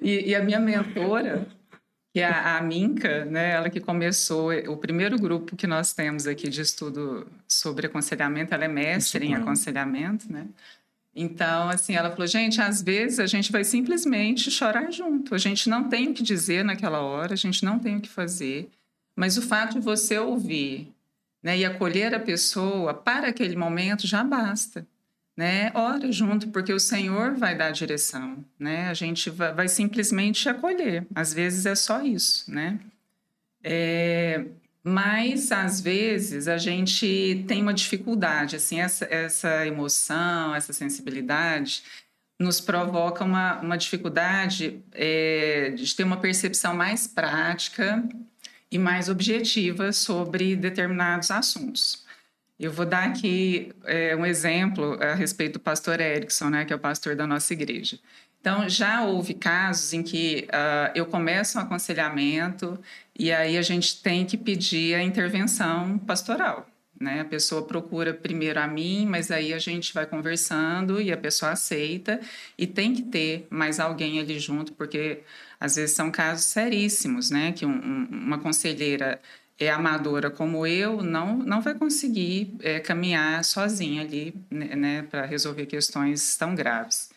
e, 0.00 0.30
e, 0.30 0.34
a 0.34 0.42
minha 0.42 0.58
mentora, 0.58 1.46
que 2.14 2.20
é 2.20 2.24
a, 2.24 2.56
a 2.56 2.62
Minka, 2.62 3.26
né? 3.26 3.50
Ela 3.50 3.68
que 3.68 3.80
começou 3.80 4.50
o 4.66 4.76
primeiro 4.78 5.18
grupo 5.18 5.56
que 5.56 5.66
nós 5.66 5.92
temos 5.92 6.26
aqui 6.26 6.48
de 6.48 6.62
estudo 6.62 7.26
sobre 7.46 7.86
aconselhamento, 7.86 8.54
ela 8.54 8.64
é 8.64 8.68
mestre 8.68 9.26
em 9.26 9.34
aconselhamento, 9.34 10.32
né? 10.32 10.46
Então, 11.14 11.68
assim, 11.68 11.94
ela 11.94 12.10
falou, 12.10 12.26
gente, 12.26 12.60
às 12.60 12.80
vezes 12.80 13.18
a 13.18 13.26
gente 13.26 13.52
vai 13.52 13.64
simplesmente 13.64 14.50
chorar 14.50 14.90
junto. 14.90 15.34
A 15.34 15.38
gente 15.38 15.68
não 15.68 15.88
tem 15.88 16.08
o 16.08 16.14
que 16.14 16.22
dizer 16.22 16.64
naquela 16.64 17.00
hora, 17.00 17.34
a 17.34 17.36
gente 17.36 17.62
não 17.62 17.78
tem 17.78 17.96
o 17.96 18.00
que 18.00 18.08
fazer. 18.08 18.70
Mas 19.16 19.36
o 19.36 19.42
fato 19.42 19.74
de 19.74 19.80
você 19.80 20.18
ouvir 20.18 20.92
né, 21.42 21.58
e 21.58 21.64
acolher 21.64 22.14
a 22.14 22.20
pessoa 22.20 22.94
para 22.94 23.28
aquele 23.28 23.56
momento 23.56 24.06
já 24.06 24.22
basta. 24.22 24.86
Né? 25.36 25.72
Ora 25.74 26.12
junto, 26.12 26.48
porque 26.48 26.72
o 26.72 26.78
Senhor 26.78 27.34
vai 27.34 27.56
dar 27.56 27.66
a 27.66 27.70
direção. 27.70 28.44
Né? 28.58 28.88
A 28.88 28.94
gente 28.94 29.30
vai, 29.30 29.52
vai 29.52 29.68
simplesmente 29.68 30.48
acolher. 30.48 31.06
Às 31.14 31.32
vezes 31.32 31.66
é 31.66 31.74
só 31.74 32.02
isso. 32.02 32.50
Né? 32.50 32.78
É, 33.64 34.44
mas 34.84 35.50
às 35.52 35.80
vezes 35.80 36.48
a 36.48 36.58
gente 36.58 37.44
tem 37.46 37.62
uma 37.62 37.72
dificuldade, 37.72 38.56
assim, 38.56 38.80
essa, 38.80 39.06
essa 39.10 39.66
emoção, 39.66 40.54
essa 40.54 40.72
sensibilidade 40.72 41.82
nos 42.38 42.60
provoca 42.60 43.24
uma, 43.24 43.60
uma 43.60 43.78
dificuldade 43.78 44.82
é, 44.90 45.70
de 45.70 45.94
ter 45.94 46.02
uma 46.02 46.16
percepção 46.16 46.74
mais 46.74 47.06
prática 47.06 48.02
e 48.72 48.78
mais 48.78 49.10
objetiva 49.10 49.92
sobre 49.92 50.56
determinados 50.56 51.30
assuntos. 51.30 52.02
Eu 52.58 52.72
vou 52.72 52.86
dar 52.86 53.04
aqui 53.04 53.70
é, 53.84 54.16
um 54.16 54.24
exemplo 54.24 54.98
a 55.02 55.14
respeito 55.14 55.54
do 55.54 55.60
pastor 55.60 56.00
Erickson, 56.00 56.48
né, 56.48 56.64
que 56.64 56.72
é 56.72 56.76
o 56.76 56.78
pastor 56.78 57.14
da 57.14 57.26
nossa 57.26 57.52
igreja. 57.52 57.98
Então, 58.40 58.68
já 58.68 59.04
houve 59.04 59.34
casos 59.34 59.92
em 59.92 60.02
que 60.02 60.48
uh, 60.48 60.90
eu 60.96 61.06
começo 61.06 61.58
um 61.58 61.60
aconselhamento 61.60 62.76
e 63.16 63.30
aí 63.30 63.56
a 63.56 63.62
gente 63.62 64.02
tem 64.02 64.24
que 64.24 64.36
pedir 64.36 64.94
a 64.96 65.02
intervenção 65.02 65.98
pastoral. 65.98 66.66
Né? 67.02 67.20
A 67.20 67.24
pessoa 67.24 67.62
procura 67.66 68.14
primeiro 68.14 68.60
a 68.60 68.66
mim, 68.68 69.06
mas 69.06 69.32
aí 69.32 69.52
a 69.52 69.58
gente 69.58 69.92
vai 69.92 70.06
conversando 70.06 71.00
e 71.00 71.10
a 71.10 71.16
pessoa 71.16 71.50
aceita 71.50 72.20
e 72.56 72.64
tem 72.64 72.94
que 72.94 73.02
ter 73.02 73.46
mais 73.50 73.80
alguém 73.80 74.20
ali 74.20 74.38
junto, 74.38 74.72
porque 74.72 75.22
às 75.58 75.74
vezes 75.74 75.96
são 75.96 76.12
casos 76.12 76.44
seríssimos, 76.44 77.28
né? 77.28 77.50
Que 77.50 77.66
um, 77.66 77.70
um, 77.70 78.08
uma 78.10 78.38
conselheira 78.38 79.20
é 79.58 79.68
amadora 79.70 80.30
como 80.30 80.66
eu 80.66 81.02
não 81.02 81.38
não 81.38 81.60
vai 81.60 81.74
conseguir 81.74 82.54
é, 82.60 82.80
caminhar 82.80 83.44
sozinha 83.44 84.02
ali, 84.02 84.34
né, 84.50 84.76
né 84.76 85.02
para 85.02 85.26
resolver 85.26 85.66
questões 85.66 86.36
tão 86.36 86.54
graves. 86.54 87.10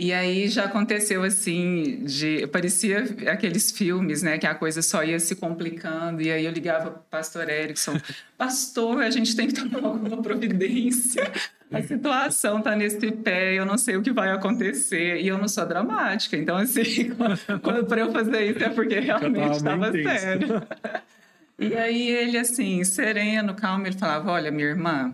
E 0.00 0.14
aí 0.14 0.48
já 0.48 0.64
aconteceu 0.64 1.22
assim, 1.22 2.02
de 2.04 2.46
parecia 2.46 3.04
aqueles 3.30 3.70
filmes, 3.70 4.22
né, 4.22 4.38
que 4.38 4.46
a 4.46 4.54
coisa 4.54 4.80
só 4.80 5.04
ia 5.04 5.20
se 5.20 5.36
complicando. 5.36 6.22
E 6.22 6.32
aí 6.32 6.46
eu 6.46 6.50
ligava 6.50 6.90
para 6.90 7.00
o 7.00 7.04
pastor 7.10 7.50
Erickson, 7.50 8.00
pastor, 8.38 9.02
a 9.02 9.10
gente 9.10 9.36
tem 9.36 9.48
que 9.48 9.52
tomar 9.52 9.86
alguma 9.86 10.22
providência. 10.22 11.30
A 11.70 11.82
situação 11.82 12.60
está 12.60 12.74
nesse 12.74 13.12
pé, 13.12 13.52
eu 13.52 13.66
não 13.66 13.76
sei 13.76 13.98
o 13.98 14.02
que 14.02 14.10
vai 14.10 14.30
acontecer. 14.30 15.20
E 15.20 15.28
eu 15.28 15.36
não 15.36 15.46
sou 15.46 15.66
dramática. 15.66 16.34
Então, 16.34 16.56
assim, 16.56 17.10
quando 17.62 17.84
para 17.84 18.00
eu 18.00 18.10
fazer 18.10 18.52
isso 18.52 18.64
é 18.64 18.70
porque 18.70 19.00
realmente 19.00 19.58
estava 19.58 19.92
sério. 19.92 20.62
E 21.58 21.74
aí 21.74 22.08
ele, 22.08 22.38
assim, 22.38 22.82
sereno, 22.84 23.54
calmo, 23.54 23.86
ele 23.86 23.98
falava: 23.98 24.32
Olha, 24.32 24.50
minha 24.50 24.66
irmã, 24.66 25.12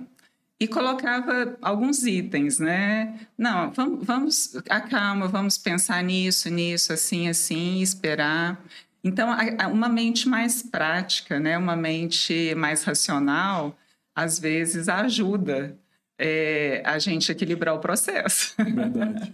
e 0.59 0.67
colocava 0.67 1.57
alguns 1.61 2.05
itens, 2.05 2.59
né? 2.59 3.21
Não, 3.37 3.71
vamos, 3.73 4.07
vamos 4.07 4.57
acalma, 4.69 5.29
vamos 5.29 5.59
pensar 5.59 6.03
nisso, 6.03 6.49
nisso, 6.49 6.93
assim, 6.93 7.29
assim, 7.29 7.83
esperar. 7.83 8.63
Então, 9.05 9.29
uma 9.71 9.89
mente 9.89 10.29
mais 10.29 10.63
prática, 10.63 11.39
né? 11.39 11.59
Uma 11.59 11.77
mente 11.77 12.55
mais 12.55 12.85
racional, 12.85 13.79
às 14.15 14.39
vezes 14.39 14.89
ajuda 14.89 15.79
é, 16.19 16.83
a 16.85 16.99
gente 16.99 17.31
equilibrar 17.31 17.75
o 17.75 17.79
processo. 17.79 18.55
Verdade. 18.57 19.33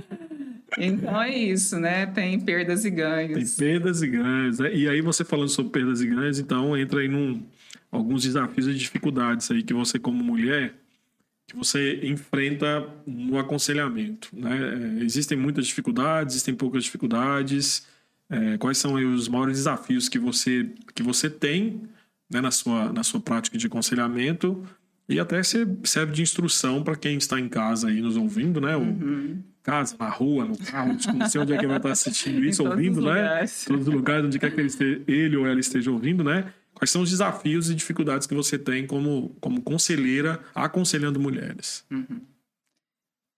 então 0.78 1.22
é 1.22 1.34
isso, 1.34 1.80
né? 1.80 2.06
Tem 2.06 2.38
perdas 2.38 2.84
e 2.84 2.90
ganhos. 2.90 3.56
Tem 3.56 3.68
perdas 3.68 4.02
e 4.02 4.06
ganhos. 4.08 4.58
Né? 4.58 4.74
E 4.74 4.88
aí 4.88 5.00
você 5.00 5.24
falando 5.24 5.48
sobre 5.48 5.72
perdas 5.72 6.02
e 6.02 6.06
ganhos, 6.06 6.38
então 6.38 6.76
entra 6.76 7.00
aí 7.00 7.08
num 7.08 7.42
alguns 7.94 8.22
desafios 8.22 8.66
e 8.66 8.74
dificuldades 8.74 9.50
aí 9.50 9.62
que 9.62 9.72
você 9.72 9.98
como 9.98 10.22
mulher 10.22 10.74
que 11.46 11.56
você 11.56 12.00
enfrenta 12.02 12.88
no 13.06 13.38
aconselhamento, 13.38 14.30
né? 14.32 14.98
É, 15.00 15.04
existem 15.04 15.36
muitas 15.36 15.66
dificuldades, 15.66 16.34
existem 16.34 16.54
poucas 16.54 16.84
dificuldades. 16.84 17.86
É, 18.30 18.56
quais 18.56 18.78
são 18.78 18.94
os 18.94 19.28
maiores 19.28 19.58
desafios 19.58 20.08
que 20.08 20.18
você 20.18 20.70
que 20.94 21.02
você 21.02 21.28
tem 21.28 21.82
né, 22.30 22.40
na 22.40 22.50
sua 22.50 22.92
na 22.92 23.02
sua 23.02 23.20
prática 23.20 23.58
de 23.58 23.66
aconselhamento 23.66 24.66
e 25.06 25.20
até 25.20 25.42
serve 25.42 26.12
de 26.12 26.22
instrução 26.22 26.82
para 26.82 26.96
quem 26.96 27.18
está 27.18 27.38
em 27.38 27.48
casa 27.48 27.88
aí 27.88 28.00
nos 28.00 28.16
ouvindo, 28.16 28.60
né? 28.60 28.74
Uhum. 28.74 29.42
Casa, 29.62 29.96
na 29.98 30.08
rua, 30.08 30.46
no 30.46 30.56
carro, 30.58 30.96
não 31.14 31.28
sei 31.28 31.40
onde 31.40 31.52
é 31.52 31.58
que 31.58 31.66
vai 31.66 31.76
estar 31.76 31.90
assistindo 31.90 32.42
isso, 32.44 32.66
ouvindo, 32.66 33.02
né? 33.02 33.44
Todos 33.66 33.86
os 33.86 33.94
lugares 33.94 34.24
onde 34.24 34.38
quer 34.38 34.50
que 34.50 34.60
ele, 34.60 34.68
esteja, 34.68 35.02
ele 35.06 35.36
ou 35.36 35.46
ela 35.46 35.60
esteja 35.60 35.90
ouvindo, 35.90 36.24
né? 36.24 36.52
Quais 36.74 36.90
são 36.90 37.02
os 37.02 37.10
desafios 37.10 37.70
e 37.70 37.74
dificuldades 37.74 38.26
que 38.26 38.34
você 38.34 38.58
tem 38.58 38.86
como, 38.86 39.34
como 39.40 39.62
conselheira 39.62 40.40
aconselhando 40.54 41.20
mulheres? 41.20 41.84
Uhum. 41.90 42.20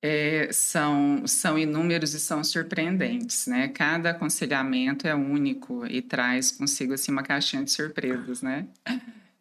É, 0.02 0.48
são, 0.52 1.26
são 1.26 1.58
inúmeros 1.58 2.14
e 2.14 2.20
são 2.20 2.42
surpreendentes, 2.42 3.46
né? 3.46 3.68
Cada 3.68 4.10
aconselhamento 4.10 5.06
é 5.06 5.14
único 5.14 5.86
e 5.86 6.00
traz 6.00 6.50
consigo 6.50 6.94
assim 6.94 7.12
uma 7.12 7.22
caixinha 7.22 7.64
de 7.64 7.70
surpresas, 7.70 8.40
né? 8.40 8.66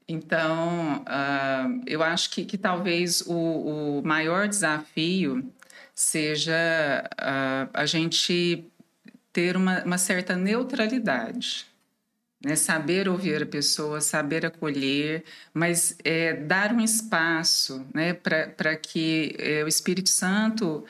Então, 0.07 1.03
uh, 1.03 1.81
eu 1.87 2.03
acho 2.03 2.29
que, 2.31 2.45
que 2.45 2.57
talvez 2.57 3.21
o, 3.21 3.99
o 3.99 4.01
maior 4.05 4.47
desafio 4.47 5.51
seja 5.93 6.53
uh, 7.13 7.69
a 7.73 7.85
gente 7.85 8.65
ter 9.33 9.57
uma, 9.57 9.83
uma 9.83 9.97
certa 9.97 10.35
neutralidade 10.35 11.65
né? 12.45 12.55
Saber 12.55 13.09
ouvir 13.09 13.41
a 13.41 13.45
pessoa, 13.47 13.99
saber 13.99 14.45
acolher, 14.45 15.23
mas 15.51 15.97
é, 16.03 16.31
dar 16.35 16.71
um 16.71 16.79
espaço 16.79 17.83
né? 17.91 18.13
para 18.13 18.75
que 18.75 19.35
é, 19.39 19.63
o 19.63 19.67
Espírito 19.67 20.09
Santo 20.09 20.85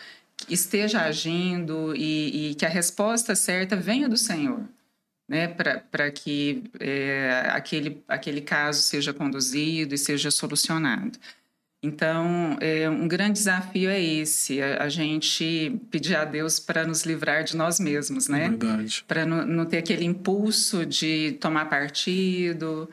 esteja 0.49 1.03
agindo 1.03 1.95
e, 1.95 2.51
e, 2.51 2.55
que 2.55 2.65
a 2.65 2.69
resposta 2.69 3.35
certa 3.35 3.77
venha 3.77 4.09
do 4.09 4.17
Senhor. 4.17 4.67
Né, 5.27 5.47
para 5.47 6.11
que 6.11 6.65
é, 6.79 7.49
aquele, 7.49 8.03
aquele 8.07 8.41
caso 8.41 8.83
seja 8.83 9.11
conduzido 9.11 9.95
e 9.95 9.97
seja 9.97 10.29
solucionado. 10.29 11.17
Então, 11.85 12.57
é, 12.59 12.89
um 12.89 13.07
grande 13.07 13.33
desafio 13.33 13.91
é 13.91 14.01
esse, 14.01 14.59
a, 14.59 14.85
a 14.85 14.89
gente 14.89 15.79
pedir 15.91 16.15
a 16.15 16.25
Deus 16.25 16.59
para 16.59 16.83
nos 16.83 17.03
livrar 17.03 17.43
de 17.43 17.55
nós 17.55 17.79
mesmos, 17.79 18.27
né? 18.27 18.49
Verdade. 18.49 19.05
Para 19.07 19.23
não, 19.23 19.45
não, 19.45 19.65
ter 19.67 19.77
aquele 19.77 20.03
impulso 20.03 20.83
de 20.83 21.33
tomar 21.33 21.65
partido 21.65 22.89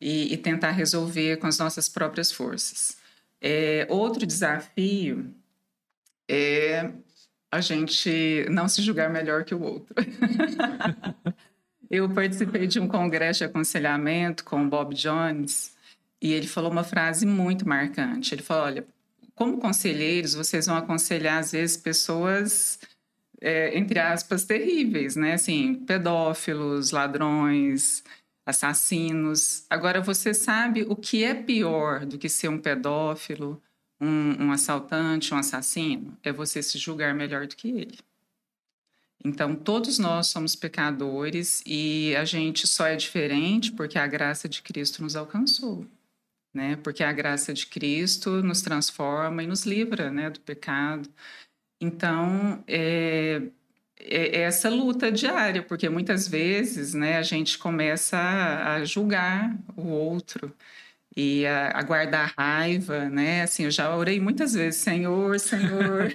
e, 0.00 0.32
e, 0.32 0.36
tentar 0.38 0.70
resolver 0.70 1.36
com 1.36 1.46
as 1.46 1.58
nossas 1.58 1.86
próprias 1.86 2.32
forças. 2.32 2.96
É, 3.42 3.86
outro 3.90 4.26
desafio 4.26 5.30
é 6.26 6.90
a 7.52 7.60
gente 7.60 8.46
não 8.48 8.68
se 8.68 8.80
julgar 8.80 9.10
melhor 9.10 9.44
que 9.44 9.54
o 9.54 9.60
outro. 9.60 9.94
Eu 11.90 12.08
participei 12.08 12.66
de 12.66 12.80
um 12.80 12.88
congresso 12.88 13.40
de 13.40 13.44
aconselhamento 13.44 14.44
com 14.44 14.64
o 14.64 14.68
Bob 14.68 14.94
Jones 14.94 15.78
e 16.20 16.32
ele 16.32 16.46
falou 16.46 16.70
uma 16.70 16.84
frase 16.84 17.24
muito 17.24 17.66
marcante. 17.66 18.34
Ele 18.34 18.42
falou: 18.42 18.64
olha, 18.64 18.86
como 19.34 19.58
conselheiros, 19.58 20.34
vocês 20.34 20.66
vão 20.66 20.76
aconselhar, 20.76 21.38
às 21.38 21.52
vezes, 21.52 21.76
pessoas, 21.76 22.78
é, 23.40 23.76
entre 23.78 23.98
aspas, 23.98 24.44
terríveis, 24.44 25.16
né? 25.16 25.34
Assim, 25.34 25.74
pedófilos, 25.74 26.90
ladrões, 26.90 28.04
assassinos. 28.44 29.64
Agora, 29.70 30.00
você 30.02 30.34
sabe 30.34 30.84
o 30.88 30.94
que 30.94 31.24
é 31.24 31.34
pior 31.34 32.04
do 32.04 32.18
que 32.18 32.28
ser 32.28 32.48
um 32.48 32.58
pedófilo, 32.58 33.62
um, 33.98 34.44
um 34.44 34.52
assaltante, 34.52 35.32
um 35.32 35.38
assassino? 35.38 36.16
É 36.22 36.32
você 36.32 36.62
se 36.62 36.76
julgar 36.76 37.14
melhor 37.14 37.46
do 37.46 37.56
que 37.56 37.68
ele. 37.70 37.98
Então, 39.24 39.54
todos 39.54 39.98
nós 39.98 40.28
somos 40.28 40.54
pecadores 40.56 41.62
e 41.66 42.14
a 42.16 42.24
gente 42.24 42.66
só 42.66 42.86
é 42.86 42.96
diferente 42.96 43.72
porque 43.72 43.98
a 43.98 44.06
graça 44.06 44.48
de 44.48 44.62
Cristo 44.62 45.02
nos 45.02 45.14
alcançou 45.16 45.86
né? 46.54 46.76
Porque 46.82 47.02
a 47.02 47.12
graça 47.12 47.54
de 47.54 47.66
Cristo 47.66 48.42
nos 48.42 48.62
transforma 48.62 49.42
e 49.42 49.46
nos 49.46 49.64
livra, 49.64 50.10
né, 50.10 50.30
do 50.30 50.40
pecado. 50.40 51.08
Então, 51.80 52.62
é, 52.66 53.42
é, 53.98 54.38
é 54.38 54.40
essa 54.42 54.68
luta 54.68 55.10
diária, 55.10 55.62
porque 55.62 55.88
muitas 55.88 56.28
vezes, 56.28 56.94
né, 56.94 57.16
a 57.18 57.22
gente 57.22 57.58
começa 57.58 58.18
a, 58.18 58.84
julgar 58.84 59.56
o 59.76 59.88
outro 59.88 60.54
e 61.16 61.46
a, 61.46 61.72
a, 61.74 61.82
guardar 61.82 62.32
raiva, 62.38 63.08
né? 63.08 63.42
Assim, 63.42 63.64
eu 63.64 63.70
já 63.70 63.94
orei 63.96 64.20
muitas 64.20 64.54
vezes, 64.54 64.80
Senhor, 64.80 65.38
Senhor, 65.40 66.14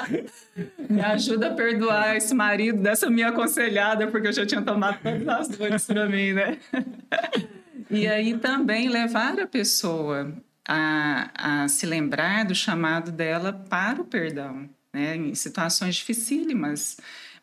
me 0.88 1.00
ajuda 1.02 1.48
a 1.48 1.54
perdoar 1.54 2.16
esse 2.16 2.34
marido 2.34 2.80
dessa 2.80 3.10
minha 3.10 3.28
aconselhada, 3.28 4.06
porque 4.08 4.28
eu 4.28 4.32
já 4.32 4.46
tinha 4.46 4.62
tomado 4.62 5.00
todas 5.02 5.28
as 5.28 5.48
dores 5.48 5.84
para 5.86 6.08
mim, 6.08 6.32
né? 6.32 6.58
E 7.90 8.06
aí 8.06 8.36
também 8.38 8.88
levar 8.88 9.38
a 9.38 9.46
pessoa 9.46 10.32
a, 10.66 11.62
a 11.62 11.68
se 11.68 11.86
lembrar 11.86 12.44
do 12.44 12.54
chamado 12.54 13.12
dela 13.12 13.52
para 13.52 14.02
o 14.02 14.04
perdão, 14.04 14.68
né? 14.92 15.16
em 15.16 15.34
situações 15.34 15.96
dificílimas 15.96 16.96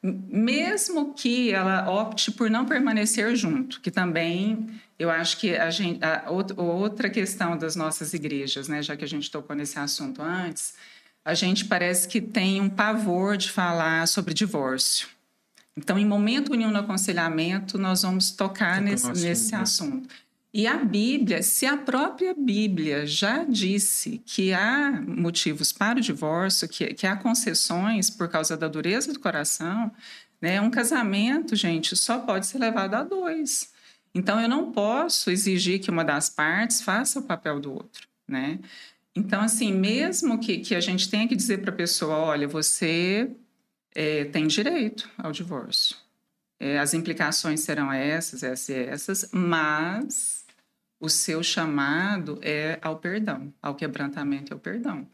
mesmo 0.03 1.13
que 1.13 1.51
ela 1.51 1.89
opte 1.89 2.29
por 2.29 2.49
não 2.49 2.65
permanecer 2.65 3.33
junto, 3.37 3.79
que 3.79 3.89
também 3.89 4.69
eu 4.99 5.09
acho 5.09 5.37
que 5.37 5.55
a 5.55 5.69
gente, 5.69 6.03
a, 6.03 6.29
outra 6.29 7.09
questão 7.09 7.57
das 7.57 7.75
nossas 7.75 8.13
igrejas, 8.13 8.67
né, 8.67 8.81
já 8.81 8.97
que 8.97 9.05
a 9.05 9.07
gente 9.07 9.31
tocou 9.31 9.55
nesse 9.55 9.79
assunto 9.79 10.21
antes, 10.21 10.73
a 11.23 11.33
gente 11.33 11.65
parece 11.65 12.07
que 12.09 12.19
tem 12.19 12.59
um 12.59 12.69
pavor 12.69 13.37
de 13.37 13.49
falar 13.49 14.05
sobre 14.09 14.33
divórcio. 14.33 15.07
Então, 15.75 15.97
em 15.97 16.05
momento 16.05 16.53
nenhum 16.53 16.69
no 16.69 16.79
aconselhamento, 16.79 17.77
nós 17.77 18.01
vamos 18.01 18.31
tocar 18.31 18.81
nesse, 18.81 19.09
nesse 19.13 19.55
assunto. 19.55 20.13
E 20.53 20.67
a 20.67 20.77
Bíblia, 20.77 21.41
se 21.41 21.65
a 21.65 21.75
própria 21.75 22.35
Bíblia 22.35 23.07
já 23.07 23.43
disse 23.43 24.21
que 24.23 24.53
há 24.53 25.01
motivos 25.01 25.71
para 25.71 25.97
o 25.97 26.01
divórcio, 26.01 26.69
que, 26.69 26.93
que 26.93 27.07
há 27.07 27.15
concessões 27.15 28.11
por 28.11 28.29
causa 28.29 28.55
da 28.55 28.67
dureza 28.67 29.11
do 29.11 29.19
coração, 29.19 29.91
né? 30.39 30.61
um 30.61 30.69
casamento, 30.69 31.55
gente, 31.55 31.95
só 31.95 32.19
pode 32.19 32.45
ser 32.45 32.59
levado 32.59 32.93
a 32.93 33.03
dois. 33.03 33.73
Então, 34.13 34.39
eu 34.39 34.47
não 34.47 34.71
posso 34.71 35.31
exigir 35.31 35.79
que 35.79 35.89
uma 35.89 36.05
das 36.05 36.29
partes 36.29 36.81
faça 36.81 37.19
o 37.19 37.23
papel 37.23 37.59
do 37.59 37.73
outro. 37.73 38.07
Né? 38.27 38.59
Então, 39.15 39.41
assim, 39.41 39.73
mesmo 39.73 40.37
que, 40.37 40.59
que 40.59 40.75
a 40.75 40.79
gente 40.79 41.09
tenha 41.09 41.27
que 41.27 41.35
dizer 41.35 41.61
para 41.61 41.71
a 41.71 41.75
pessoa: 41.75 42.15
olha, 42.15 42.47
você 42.47 43.31
é, 43.95 44.25
tem 44.25 44.45
direito 44.45 45.09
ao 45.17 45.31
divórcio. 45.31 45.95
É, 46.59 46.77
as 46.77 46.93
implicações 46.93 47.61
serão 47.61 47.91
essas, 47.91 48.43
essas 48.43 48.69
e 48.69 48.73
essas, 48.73 49.29
mas 49.31 50.42
o 51.03 51.09
seu 51.09 51.43
chamado 51.43 52.39
é 52.41 52.79
ao 52.81 52.97
perdão, 52.97 53.53
ao 53.61 53.75
quebrantamento 53.75 54.51
e 54.51 54.53
ao 54.53 54.59
perdão. 54.59 55.05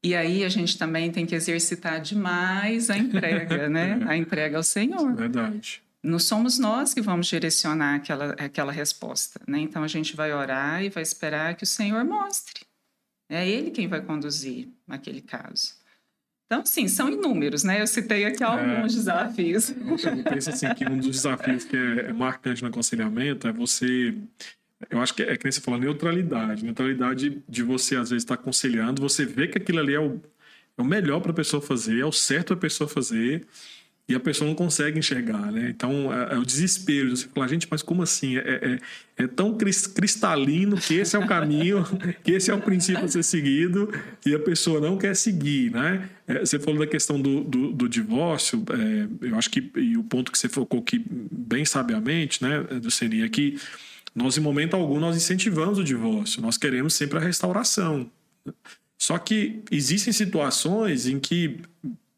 E 0.00 0.14
aí 0.14 0.44
a 0.44 0.48
gente 0.48 0.78
também 0.78 1.10
tem 1.10 1.26
que 1.26 1.34
exercitar 1.34 2.00
demais 2.00 2.88
a 2.88 2.96
entrega, 2.96 3.66
né? 3.68 3.98
A 4.06 4.16
entrega 4.16 4.56
ao 4.56 4.62
Senhor. 4.62 5.12
Verdade. 5.16 5.82
Não 6.00 6.20
somos 6.20 6.60
nós 6.60 6.94
que 6.94 7.00
vamos 7.00 7.26
direcionar 7.26 7.96
aquela, 7.96 8.34
aquela 8.34 8.70
resposta, 8.70 9.40
né? 9.44 9.58
Então 9.58 9.82
a 9.82 9.88
gente 9.88 10.14
vai 10.14 10.32
orar 10.32 10.84
e 10.84 10.88
vai 10.88 11.02
esperar 11.02 11.56
que 11.56 11.64
o 11.64 11.66
Senhor 11.66 12.04
mostre. 12.04 12.64
É 13.28 13.48
Ele 13.48 13.72
quem 13.72 13.88
vai 13.88 14.00
conduzir 14.00 14.68
naquele 14.86 15.20
caso. 15.20 15.74
Então, 16.46 16.64
sim, 16.64 16.86
são 16.86 17.08
inúmeros, 17.08 17.64
né? 17.64 17.80
Eu 17.80 17.86
citei 17.88 18.26
aqui 18.26 18.44
alguns 18.44 18.92
é, 18.92 18.96
desafios. 18.96 19.70
Eu 19.70 20.22
penso 20.22 20.50
assim 20.50 20.72
que 20.74 20.84
um 20.86 20.98
dos 20.98 21.16
desafios 21.16 21.64
que 21.64 21.76
é 21.76 22.12
marcante 22.12 22.62
no 22.62 22.68
aconselhamento 22.68 23.48
é 23.48 23.52
você 23.52 24.14
eu 24.90 25.00
acho 25.00 25.14
que 25.14 25.22
é, 25.22 25.32
é 25.32 25.36
que 25.36 25.44
nem 25.44 25.52
você 25.52 25.60
falou, 25.60 25.78
neutralidade. 25.80 26.64
Neutralidade 26.64 27.42
de 27.48 27.62
você, 27.62 27.96
às 27.96 28.10
vezes, 28.10 28.24
estar 28.24 28.36
tá 28.36 28.42
aconselhando, 28.42 29.02
você 29.02 29.24
vê 29.24 29.48
que 29.48 29.58
aquilo 29.58 29.80
ali 29.80 29.94
é 29.94 30.00
o, 30.00 30.20
é 30.76 30.82
o 30.82 30.84
melhor 30.84 31.20
para 31.20 31.30
a 31.30 31.34
pessoa 31.34 31.62
fazer, 31.62 32.00
é 32.00 32.06
o 32.06 32.12
certo 32.12 32.48
para 32.48 32.56
a 32.56 32.60
pessoa 32.60 32.88
fazer, 32.88 33.46
e 34.08 34.14
a 34.14 34.20
pessoa 34.20 34.48
não 34.48 34.54
consegue 34.54 34.98
enxergar, 34.98 35.52
né? 35.52 35.70
Então, 35.70 36.12
é, 36.12 36.34
é 36.34 36.38
o 36.38 36.44
desespero 36.44 37.08
de 37.08 37.20
você 37.20 37.28
falar, 37.28 37.46
gente, 37.48 37.68
mas 37.70 37.82
como 37.82 38.02
assim? 38.02 38.36
É, 38.36 38.78
é, 39.16 39.24
é, 39.24 39.26
tão 39.26 39.56
cristalino 39.56 40.76
que 40.76 40.94
esse 40.94 41.14
é 41.14 41.18
o 41.18 41.26
caminho, 41.26 41.84
que 42.22 42.32
esse 42.32 42.50
é 42.50 42.54
o 42.54 42.60
princípio 42.60 43.04
a 43.04 43.08
ser 43.08 43.22
seguido, 43.22 43.92
e 44.26 44.34
a 44.34 44.38
pessoa 44.38 44.80
não 44.80 44.98
quer 44.98 45.14
seguir, 45.14 45.70
né? 45.70 46.08
É, 46.26 46.40
você 46.40 46.58
falou 46.58 46.80
da 46.80 46.86
questão 46.86 47.20
do, 47.20 47.44
do, 47.44 47.72
do 47.72 47.88
divórcio, 47.88 48.64
é, 48.70 49.28
eu 49.28 49.36
acho 49.38 49.48
que, 49.48 49.70
e 49.76 49.96
o 49.96 50.02
ponto 50.02 50.32
que 50.32 50.38
você 50.38 50.48
focou 50.48 50.80
aqui 50.80 51.02
bem 51.08 51.64
sabiamente, 51.64 52.42
né, 52.42 52.60
do 52.80 52.90
Seni, 52.90 53.22
é 53.22 53.28
que 53.28 53.56
nós, 54.14 54.36
em 54.36 54.40
momento 54.40 54.74
algum, 54.74 55.00
nós 55.00 55.16
incentivamos 55.16 55.78
o 55.78 55.84
divórcio, 55.84 56.42
nós 56.42 56.56
queremos 56.56 56.94
sempre 56.94 57.18
a 57.18 57.20
restauração. 57.20 58.10
Só 58.98 59.18
que 59.18 59.62
existem 59.70 60.12
situações 60.12 61.06
em 61.06 61.18
que 61.18 61.60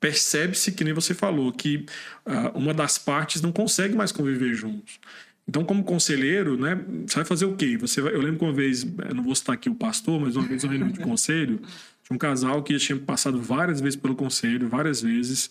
percebe-se, 0.01 0.73
que 0.73 0.85
nem 0.85 0.93
você 0.93 1.15
falou, 1.15 1.51
que 1.51 1.87
uh, 2.27 2.59
uma 2.59 2.75
das 2.75 2.99
partes 2.99 3.41
não 3.41 3.51
consegue 3.51 3.97
mais 3.97 4.13
conviver 4.13 4.53
juntos. 4.53 5.01
Então, 5.49 5.65
como 5.65 5.83
conselheiro, 5.83 6.59
né, 6.59 6.79
você 7.07 7.17
vai 7.17 7.25
fazer 7.25 7.47
o 7.47 7.57
quê? 7.57 7.77
Você 7.79 8.03
vai, 8.03 8.15
eu 8.15 8.21
lembro 8.21 8.39
que 8.39 8.45
uma 8.45 8.53
vez, 8.53 8.83
eu 8.83 9.15
não 9.15 9.23
vou 9.23 9.35
citar 9.35 9.55
aqui 9.55 9.71
o 9.71 9.75
pastor, 9.75 10.21
mas 10.21 10.37
uma 10.37 10.47
vez 10.47 10.63
eu 10.63 10.71
reunião 10.71 10.91
de 10.91 11.01
conselho, 11.01 11.59
tinha 12.03 12.15
um 12.15 12.19
casal 12.19 12.63
que 12.63 12.77
tinha 12.77 12.99
passado 12.99 13.41
várias 13.41 13.81
vezes 13.81 13.97
pelo 13.97 14.15
conselho, 14.15 14.69
várias 14.69 15.01
vezes, 15.01 15.51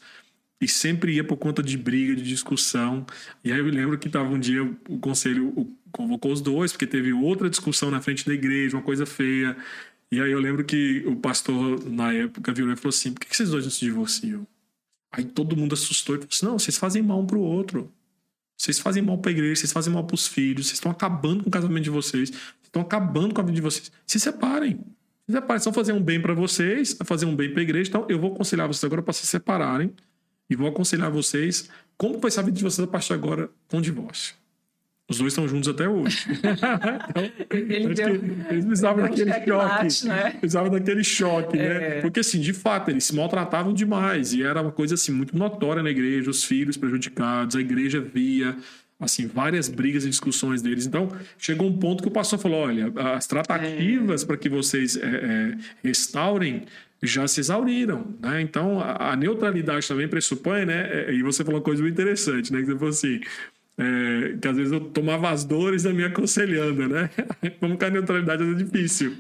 e 0.64 0.68
sempre 0.68 1.16
ia 1.16 1.24
por 1.26 1.36
conta 1.36 1.61
de 1.61 1.78
briga, 1.78 2.16
de 2.16 2.24
discussão. 2.24 3.05
E 3.43 3.51
aí 3.51 3.59
eu 3.59 3.66
lembro 3.66 3.97
que 3.97 4.07
estava 4.07 4.30
um 4.30 4.39
dia 4.39 4.64
o 4.64 4.97
conselho 4.97 5.53
convocou 5.91 6.32
os 6.32 6.39
dois, 6.39 6.72
porque 6.72 6.88
teve 6.88 7.11
outra 7.11 7.49
discussão 7.49 7.91
na 7.91 7.99
frente 7.99 8.26
da 8.26 8.34
igreja, 8.34 8.78
uma 8.78 8.84
coisa 8.84 9.05
feia. 9.05 9.57
E 10.09 10.22
aí 10.22 10.32
eu 10.32 10.39
lembro 10.39 10.64
que 10.64 11.03
o 11.05 11.18
pastor, 11.18 11.84
na 11.89 12.14
época, 12.14 12.53
virou 12.53 12.72
e 12.72 12.78
falou 12.78 12.89
assim: 12.89 13.11
por 13.11 13.20
que 13.26 13.36
vocês 13.36 13.49
dois 13.49 13.66
não 13.66 13.72
se 13.72 13.82
divorciam? 13.82 14.47
Aí 15.11 15.26
todo 15.26 15.57
mundo 15.57 15.74
assustou 15.74 16.16
e 16.16 16.20
falou 16.20 16.30
assim: 16.32 16.45
não, 16.45 16.57
vocês 16.57 16.78
fazem 16.78 17.03
mal 17.03 17.20
um 17.20 17.28
pro 17.28 17.41
outro. 17.41 17.91
Vocês 18.57 18.80
fazem 18.80 19.03
mal 19.03 19.18
para 19.18 19.32
a 19.32 19.34
igreja, 19.34 19.57
vocês 19.57 19.74
fazem 19.74 19.91
mal 19.91 20.05
para 20.05 20.16
os 20.16 20.28
filhos, 20.28 20.68
vocês 20.68 20.78
estão 20.78 20.91
acabando 20.91 21.43
com 21.43 21.49
o 21.49 21.51
casamento 21.51 21.84
de 21.84 21.89
vocês, 21.89 22.32
estão 22.64 22.82
acabando 22.82 23.34
com 23.34 23.41
a 23.41 23.43
vida 23.43 23.55
de 23.55 23.61
vocês. 23.61 23.91
Se 24.07 24.18
separem. 24.18 24.80
Se 25.26 25.34
separem, 25.34 25.57
estão 25.57 25.74
fazendo 25.74 25.99
um 25.99 26.03
bem 26.03 26.22
para 26.22 26.34
vocês, 26.34 26.97
fazer 27.03 27.26
um 27.26 27.36
bem 27.36 27.49
para 27.51 27.59
a 27.59 27.64
igreja. 27.64 27.89
Então 27.89 28.05
eu 28.07 28.18
vou 28.18 28.32
aconselhar 28.32 28.66
vocês 28.68 28.84
agora 28.86 29.01
para 29.01 29.11
se 29.11 29.28
separarem 29.28 29.93
e 30.49 30.55
vou 30.55 30.67
aconselhar 30.67 31.09
vocês 31.11 31.69
como 31.97 32.19
vai 32.19 32.31
ser 32.31 32.41
a 32.41 32.43
vida 32.43 32.57
de 32.57 32.63
vocês 32.63 32.87
a 32.87 32.91
partir 32.91 33.09
de 33.09 33.13
agora 33.13 33.49
com 33.67 33.77
o 33.77 33.81
divórcio. 33.81 34.35
Os 35.09 35.17
dois 35.17 35.33
estão 35.33 35.47
juntos 35.47 35.67
até 35.67 35.87
hoje. 35.87 36.25
então, 36.31 37.23
Ele 37.51 37.93
deu, 37.93 38.15
eles 38.49 38.65
precisavam 38.65 39.03
daquele 39.03 39.31
choque. 39.33 40.07
Né? 40.07 40.29
Precisavam 40.39 40.71
daquele 40.71 41.03
choque, 41.03 41.57
né? 41.57 41.65
é. 41.65 41.79
né? 41.79 42.01
Porque, 42.01 42.21
assim, 42.21 42.39
de 42.39 42.53
fato, 42.53 42.89
eles 42.89 43.03
se 43.03 43.15
maltratavam 43.15 43.73
demais. 43.73 44.33
E 44.33 44.43
era 44.43 44.61
uma 44.61 44.71
coisa, 44.71 44.95
assim, 44.95 45.11
muito 45.11 45.37
notória 45.37 45.83
na 45.83 45.89
igreja. 45.89 46.31
Os 46.31 46.45
filhos 46.45 46.77
prejudicados, 46.77 47.55
a 47.57 47.59
igreja 47.59 47.99
via, 47.99 48.55
assim, 48.97 49.27
várias 49.27 49.67
brigas 49.67 50.05
e 50.05 50.09
discussões 50.09 50.61
deles. 50.61 50.85
Então, 50.85 51.11
chegou 51.37 51.67
um 51.67 51.77
ponto 51.77 52.01
que 52.01 52.07
o 52.07 52.11
pastor 52.11 52.39
falou, 52.39 52.61
olha, 52.61 52.91
as 53.13 53.27
tratativas 53.27 54.23
é. 54.23 54.25
para 54.25 54.37
que 54.37 54.47
vocês 54.47 54.95
é, 54.95 55.57
restaurem 55.83 56.63
já 57.04 57.28
se 57.28 57.41
exauriram, 57.41 58.16
né? 58.22 58.41
Então 58.41 58.80
a, 58.80 59.12
a 59.12 59.16
neutralidade 59.16 59.88
também 59.88 60.08
pressupõe, 60.08 60.66
né? 60.66 60.89
É, 60.89 61.14
e 61.14 61.22
você 61.22 61.43
falou 61.43 61.60
uma 61.60 61.64
coisa 61.64 61.82
muito 61.82 61.93
interessante, 61.93 62.51
né? 62.51 62.60
Que 62.60 62.68
você 62.68 62.74
falou 62.74 62.89
assim, 62.89 63.20
é, 63.78 64.38
que 64.39 64.47
às 64.47 64.56
vezes 64.56 64.72
eu 64.72 64.80
tomava 64.80 65.30
as 65.30 65.43
dores 65.43 65.84
da 65.84 65.91
minha 65.91 66.08
aconselhando, 66.08 66.88
né? 66.88 67.10
Como 67.60 67.78
que 67.78 67.86
a 67.86 67.89
neutralidade 67.89 68.43
é 68.43 68.54
difícil. 68.54 69.18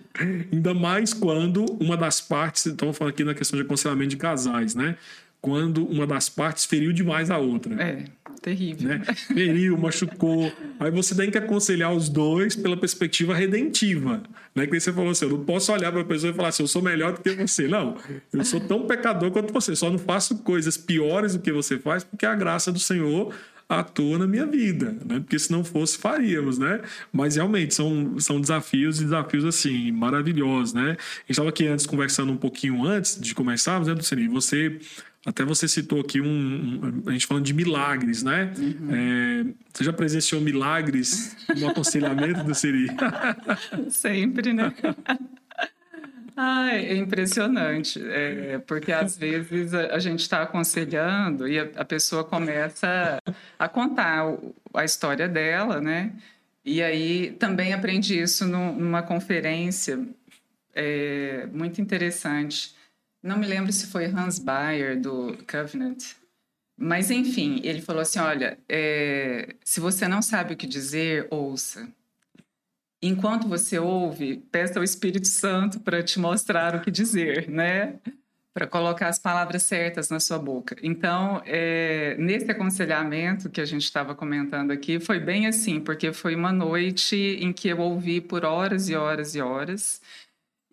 Ainda 0.51 0.73
mais 0.73 1.13
quando 1.13 1.65
uma 1.79 1.97
das 1.97 2.21
partes, 2.21 2.65
estamos 2.67 2.97
falando 2.97 3.13
aqui 3.13 3.23
na 3.23 3.33
questão 3.33 3.59
de 3.59 3.65
aconselhamento 3.65 4.11
de 4.11 4.17
casais, 4.17 4.75
né? 4.75 4.95
Quando 5.41 5.85
uma 5.85 6.07
das 6.07 6.29
partes 6.29 6.63
feriu 6.63 6.93
demais 6.93 7.29
a 7.29 7.37
outra. 7.37 7.73
É, 7.83 8.05
terrível. 8.43 8.89
Né? 8.89 9.01
Feriu, 9.15 9.77
machucou. 9.77 10.51
Aí 10.79 10.91
você 10.91 11.15
tem 11.15 11.31
que 11.31 11.37
aconselhar 11.37 11.93
os 11.93 12.09
dois 12.09 12.55
pela 12.55 12.75
perspectiva 12.75 13.33
redentiva. 13.33 14.21
Né? 14.53 14.67
Que 14.67 14.79
você 14.79 14.91
falou 14.91 15.11
assim: 15.11 15.25
eu 15.25 15.31
não 15.31 15.45
posso 15.45 15.71
olhar 15.71 15.91
para 15.91 16.01
a 16.01 16.05
pessoa 16.05 16.31
e 16.31 16.35
falar 16.35 16.49
assim, 16.49 16.63
eu 16.63 16.67
sou 16.67 16.81
melhor 16.81 17.13
do 17.13 17.21
que 17.21 17.31
você. 17.31 17.67
Não, 17.67 17.97
eu 18.31 18.43
sou 18.43 18.59
tão 18.59 18.85
pecador 18.85 19.31
quanto 19.31 19.53
você. 19.53 19.75
Só 19.75 19.89
não 19.89 19.97
faço 19.97 20.37
coisas 20.39 20.77
piores 20.77 21.33
do 21.33 21.39
que 21.39 21.51
você 21.51 21.79
faz, 21.79 22.03
porque 22.03 22.25
a 22.25 22.35
graça 22.35 22.71
do 22.71 22.79
Senhor 22.79 23.33
atua 23.67 24.17
na 24.17 24.27
minha 24.27 24.45
vida, 24.45 24.95
né? 25.05 25.19
Porque 25.19 25.39
se 25.39 25.51
não 25.51 25.63
fosse, 25.63 25.97
faríamos, 25.97 26.57
né? 26.57 26.81
Mas 27.11 27.35
realmente 27.35 27.73
são, 27.73 28.19
são 28.19 28.39
desafios 28.39 28.99
e 28.99 29.05
desafios 29.05 29.45
assim, 29.45 29.91
maravilhosos, 29.91 30.73
né? 30.73 30.91
A 30.91 30.91
gente 30.91 31.29
estava 31.29 31.49
aqui 31.49 31.65
antes 31.65 31.85
conversando 31.85 32.31
um 32.31 32.37
pouquinho 32.37 32.83
antes 32.83 33.19
de 33.19 33.33
começarmos, 33.33 33.87
né, 33.87 33.93
Lucini? 33.93 34.27
Você 34.27 34.79
até 35.25 35.45
você 35.45 35.67
citou 35.67 36.01
aqui 36.01 36.19
um, 36.19 36.25
um, 36.25 37.03
a 37.09 37.11
gente 37.11 37.25
falando 37.25 37.45
de 37.45 37.53
milagres, 37.53 38.23
né? 38.23 38.51
Uhum. 38.57 38.89
É, 38.91 39.53
você 39.73 39.83
já 39.83 39.93
presenciou 39.93 40.41
milagres 40.41 41.35
no 41.57 41.69
aconselhamento 41.69 42.43
do 42.43 42.53
Siri? 42.53 42.87
Sempre, 43.89 44.51
né? 44.53 44.73
Ai, 46.35 46.87
é 46.87 46.95
impressionante, 46.95 48.01
é, 48.03 48.57
porque 48.57 48.91
às 48.91 49.15
vezes 49.15 49.73
a, 49.73 49.95
a 49.95 49.99
gente 49.99 50.21
está 50.21 50.41
aconselhando 50.41 51.47
e 51.47 51.59
a, 51.59 51.69
a, 51.75 51.85
pessoa 51.85 52.23
começa 52.23 53.19
a 53.59 53.69
contar 53.69 54.25
a 54.73 54.83
história 54.83 55.27
dela, 55.27 55.79
né? 55.79 56.11
E 56.65 56.81
aí 56.81 57.31
também 57.33 57.71
aprendi 57.71 58.19
isso 58.19 58.47
no, 58.47 58.73
numa 58.73 59.03
conferência 59.03 59.99
é, 60.73 61.47
muito 61.53 61.79
interessante. 61.79 62.73
Não 63.23 63.37
me 63.37 63.47
lembro 63.47 63.71
se 63.71 63.87
foi 63.87 64.05
Hans 64.05 64.37
Bayer 64.37 64.99
do 64.99 65.37
Covenant, 65.49 66.03
mas 66.77 67.09
enfim, 67.09 67.61
ele 67.63 67.81
falou 67.81 68.01
assim: 68.01 68.19
olha, 68.19 68.59
é, 68.69 69.55
se 69.63 69.79
você 69.79 70.07
não 70.07 70.21
sabe 70.21 70.53
o 70.53 70.57
que 70.57 70.67
dizer, 70.67 71.27
ouça 71.31 71.87
enquanto 73.03 73.49
você 73.49 73.77
ouve, 73.77 74.37
peça 74.49 74.79
ao 74.79 74.83
Espírito 74.83 75.27
Santo 75.27 75.81
para 75.81 76.01
te 76.01 76.17
mostrar 76.19 76.73
o 76.73 76.79
que 76.79 76.89
dizer, 76.89 77.49
né? 77.49 77.95
Para 78.53 78.65
colocar 78.65 79.09
as 79.09 79.19
palavras 79.19 79.63
certas 79.63 80.09
na 80.09 80.19
sua 80.19 80.39
boca. 80.39 80.77
Então, 80.81 81.41
é, 81.45 82.15
nesse 82.17 82.49
aconselhamento 82.49 83.49
que 83.49 83.59
a 83.59 83.65
gente 83.65 83.83
estava 83.83 84.15
comentando 84.15 84.71
aqui, 84.71 84.99
foi 85.01 85.19
bem 85.19 85.47
assim, 85.47 85.81
porque 85.81 86.13
foi 86.13 86.33
uma 86.33 86.53
noite 86.53 87.15
em 87.41 87.51
que 87.51 87.67
eu 87.67 87.79
ouvi 87.79 88.21
por 88.21 88.45
horas 88.45 88.87
e 88.87 88.95
horas 88.95 89.35
e 89.35 89.41
horas. 89.41 90.01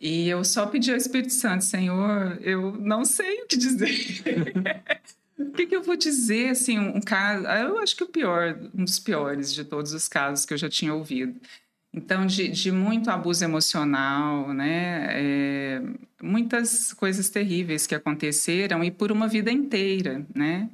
E 0.00 0.28
eu 0.30 0.42
só 0.44 0.64
pedi 0.66 0.90
ao 0.90 0.96
Espírito 0.96 1.34
Santo, 1.34 1.62
Senhor, 1.62 2.38
eu 2.40 2.72
não 2.72 3.04
sei 3.04 3.42
o 3.42 3.46
que 3.46 3.56
dizer. 3.56 4.54
o 5.38 5.50
que, 5.52 5.66
que, 5.66 5.76
eu 5.76 5.82
vou 5.82 5.94
dizer? 5.94 6.48
Assim, 6.48 6.78
um 6.78 7.02
caso, 7.02 7.46
eu 7.46 7.78
acho 7.78 7.94
que 7.94 8.04
o 8.04 8.08
pior, 8.08 8.58
um 8.74 8.84
dos 8.84 8.98
piores 8.98 9.52
de 9.52 9.62
todos 9.62 9.92
os 9.92 10.08
casos 10.08 10.46
que 10.46 10.54
eu 10.54 10.58
já 10.58 10.70
tinha 10.70 10.94
ouvido. 10.94 11.38
Então, 11.92 12.24
de, 12.24 12.48
de 12.48 12.72
muito 12.72 13.10
abuso 13.10 13.44
emocional, 13.44 14.54
né? 14.54 15.08
É, 15.10 15.82
muitas 16.22 16.94
coisas 16.94 17.28
terríveis 17.28 17.86
que 17.86 17.94
aconteceram 17.94 18.82
e 18.82 18.90
por 18.90 19.12
uma 19.12 19.28
vida 19.28 19.50
inteira, 19.50 20.24
né? 20.34 20.70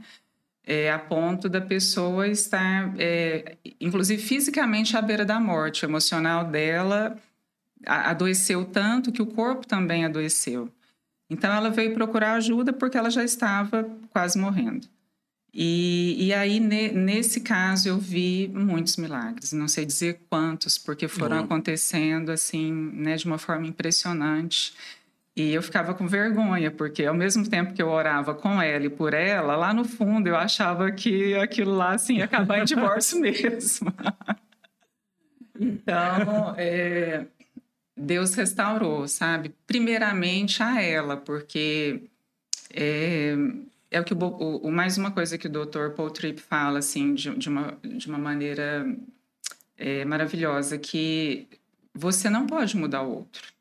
É, 0.64 0.90
a 0.92 0.98
ponto 0.98 1.48
da 1.48 1.60
pessoa 1.60 2.28
estar, 2.28 2.94
é, 2.98 3.56
inclusive 3.80 4.22
fisicamente, 4.22 4.96
à 4.96 5.02
beira 5.02 5.24
da 5.24 5.40
morte. 5.40 5.84
O 5.84 5.88
emocional 5.88 6.44
dela 6.44 7.16
adoeceu 7.84 8.64
tanto 8.64 9.12
que 9.12 9.22
o 9.22 9.26
corpo 9.26 9.66
também 9.66 10.04
adoeceu. 10.04 10.70
Então, 11.28 11.52
ela 11.52 11.70
veio 11.70 11.94
procurar 11.94 12.34
ajuda 12.34 12.72
porque 12.72 12.96
ela 12.96 13.10
já 13.10 13.24
estava 13.24 13.88
quase 14.10 14.38
morrendo. 14.38 14.86
E, 15.58 16.26
e 16.26 16.34
aí, 16.34 16.60
ne, 16.60 16.92
nesse 16.92 17.40
caso, 17.40 17.88
eu 17.88 17.98
vi 17.98 18.46
muitos 18.52 18.96
milagres. 18.96 19.52
Não 19.52 19.66
sei 19.66 19.86
dizer 19.86 20.20
quantos, 20.28 20.76
porque 20.76 21.08
foram 21.08 21.38
uhum. 21.38 21.44
acontecendo 21.44 22.30
assim, 22.30 22.70
né, 22.72 23.16
de 23.16 23.24
uma 23.24 23.38
forma 23.38 23.66
impressionante. 23.66 24.74
E 25.34 25.52
eu 25.52 25.62
ficava 25.62 25.94
com 25.94 26.06
vergonha, 26.06 26.70
porque 26.70 27.04
ao 27.04 27.14
mesmo 27.14 27.48
tempo 27.48 27.74
que 27.74 27.82
eu 27.82 27.88
orava 27.88 28.34
com 28.34 28.60
ela 28.60 28.84
e 28.84 28.90
por 28.90 29.14
ela, 29.14 29.56
lá 29.56 29.72
no 29.72 29.84
fundo 29.84 30.28
eu 30.28 30.36
achava 30.36 30.90
que 30.92 31.34
aquilo 31.34 31.74
lá 31.74 31.92
assim, 31.92 32.18
ia 32.18 32.24
acabar 32.24 32.58
em 32.60 32.64
divórcio 32.64 33.18
mesmo. 33.20 33.92
então, 35.58 36.54
é, 36.56 37.26
Deus 37.96 38.34
restaurou, 38.34 39.08
sabe? 39.08 39.54
Primeiramente 39.66 40.62
a 40.62 40.82
ela, 40.82 41.16
porque 41.16 42.02
é, 42.70 43.34
é 43.90 44.00
o 44.00 44.04
que 44.04 44.12
o, 44.12 44.18
o, 44.18 44.70
mais 44.70 44.98
uma 44.98 45.10
coisa 45.10 45.38
que 45.38 45.46
o 45.46 45.50
Dr. 45.50 45.90
Paul 45.96 46.10
Tripp 46.10 46.40
fala 46.40 46.80
assim 46.80 47.14
de, 47.14 47.34
de 47.36 47.48
uma 47.48 47.78
de 47.82 48.06
uma 48.08 48.18
maneira 48.18 48.86
é, 49.78 50.04
maravilhosa 50.04 50.78
que 50.78 51.48
você 51.94 52.28
não 52.28 52.46
pode 52.46 52.76
mudar 52.76 53.02
o 53.02 53.10
outro, 53.16 53.52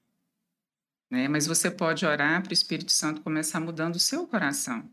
né? 1.10 1.28
Mas 1.30 1.48
você 1.48 1.72
pode 1.72 2.06
orar 2.06 2.42
para 2.44 2.52
o 2.52 2.54
Espírito 2.54 2.92
Santo 2.92 3.22
começar 3.22 3.60
mudando 3.62 3.96
o 3.96 4.00
seu 4.00 4.28
coração. 4.28 4.84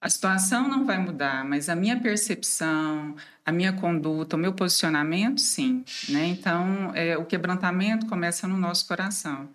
A 0.00 0.08
situação 0.08 0.68
não 0.68 0.86
vai 0.86 0.98
mudar, 0.98 1.44
mas 1.44 1.68
a 1.68 1.74
minha 1.74 2.00
percepção, 2.00 3.16
a 3.44 3.50
minha 3.50 3.72
conduta, 3.72 4.36
o 4.36 4.38
meu 4.38 4.52
posicionamento, 4.52 5.40
sim, 5.40 5.84
né? 6.08 6.26
Então, 6.26 6.92
é, 6.94 7.16
o 7.16 7.24
quebrantamento 7.24 8.06
começa 8.06 8.46
no 8.46 8.56
nosso 8.56 8.86
coração. 8.86 9.50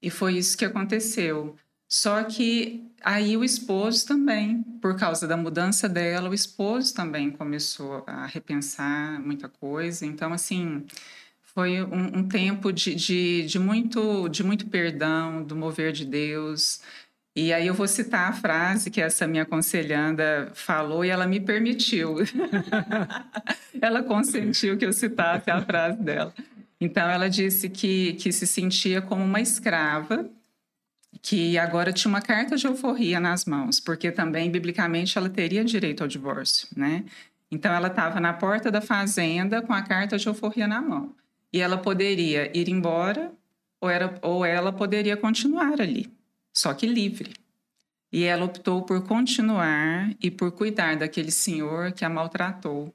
E 0.00 0.10
foi 0.10 0.36
isso 0.38 0.56
que 0.56 0.64
aconteceu. 0.64 1.56
Só 1.88 2.24
que 2.24 2.90
aí 3.02 3.36
o 3.36 3.44
esposo 3.44 4.06
também, 4.06 4.62
por 4.80 4.96
causa 4.96 5.28
da 5.28 5.36
mudança 5.36 5.88
dela, 5.88 6.30
o 6.30 6.34
esposo 6.34 6.94
também 6.94 7.30
começou 7.30 8.02
a 8.06 8.24
repensar 8.24 9.20
muita 9.20 9.46
coisa. 9.46 10.06
Então, 10.06 10.32
assim, 10.32 10.86
foi 11.54 11.82
um, 11.82 12.20
um 12.20 12.28
tempo 12.28 12.72
de, 12.72 12.94
de, 12.94 13.44
de, 13.46 13.58
muito, 13.58 14.26
de 14.30 14.42
muito 14.42 14.66
perdão, 14.68 15.42
do 15.42 15.54
mover 15.54 15.92
de 15.92 16.06
Deus. 16.06 16.80
E 17.34 17.50
aí 17.52 17.66
eu 17.66 17.72
vou 17.72 17.88
citar 17.88 18.28
a 18.28 18.32
frase 18.32 18.90
que 18.90 19.00
essa 19.00 19.26
minha 19.26 19.44
aconselhanda 19.44 20.50
falou 20.54 21.02
e 21.02 21.08
ela 21.08 21.26
me 21.26 21.40
permitiu. 21.40 22.16
ela 23.80 24.02
consentiu 24.02 24.76
que 24.76 24.84
eu 24.84 24.92
citasse 24.92 25.50
a 25.50 25.62
frase 25.62 25.98
dela. 26.02 26.34
Então, 26.78 27.08
ela 27.08 27.30
disse 27.30 27.70
que, 27.70 28.14
que 28.14 28.32
se 28.32 28.46
sentia 28.46 29.00
como 29.00 29.24
uma 29.24 29.40
escrava 29.40 30.28
que 31.22 31.56
agora 31.56 31.92
tinha 31.92 32.08
uma 32.10 32.20
carta 32.20 32.56
de 32.56 32.66
euforia 32.66 33.20
nas 33.20 33.44
mãos, 33.44 33.78
porque 33.78 34.10
também, 34.10 34.50
biblicamente, 34.50 35.16
ela 35.16 35.28
teria 35.28 35.64
direito 35.64 36.02
ao 36.02 36.08
divórcio, 36.08 36.68
né? 36.76 37.04
Então, 37.50 37.72
ela 37.72 37.86
estava 37.86 38.18
na 38.18 38.32
porta 38.32 38.70
da 38.70 38.80
fazenda 38.80 39.62
com 39.62 39.72
a 39.72 39.82
carta 39.82 40.18
de 40.18 40.26
euforia 40.26 40.66
na 40.66 40.82
mão. 40.82 41.14
E 41.52 41.60
ela 41.60 41.78
poderia 41.78 42.50
ir 42.56 42.68
embora 42.68 43.32
ou, 43.80 43.88
era, 43.88 44.18
ou 44.20 44.44
ela 44.44 44.72
poderia 44.72 45.16
continuar 45.16 45.80
ali, 45.80 46.10
só 46.52 46.74
que 46.74 46.86
livre. 46.86 47.32
E 48.12 48.24
ela 48.24 48.44
optou 48.44 48.82
por 48.82 49.06
continuar 49.06 50.14
e 50.20 50.30
por 50.30 50.52
cuidar 50.52 50.96
daquele 50.96 51.30
senhor 51.30 51.92
que 51.92 52.04
a 52.04 52.10
maltratou 52.10 52.94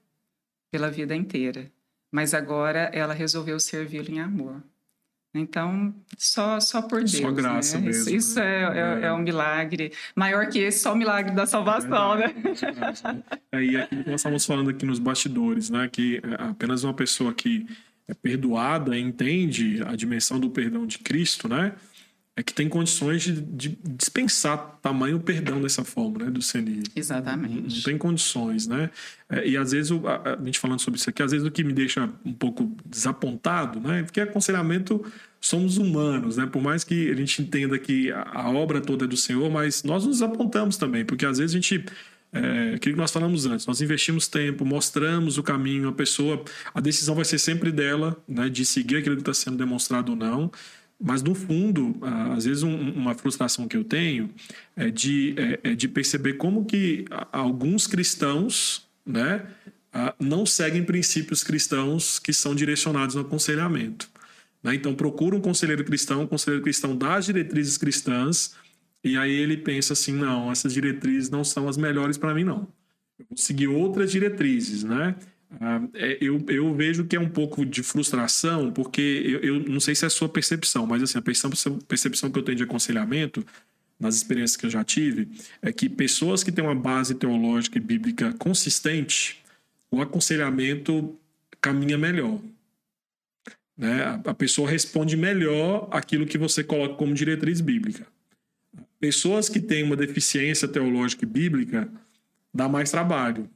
pela 0.72 0.92
vida 0.92 1.16
inteira. 1.16 1.72
Mas 2.12 2.34
agora 2.34 2.92
ela 2.94 3.14
resolveu 3.14 3.60
servi-lo 3.60 4.12
em 4.12 4.20
amor. 4.20 4.62
Então, 5.34 5.94
só, 6.18 6.60
só 6.60 6.82
por 6.82 7.00
Deus. 7.00 7.18
Só 7.18 7.32
graça 7.32 7.78
né? 7.80 7.88
mesmo. 7.88 8.02
Isso, 8.02 8.16
isso 8.16 8.40
é, 8.40 8.64
é, 8.64 9.06
é, 9.06 9.14
um 9.14 9.20
milagre. 9.20 9.92
Maior 10.16 10.48
que 10.48 10.60
esse, 10.60 10.80
só 10.80 10.94
o 10.94 10.96
milagre 10.96 11.36
da 11.36 11.46
salvação, 11.46 12.16
é, 12.16 12.28
né? 12.28 12.34
É, 13.52 13.64
e 13.64 13.78
aquilo 13.78 14.04
que 14.04 14.10
nós 14.10 14.22
estamos 14.22 14.46
falando 14.46 14.70
aqui 14.70 14.86
nos 14.86 15.00
bastidores, 15.00 15.70
né? 15.70 15.88
Que 15.92 16.22
apenas 16.38 16.84
uma 16.84 16.94
pessoa 16.94 17.34
que 17.34 17.68
é 18.08 18.14
perdoada 18.14 18.98
entende 18.98 19.82
a 19.86 19.96
dimensão 19.96 20.40
do 20.40 20.50
perdão 20.50 20.86
de 20.88 21.00
Cristo, 21.00 21.48
né? 21.48 21.74
É 22.38 22.44
que 22.44 22.54
tem 22.54 22.70
condições 22.70 23.24
de, 23.24 23.42
de 23.42 23.80
dispensar 23.84 24.78
tamanho 24.80 25.20
perdão 25.20 25.60
dessa 25.60 25.84
forma, 25.84 26.26
né, 26.26 26.30
do 26.30 26.40
CNI. 26.40 26.84
Exatamente. 26.96 27.78
Não 27.78 27.84
tem 27.84 27.98
condições, 27.98 28.68
né? 28.68 28.92
É, 29.28 29.48
e 29.50 29.58
às 29.58 29.72
vezes, 29.72 29.92
a, 29.92 30.34
a, 30.34 30.46
gente 30.46 30.60
falando 30.60 30.80
sobre 30.80 31.00
isso 31.00 31.10
aqui, 31.10 31.24
às 31.24 31.32
vezes 31.32 31.48
o 31.48 31.50
que 31.50 31.64
me 31.64 31.74
deixa 31.74 32.08
um 32.24 32.34
pouco 32.34 32.72
desapontado, 32.86 33.80
né? 33.80 34.04
Porque 34.04 34.22
aconselhamento 34.22 35.04
somos 35.42 35.80
humanos, 35.80 36.38
né? 36.38 36.46
Por 36.46 36.62
mais 36.62 36.84
que 36.84 37.10
a 37.10 37.16
gente 37.16 37.42
entenda 37.42 37.80
que 37.80 38.12
a, 38.12 38.22
a 38.22 38.52
obra 38.52 38.82
toda 38.82 39.06
é 39.06 39.08
do 39.08 39.18
Senhor, 39.18 39.50
mas 39.50 39.82
nós 39.82 40.06
nos 40.06 40.22
apontamos 40.22 40.78
também, 40.78 41.04
porque 41.04 41.26
às 41.26 41.40
vezes 41.40 41.56
a 41.56 41.60
gente 41.60 41.86
é, 42.32 42.76
aquilo 42.76 42.94
que 42.94 43.02
nós 43.02 43.12
falamos 43.12 43.48
antes, 43.48 43.66
nós 43.66 43.82
investimos 43.82 44.28
tempo, 44.28 44.64
mostramos 44.64 45.40
o 45.40 45.44
caminho, 45.44 45.90
a 45.90 45.94
pessoa, 45.94 46.44
a 46.72 46.80
decisão 46.80 47.16
vai 47.16 47.26
ser 47.26 47.40
sempre 47.40 47.72
dela, 47.72 48.16
né, 48.28 48.48
de 48.48 48.64
seguir 48.64 48.98
aquilo 48.98 49.16
que 49.16 49.22
está 49.24 49.34
sendo 49.34 49.58
demonstrado 49.58 50.12
ou 50.12 50.16
não. 50.16 50.52
Mas, 51.00 51.22
no 51.22 51.36
fundo, 51.36 51.96
às 52.36 52.46
vezes 52.46 52.64
um, 52.64 52.76
uma 52.92 53.14
frustração 53.14 53.68
que 53.68 53.78
eu 53.78 53.84
tenho 53.84 54.30
é 54.76 54.90
de, 54.90 55.36
é, 55.38 55.72
é 55.72 55.76
de 55.76 55.88
perceber 55.88 56.34
como 56.34 56.66
que 56.66 57.06
alguns 57.32 57.86
cristãos 57.86 58.88
né, 59.06 59.46
não 60.20 60.46
seguem 60.46 60.84
princípios 60.84 61.44
cristãos 61.44 62.18
que 62.18 62.34
são 62.34 62.56
direcionados 62.56 63.16
no 63.16 63.22
aconselhamento. 63.22 64.10
Né? 64.64 64.76
Então, 64.76 64.96
procura 64.96 65.36
um 65.36 65.42
conselheiro 65.42 65.84
cristão, 65.84 66.24
um 66.24 66.28
conselheiro 66.28 66.64
cristão 66.64 66.96
das 66.96 67.26
diretrizes 67.26 67.78
cristãs, 67.78 68.56
e 69.04 69.16
aí 69.18 69.32
ele 69.32 69.58
pensa 69.58 69.94
assim, 69.94 70.14
não, 70.14 70.52
essas 70.52 70.74
diretrizes 70.74 71.30
não 71.30 71.44
são 71.44 71.70
as 71.70 71.78
melhores 71.78 72.18
para 72.18 72.34
mim, 72.34 72.44
não. 72.44 72.68
Eu 73.20 73.26
vou 73.30 73.38
seguir 73.38 73.68
outras 73.68 74.12
diretrizes, 74.12 74.84
né? 74.84 75.16
Ah, 75.62 75.82
é, 75.94 76.18
eu, 76.20 76.44
eu 76.50 76.74
vejo 76.74 77.06
que 77.06 77.16
é 77.16 77.20
um 77.20 77.30
pouco 77.30 77.66
de 77.66 77.82
frustração, 77.82 78.72
porque 78.72 79.02
eu, 79.02 79.40
eu 79.56 79.60
não 79.62 79.80
sei 79.80 79.96
se 79.96 80.04
é 80.04 80.08
a 80.08 80.10
sua 80.10 80.28
percepção, 80.28 80.86
mas 80.86 81.02
assim, 81.02 81.18
a 81.18 81.22
percepção, 81.22 81.80
percepção 81.80 82.30
que 82.30 82.38
eu 82.38 82.44
tenho 82.44 82.58
de 82.58 82.64
aconselhamento, 82.64 83.46
nas 84.00 84.16
experiências 84.16 84.56
que 84.56 84.66
eu 84.66 84.70
já 84.70 84.84
tive, 84.84 85.28
é 85.62 85.72
que 85.72 85.90
pessoas 85.90 86.44
que 86.44 86.52
têm 86.52 86.64
uma 86.64 86.76
base 86.76 87.16
teológica 87.16 87.78
e 87.78 87.82
bíblica 87.82 88.34
consistente, 88.34 89.44
o 89.90 90.02
aconselhamento 90.02 91.18
caminha 91.60 91.98
melhor. 91.98 92.40
Né? 93.76 94.22
A, 94.26 94.34
pessoa 94.34 94.70
responde 94.70 95.18
melhor 95.18 95.88
aquilo 95.92 96.28
que 96.28 96.38
você 96.38 96.64
coloca 96.64 96.96
como 96.96 97.14
diretriz 97.14 97.62
bíblica. 97.62 98.06
Pessoas 99.00 99.50
que 99.50 99.60
têm 99.60 99.84
uma 99.84 99.96
deficiência 99.96 100.68
teológica 100.68 101.24
e 101.24 101.28
bíblica 101.28 101.90
dá 102.54 102.68
mais 102.68 102.92
trabalho 102.92 103.50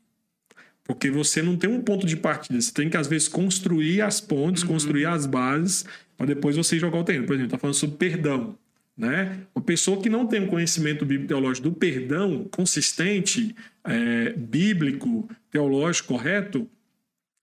porque 0.91 1.09
você 1.09 1.41
não 1.41 1.55
tem 1.55 1.69
um 1.69 1.81
ponto 1.81 2.05
de 2.05 2.17
partida. 2.17 2.59
Você 2.59 2.73
tem 2.73 2.89
que, 2.89 2.97
às 2.97 3.07
vezes, 3.07 3.29
construir 3.29 4.01
as 4.01 4.19
pontes, 4.19 4.61
uhum. 4.61 4.69
construir 4.69 5.05
as 5.05 5.25
bases, 5.25 5.85
para 6.17 6.25
depois 6.25 6.57
você 6.57 6.77
jogar 6.77 6.99
o 6.99 7.03
terreno. 7.05 7.25
Por 7.25 7.33
exemplo, 7.33 7.47
está 7.47 7.57
falando 7.57 7.75
sobre 7.75 7.95
perdão. 7.95 8.57
Né? 8.97 9.39
Uma 9.55 9.63
pessoa 9.63 10.01
que 10.01 10.09
não 10.09 10.27
tem 10.27 10.41
um 10.41 10.47
conhecimento 10.47 11.05
bíblico 11.05 11.29
teológico 11.29 11.69
do 11.69 11.75
perdão 11.75 12.45
consistente, 12.51 13.55
é, 13.85 14.33
bíblico, 14.33 15.29
teológico, 15.49 16.09
correto, 16.09 16.69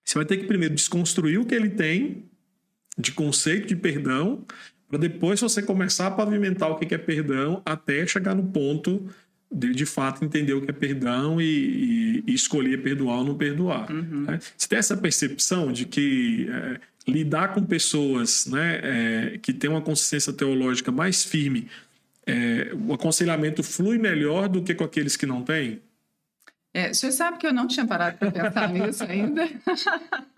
você 0.05 0.13
vai 0.13 0.25
ter 0.25 0.37
que 0.37 0.45
primeiro 0.45 0.75
desconstruir 0.75 1.39
o 1.39 1.45
que 1.45 1.55
ele 1.55 1.69
tem 1.69 2.25
de 2.99 3.11
conceito 3.11 3.67
de 3.67 3.75
perdão, 3.75 4.45
para 4.87 4.99
depois 4.99 5.41
você 5.41 5.63
começar 5.63 6.05
a 6.05 6.11
pavimentar 6.11 6.69
o 6.69 6.77
que 6.77 6.93
é 6.93 6.99
perdão 6.99 7.63
até 7.65 8.05
chegar 8.05 8.35
no 8.35 8.43
ponto 8.43 9.07
de, 9.51 9.73
de 9.73 9.85
fato 9.85 10.23
entender 10.23 10.53
o 10.53 10.61
que 10.61 10.69
é 10.69 10.73
perdão 10.73 11.41
e, 11.41 12.23
e, 12.25 12.33
escolher 12.33 12.81
perdoar 12.83 13.19
ou 13.19 13.25
não 13.25 13.35
perdoar. 13.35 13.91
Uhum. 13.91 14.25
Né? 14.25 14.39
Você 14.55 14.67
tem 14.67 14.77
essa 14.77 14.95
percepção 14.95 15.71
de 15.71 15.85
que 15.85 16.47
é, 16.49 16.79
lidar 17.07 17.53
com 17.53 17.63
pessoas 17.63 18.45
né, 18.45 18.79
é, 18.83 19.37
que 19.39 19.51
têm 19.51 19.69
uma 19.69 19.81
consciência 19.81 20.31
teológica 20.31 20.91
mais 20.91 21.23
firme, 21.23 21.67
é, 22.25 22.71
o 22.87 22.93
aconselhamento 22.93 23.63
flui 23.63 23.97
melhor 23.97 24.47
do 24.47 24.61
que 24.61 24.75
com 24.75 24.83
aqueles 24.83 25.15
que 25.15 25.25
não 25.25 25.41
têm? 25.41 25.81
É, 26.71 26.91
o 26.91 26.95
senhor 26.95 27.11
sabe 27.11 27.39
que 27.39 27.47
eu 27.47 27.53
não 27.53 27.67
tinha 27.67 27.87
parado 27.87 28.17
para 28.17 28.31
pensar 28.31 28.69
nisso 28.71 29.03
ainda. 29.03 29.49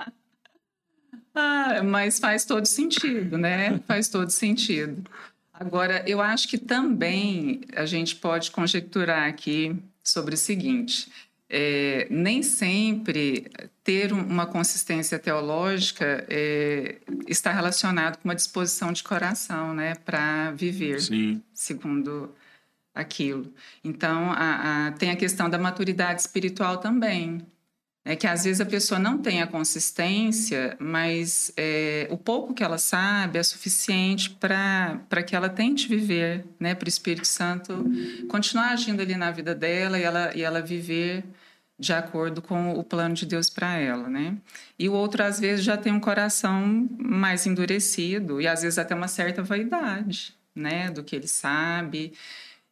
ah, 1.36 1.84
mas 1.84 2.18
faz 2.20 2.46
todo 2.46 2.66
sentido, 2.66 3.38
né? 3.38 3.78
Faz 3.86 4.08
todo 4.08 4.30
sentido. 4.30 5.04
Agora, 5.62 6.04
eu 6.08 6.20
acho 6.20 6.48
que 6.48 6.58
também 6.58 7.62
a 7.76 7.86
gente 7.86 8.16
pode 8.16 8.50
conjecturar 8.50 9.30
aqui 9.30 9.76
sobre 10.04 10.34
o 10.34 10.38
seguinte: 10.38 11.12
é, 11.48 12.08
nem 12.10 12.42
sempre 12.42 13.46
ter 13.84 14.12
uma 14.12 14.48
consistência 14.48 15.20
teológica 15.20 16.26
é, 16.28 16.98
está 17.28 17.52
relacionado 17.52 18.18
com 18.18 18.28
uma 18.28 18.34
disposição 18.34 18.92
de 18.92 19.04
coração, 19.04 19.72
né, 19.76 19.94
para 20.04 20.50
viver 20.50 21.00
Sim. 21.00 21.44
segundo 21.54 22.34
aquilo. 22.96 23.54
Então, 23.84 24.32
a, 24.32 24.88
a, 24.88 24.92
tem 24.94 25.12
a 25.12 25.16
questão 25.16 25.48
da 25.48 25.60
maturidade 25.60 26.22
espiritual 26.22 26.80
também. 26.80 27.46
É 28.04 28.16
que 28.16 28.26
às 28.26 28.46
vezes 28.46 28.60
a 28.60 28.66
pessoa 28.66 29.00
não 29.00 29.20
tem 29.20 29.44
a 29.44 29.48
consistência, 29.48 30.76
mas 30.80 31.54
é, 31.56 32.08
o 32.10 32.18
pouco 32.18 32.52
que 32.52 32.64
ela 32.64 32.80
sabe 32.80 33.38
é 33.38 33.44
suficiente 33.44 34.32
para 34.32 35.24
que 35.26 35.36
ela 35.36 35.48
tente 35.48 35.88
viver, 35.88 36.44
né, 36.60 36.74
para 36.74 36.88
o 36.88 36.90
Espírito 36.90 37.28
Santo 37.28 37.86
continuar 38.28 38.70
agindo 38.70 39.02
ali 39.02 39.16
na 39.16 39.30
vida 39.30 39.54
dela 39.54 40.00
e 40.00 40.04
ela, 40.04 40.36
e 40.36 40.42
ela 40.42 40.62
viver 40.62 41.24
de 41.78 41.94
acordo 41.94 42.42
com 42.42 42.74
o 42.74 42.84
plano 42.84 43.16
de 43.16 43.26
Deus 43.26 43.50
para 43.50 43.76
ela, 43.76 44.08
né? 44.08 44.38
E 44.78 44.88
o 44.88 44.94
outro 44.94 45.24
às 45.24 45.40
vezes 45.40 45.66
já 45.66 45.76
tem 45.76 45.92
um 45.92 46.00
coração 46.00 46.88
mais 47.00 47.48
endurecido 47.48 48.40
e 48.40 48.48
às 48.48 48.62
vezes 48.62 48.78
até 48.78 48.94
uma 48.94 49.08
certa 49.08 49.42
vaidade, 49.42 50.36
né, 50.56 50.92
do 50.92 51.04
que 51.04 51.16
ele 51.16 51.28
sabe. 51.28 52.14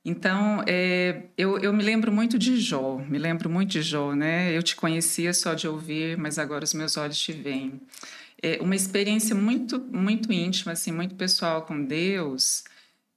Então, 0.04 0.64
é, 0.68 1.24
eu, 1.38 1.58
eu 1.60 1.74
me 1.74 1.84
lembro 1.84 2.12
muito 2.12 2.40
de 2.40 2.58
Jó, 2.58 2.98
me 2.98 3.18
lembro 3.18 3.50
muito 3.50 3.72
de 3.72 3.82
Jó, 3.82 4.14
né? 4.16 4.56
Eu 4.56 4.64
te 4.64 4.76
conhecia 4.76 5.34
só 5.34 5.54
de 5.54 5.68
ouvir, 5.68 6.18
mas 6.18 6.40
agora 6.40 6.64
os 6.64 6.74
meus 6.74 6.96
olhos 6.98 7.20
te 7.20 7.34
veem. 7.34 7.82
É 8.42 8.60
uma 8.62 8.76
experiência 8.76 9.36
muito, 9.36 9.80
muito 9.80 10.32
íntima, 10.32 10.72
assim, 10.72 10.92
muito 10.92 11.16
pessoal 11.16 11.64
com 11.64 11.84
Deus, 11.84 12.64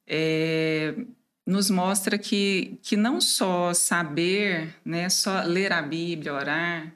é, 0.06 0.94
nos 1.46 1.70
mostra 1.70 2.18
que, 2.18 2.78
que 2.82 2.96
não 2.96 3.20
só 3.20 3.72
saber, 3.74 4.74
né, 4.84 5.08
só 5.08 5.42
ler 5.44 5.72
a 5.72 5.82
Bíblia, 5.82 6.34
orar, 6.34 6.92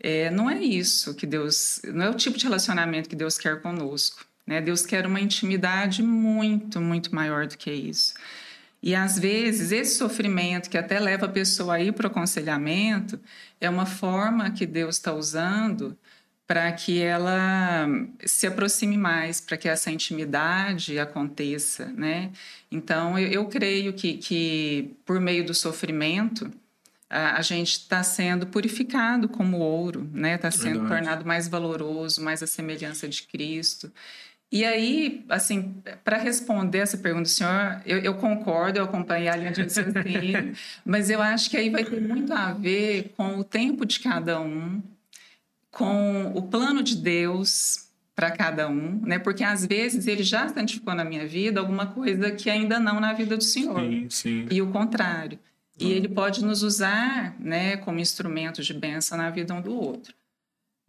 é, 0.00 0.30
não 0.30 0.48
é 0.48 0.60
isso 0.62 1.14
que 1.14 1.26
Deus, 1.26 1.80
não 1.84 2.06
é 2.06 2.10
o 2.10 2.14
tipo 2.14 2.38
de 2.38 2.44
relacionamento 2.44 3.08
que 3.08 3.16
Deus 3.16 3.36
quer 3.38 3.60
conosco. 3.60 4.24
Né? 4.46 4.60
Deus 4.60 4.86
quer 4.86 5.06
uma 5.06 5.20
intimidade 5.20 6.02
muito, 6.02 6.80
muito 6.80 7.14
maior 7.14 7.46
do 7.46 7.56
que 7.58 7.70
isso. 7.70 8.14
E 8.82 8.94
às 8.94 9.18
vezes 9.18 9.72
esse 9.72 9.96
sofrimento 9.96 10.70
que 10.70 10.78
até 10.78 11.00
leva 11.00 11.26
a 11.26 11.28
pessoa 11.28 11.74
a 11.74 11.82
ir 11.82 11.92
para 11.92 12.06
o 12.06 12.10
aconselhamento 12.10 13.20
é 13.60 13.68
uma 13.68 13.86
forma 13.86 14.50
que 14.50 14.66
Deus 14.66 14.96
está 14.96 15.12
usando 15.12 15.96
para 16.46 16.72
que 16.72 17.02
ela 17.02 17.86
se 18.24 18.46
aproxime 18.46 18.96
mais, 18.96 19.38
para 19.38 19.58
que 19.58 19.68
essa 19.68 19.90
intimidade 19.90 20.98
aconteça, 20.98 21.86
né? 21.92 22.32
Então 22.72 23.18
eu, 23.18 23.28
eu 23.28 23.46
creio 23.48 23.92
que, 23.92 24.16
que 24.16 24.96
por 25.04 25.20
meio 25.20 25.44
do 25.44 25.52
sofrimento 25.52 26.50
a, 27.10 27.36
a 27.36 27.42
gente 27.42 27.72
está 27.72 28.02
sendo 28.02 28.46
purificado 28.46 29.28
como 29.28 29.58
ouro, 29.58 30.08
né? 30.12 30.36
Está 30.36 30.50
sendo 30.50 30.80
Verdade. 30.80 30.88
tornado 30.88 31.26
mais 31.26 31.48
valoroso, 31.48 32.22
mais 32.22 32.42
a 32.42 32.46
semelhança 32.46 33.06
de 33.06 33.24
Cristo. 33.24 33.92
E 34.50 34.64
aí, 34.64 35.24
assim, 35.28 35.74
para 36.02 36.16
responder 36.16 36.78
essa 36.78 36.96
pergunta 36.96 37.24
do 37.24 37.28
senhor, 37.28 37.82
eu, 37.84 37.98
eu, 37.98 38.14
concordo, 38.14 38.78
eu 38.78 38.84
acompanhei 38.84 39.28
a 39.28 39.36
linha 39.36 39.52
de 39.52 39.62
raciocínio, 39.62 40.54
mas 40.84 41.10
eu 41.10 41.20
acho 41.20 41.50
que 41.50 41.56
aí 41.56 41.68
vai 41.68 41.84
ter 41.84 42.00
muito 42.00 42.32
a 42.32 42.54
ver 42.54 43.12
com 43.14 43.38
o 43.38 43.44
tempo 43.44 43.84
de 43.84 44.00
cada 44.00 44.40
um, 44.40 44.82
com 45.70 46.32
o 46.34 46.42
plano 46.42 46.82
de 46.82 46.96
Deus 46.96 47.88
para 48.14 48.30
cada 48.30 48.68
um, 48.68 49.00
né? 49.04 49.18
Porque 49.18 49.44
às 49.44 49.66
vezes 49.66 50.06
ele 50.06 50.22
já 50.22 50.48
santificou 50.48 50.94
na 50.94 51.04
minha 51.04 51.26
vida 51.26 51.60
alguma 51.60 51.86
coisa 51.86 52.30
que 52.30 52.48
ainda 52.48 52.80
não 52.80 52.98
na 52.98 53.12
vida 53.12 53.36
do 53.36 53.44
senhor. 53.44 53.80
Sim, 53.80 54.06
sim. 54.10 54.46
E 54.50 54.62
o 54.62 54.72
contrário. 54.72 55.38
E 55.78 55.84
uhum. 55.84 55.90
ele 55.90 56.08
pode 56.08 56.44
nos 56.44 56.62
usar, 56.62 57.36
né, 57.38 57.76
como 57.76 58.00
instrumento 58.00 58.62
de 58.62 58.74
bênção 58.74 59.16
na 59.16 59.30
vida 59.30 59.54
um 59.54 59.60
do 59.60 59.72
outro. 59.72 60.12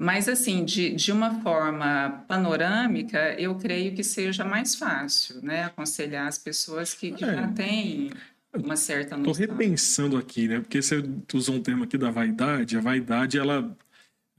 Mas, 0.01 0.29
assim, 0.29 0.63
de, 0.63 0.91
de 0.91 1.11
uma 1.11 1.41
forma 1.41 2.23
panorâmica, 2.25 3.35
eu 3.37 3.55
creio 3.55 3.93
que 3.93 4.01
seja 4.01 4.45
mais 4.45 4.73
fácil, 4.73 5.41
né? 5.43 5.65
Aconselhar 5.65 6.25
as 6.25 6.37
pessoas 6.37 6.93
que, 6.93 7.11
que 7.11 7.25
é. 7.25 7.35
já 7.35 7.47
têm 7.49 8.09
uma 8.53 8.77
certa 8.77 9.17
noção. 9.17 9.31
Estou 9.33 9.47
repensando 9.47 10.15
aqui, 10.15 10.47
né? 10.47 10.61
Porque 10.61 10.81
você 10.81 11.03
usou 11.33 11.55
um 11.55 11.61
termo 11.61 11.83
aqui 11.83 11.97
da 11.97 12.09
vaidade. 12.09 12.77
A 12.77 12.79
vaidade, 12.79 13.37
ela, 13.37 13.75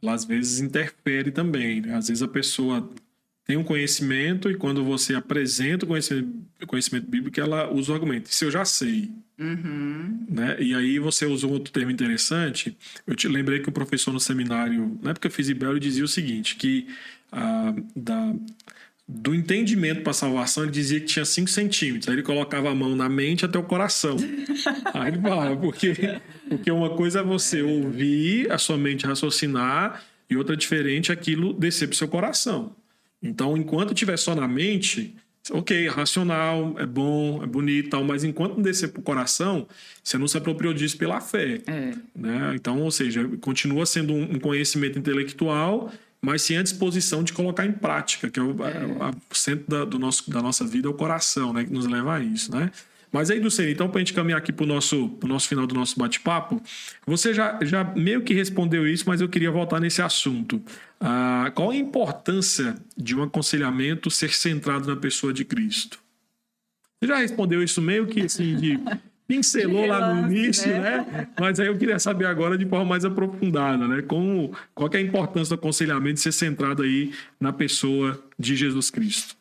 ela 0.02 0.14
às 0.14 0.24
vezes 0.24 0.61
interfere 0.61 1.30
também. 1.30 1.82
Né? 1.82 1.94
Às 1.94 2.08
vezes 2.08 2.22
a 2.22 2.28
pessoa 2.28 2.88
tem 3.44 3.58
um 3.58 3.64
conhecimento 3.64 4.50
e 4.50 4.56
quando 4.56 4.82
você 4.82 5.14
apresenta 5.14 5.84
o 5.84 5.88
conhecimento, 5.88 6.66
conhecimento 6.66 7.06
bíblico, 7.06 7.38
ela 7.38 7.70
usa 7.70 7.92
o 7.92 7.94
argumento. 7.94 8.30
Isso 8.30 8.46
eu 8.46 8.50
já 8.50 8.64
sei. 8.64 9.12
Uhum. 9.41 10.26
Né? 10.28 10.57
E 10.61 10.74
aí 10.74 10.99
você 10.99 11.24
usou 11.24 11.53
outro 11.53 11.72
termo 11.72 11.91
interessante. 11.91 12.76
Eu 13.07 13.16
te 13.16 13.26
lembrei 13.26 13.61
que 13.61 13.70
o 13.70 13.72
professor 13.72 14.12
no 14.12 14.20
seminário, 14.20 14.99
na 15.03 15.11
época 15.11 15.28
eu 15.28 15.32
fiz 15.32 15.49
Ibel, 15.49 15.70
ele 15.70 15.80
dizia 15.80 16.05
o 16.05 16.09
seguinte, 16.09 16.57
que 16.57 16.86
ah, 17.32 17.74
da, 17.97 18.34
do 19.09 19.34
entendimento 19.34 20.03
para 20.03 20.11
a 20.11 20.14
salvação, 20.14 20.64
ele 20.64 20.72
dizia 20.72 21.01
que 21.01 21.07
tinha 21.07 21.24
5 21.24 21.49
centímetros. 21.49 22.09
Aí 22.09 22.14
ele 22.14 22.22
colocava 22.22 22.70
a 22.70 22.74
mão 22.74 22.95
na 22.95 23.09
mente 23.09 23.45
até 23.45 23.59
o 23.59 23.62
coração. 23.62 24.16
aí 24.93 25.09
ele 25.09 25.20
falava, 25.22 25.57
porque, 25.57 26.20
porque 26.49 26.70
uma 26.70 26.91
coisa 26.91 27.20
é 27.20 27.22
você 27.22 27.62
ouvir, 27.62 28.53
a 28.53 28.59
sua 28.59 28.76
mente 28.76 29.07
raciocinar, 29.07 30.05
e 30.28 30.36
outra 30.36 30.55
diferente 30.55 31.11
é 31.11 31.14
aquilo 31.14 31.55
descer 31.55 31.88
para 31.88 31.95
o 31.95 31.97
seu 31.97 32.09
coração. 32.09 32.76
Então, 33.22 33.57
enquanto 33.57 33.93
estiver 33.93 34.16
só 34.18 34.34
na 34.34 34.47
mente, 34.47 35.14
ok, 35.51 35.88
racional, 35.88 36.74
é 36.78 36.86
bom, 36.86 37.43
é 37.43 37.47
bonito 37.47 37.91
tal, 37.91 38.05
mas 38.05 38.24
enquanto 38.24 38.57
não 38.57 38.62
descer 38.62 38.88
para 38.88 39.01
o 39.01 39.03
coração, 39.03 39.66
você 40.03 40.18
não 40.18 40.28
se 40.28 40.36
apropriou 40.36 40.74
disso 40.74 40.99
pela 40.99 41.20
fé. 41.20 41.61
É. 41.66 41.95
Né? 42.14 42.53
Então, 42.55 42.80
ou 42.80 42.91
seja, 42.91 43.28
continua 43.41 43.86
sendo 43.86 44.12
um 44.12 44.38
conhecimento 44.38 44.99
intelectual, 44.99 45.91
mas 46.20 46.43
sim 46.43 46.57
a 46.57 46.62
disposição 46.62 47.22
de 47.22 47.32
colocar 47.32 47.64
em 47.64 47.72
prática, 47.72 48.28
que 48.28 48.38
é 48.38 48.43
o, 48.43 48.51
é. 48.64 49.11
o 49.30 49.34
centro 49.34 49.64
da, 49.68 49.84
do 49.84 49.99
nosso, 49.99 50.30
da 50.30 50.43
nossa 50.43 50.66
vida, 50.66 50.88
é 50.88 50.91
o 50.91 50.95
coração, 50.95 51.53
né? 51.53 51.64
que 51.64 51.72
nos 51.72 51.86
leva 51.86 52.16
a 52.16 52.20
isso. 52.20 52.55
Né? 52.55 52.70
Mas 53.12 53.30
aí, 53.30 53.40
Lucene, 53.40 53.72
então, 53.72 53.88
para 53.88 53.98
a 53.98 54.00
gente 54.00 54.14
caminhar 54.14 54.38
aqui 54.38 54.52
para 54.52 54.64
o 54.64 54.66
nosso, 54.66 55.18
nosso 55.24 55.48
final 55.48 55.66
do 55.66 55.74
nosso 55.74 55.98
bate-papo, 55.98 56.62
você 57.04 57.34
já, 57.34 57.58
já 57.62 57.82
meio 57.82 58.22
que 58.22 58.32
respondeu 58.32 58.86
isso, 58.86 59.04
mas 59.06 59.20
eu 59.20 59.28
queria 59.28 59.50
voltar 59.50 59.80
nesse 59.80 60.00
assunto. 60.00 60.62
Ah, 61.00 61.50
qual 61.54 61.70
a 61.70 61.76
importância 61.76 62.76
de 62.96 63.16
um 63.16 63.22
aconselhamento 63.22 64.11
ser 64.11 64.32
centrado 64.32 64.86
na 64.86 64.96
pessoa 64.96 65.32
de 65.32 65.44
Cristo? 65.44 65.98
Você 67.00 67.08
já 67.08 67.16
respondeu 67.16 67.62
isso 67.62 67.80
meio 67.80 68.06
que 68.06 68.22
assim, 68.22 68.54
de 68.56 68.78
pincelou 69.26 69.86
lá 69.86 70.14
no 70.14 70.28
início, 70.28 70.68
né? 70.68 71.06
né? 71.11 71.28
Mas 71.38 71.58
aí 71.58 71.66
eu 71.66 71.78
queria 71.78 71.98
saber 71.98 72.26
agora 72.26 72.58
de 72.58 72.66
forma 72.66 72.84
mais 72.84 73.04
aprofundada, 73.04 73.88
né? 73.88 74.02
Como, 74.02 74.52
qual 74.74 74.90
é 74.92 74.98
a 74.98 75.00
importância 75.00 75.56
do 75.56 75.58
aconselhamento 75.58 76.20
ser 76.20 76.32
centrado 76.32 76.82
aí 76.82 77.12
na 77.40 77.52
pessoa 77.52 78.22
de 78.38 78.54
Jesus 78.54 78.90
Cristo? 78.90 79.39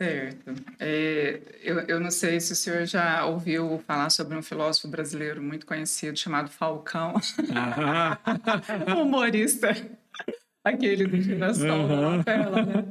Certo. 0.00 0.54
É, 0.78 1.40
eu, 1.60 1.80
eu 1.80 2.00
não 2.00 2.10
sei 2.10 2.38
se 2.38 2.52
o 2.52 2.56
senhor 2.56 2.86
já 2.86 3.26
ouviu 3.26 3.82
falar 3.84 4.10
sobre 4.10 4.36
um 4.36 4.42
filósofo 4.42 4.86
brasileiro 4.86 5.42
muito 5.42 5.66
conhecido 5.66 6.16
chamado 6.16 6.50
Falcão. 6.50 7.14
Humorista. 8.96 9.74
Aquele 10.62 11.04
do 11.06 11.20
girassol 11.20 11.80
uhum. 11.80 12.16
na 12.18 12.24
tela, 12.24 12.62
né? 12.64 12.84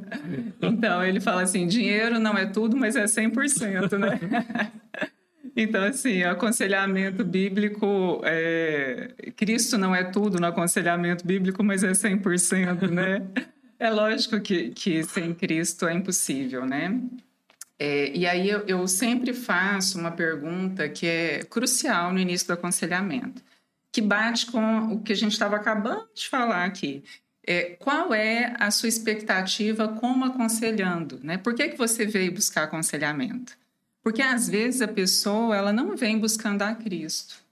Então, 0.60 1.02
ele 1.02 1.20
fala 1.20 1.42
assim, 1.42 1.66
dinheiro 1.66 2.18
não 2.18 2.36
é 2.36 2.44
tudo, 2.44 2.76
mas 2.76 2.94
é 2.94 3.04
100%, 3.04 3.96
né? 3.98 4.70
Então, 5.60 5.82
assim, 5.82 6.22
aconselhamento 6.22 7.24
bíblico, 7.24 8.20
é... 8.22 9.12
Cristo 9.34 9.76
não 9.76 9.92
é 9.92 10.04
tudo 10.04 10.38
no 10.38 10.46
aconselhamento 10.46 11.26
bíblico, 11.26 11.64
mas 11.64 11.82
é 11.82 11.90
100%, 11.90 12.88
né? 12.88 13.26
É 13.78 13.90
lógico 13.90 14.40
que, 14.40 14.70
que 14.70 15.04
sem 15.04 15.32
Cristo 15.32 15.86
é 15.86 15.94
impossível, 15.94 16.66
né? 16.66 17.00
É, 17.78 18.10
e 18.16 18.26
aí 18.26 18.48
eu, 18.48 18.60
eu, 18.66 18.88
sempre 18.88 19.32
faço 19.32 19.98
uma 20.00 20.10
pergunta 20.10 20.88
que 20.88 21.06
é 21.06 21.44
crucial 21.44 22.12
no 22.12 22.18
início 22.18 22.48
do 22.48 22.54
aconselhamento, 22.54 23.40
que 23.92 24.00
bate 24.00 24.46
com 24.46 24.94
o 24.94 25.00
que 25.00 25.12
a 25.12 25.16
gente 25.16 25.32
estava 25.32 25.54
acabando 25.54 26.08
de 26.12 26.28
falar 26.28 26.64
aqui. 26.64 27.04
É, 27.46 27.76
qual 27.78 28.12
é 28.12 28.52
a 28.58 28.70
sua 28.72 28.88
expectativa 28.88 29.86
como 29.88 30.24
aconselhando? 30.24 31.20
Né? 31.22 31.38
Por 31.38 31.54
que, 31.54 31.68
que 31.68 31.78
você 31.78 32.04
veio 32.04 32.32
buscar 32.32 32.64
aconselhamento? 32.64 33.56
Porque 34.02 34.22
às 34.22 34.48
vezes 34.48 34.82
a 34.82 34.88
pessoa 34.88 35.56
ela 35.56 35.72
não 35.72 35.96
vem 35.96 36.18
buscando 36.18 36.62
a 36.62 36.74
Cristo 36.74 37.47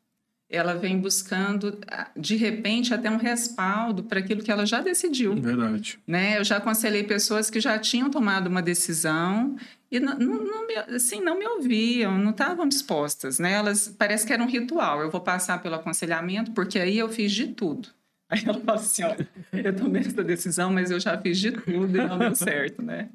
ela 0.49 0.75
vem 0.75 0.99
buscando, 0.99 1.79
de 2.17 2.37
repente, 2.37 2.95
até 2.95 3.11
um 3.11 3.17
respaldo 3.17 4.05
para 4.05 4.21
aquilo 4.21 4.43
que 4.43 4.51
ela 4.51 4.65
já 4.65 4.81
decidiu. 4.81 5.35
Verdade. 5.35 5.99
Né? 6.07 6.39
Eu 6.39 6.45
já 6.45 6.59
aconselhei 6.59 7.03
pessoas 7.03 7.51
que 7.51 7.61
já 7.61 7.79
tinham 7.79 8.11
tomado 8.11 8.47
uma 8.47 8.63
decisão 8.63 9.57
e 9.91 9.99
não, 9.99 10.17
não, 10.19 10.67
me, 10.67 10.77
assim, 10.95 11.21
não 11.21 11.39
me 11.39 11.47
ouviam, 11.47 12.17
não 12.17 12.31
estavam 12.31 12.69
dispostas. 12.69 13.41
Né? 13.41 13.53
Elas, 13.53 13.89
parece 13.99 14.25
que 14.25 14.33
era 14.33 14.43
um 14.43 14.49
ritual. 14.49 15.01
Eu 15.01 15.11
vou 15.11 15.21
passar 15.21 15.61
pelo 15.61 15.75
aconselhamento, 15.75 16.53
porque 16.53 16.79
aí 16.79 16.97
eu 16.97 17.09
fiz 17.09 17.33
de 17.33 17.49
tudo. 17.49 17.89
Aí 18.29 18.43
ela 18.45 18.59
fala 18.59 18.81
assim, 18.81 19.05
olha, 19.05 19.29
eu 19.53 19.77
tomei 19.77 20.03
essa 20.03 20.25
decisão, 20.25 20.73
mas 20.73 20.91
eu 20.91 20.99
já 20.99 21.17
fiz 21.17 21.39
de 21.39 21.53
tudo 21.53 21.97
e 21.97 22.09
não 22.09 22.19
deu 22.19 22.35
certo, 22.35 22.83
né? 22.83 23.09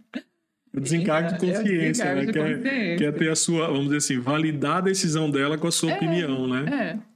Desencargo 0.73 1.37
de 1.37 1.51
é, 1.51 1.53
consciência, 1.53 2.03
é, 2.03 2.15
né? 2.15 2.25
De 2.25 2.31
quer, 2.31 2.55
consciência. 2.55 2.97
quer 2.97 3.11
ter 3.17 3.29
a 3.29 3.35
sua, 3.35 3.67
vamos 3.67 3.85
dizer 3.87 3.97
assim, 3.97 4.19
validar 4.21 4.77
a 4.77 4.81
decisão 4.81 5.29
dela 5.29 5.57
com 5.57 5.67
a 5.67 5.71
sua 5.71 5.91
é, 5.91 5.95
opinião, 5.95 6.47
né? 6.47 6.95
É. 6.97 7.10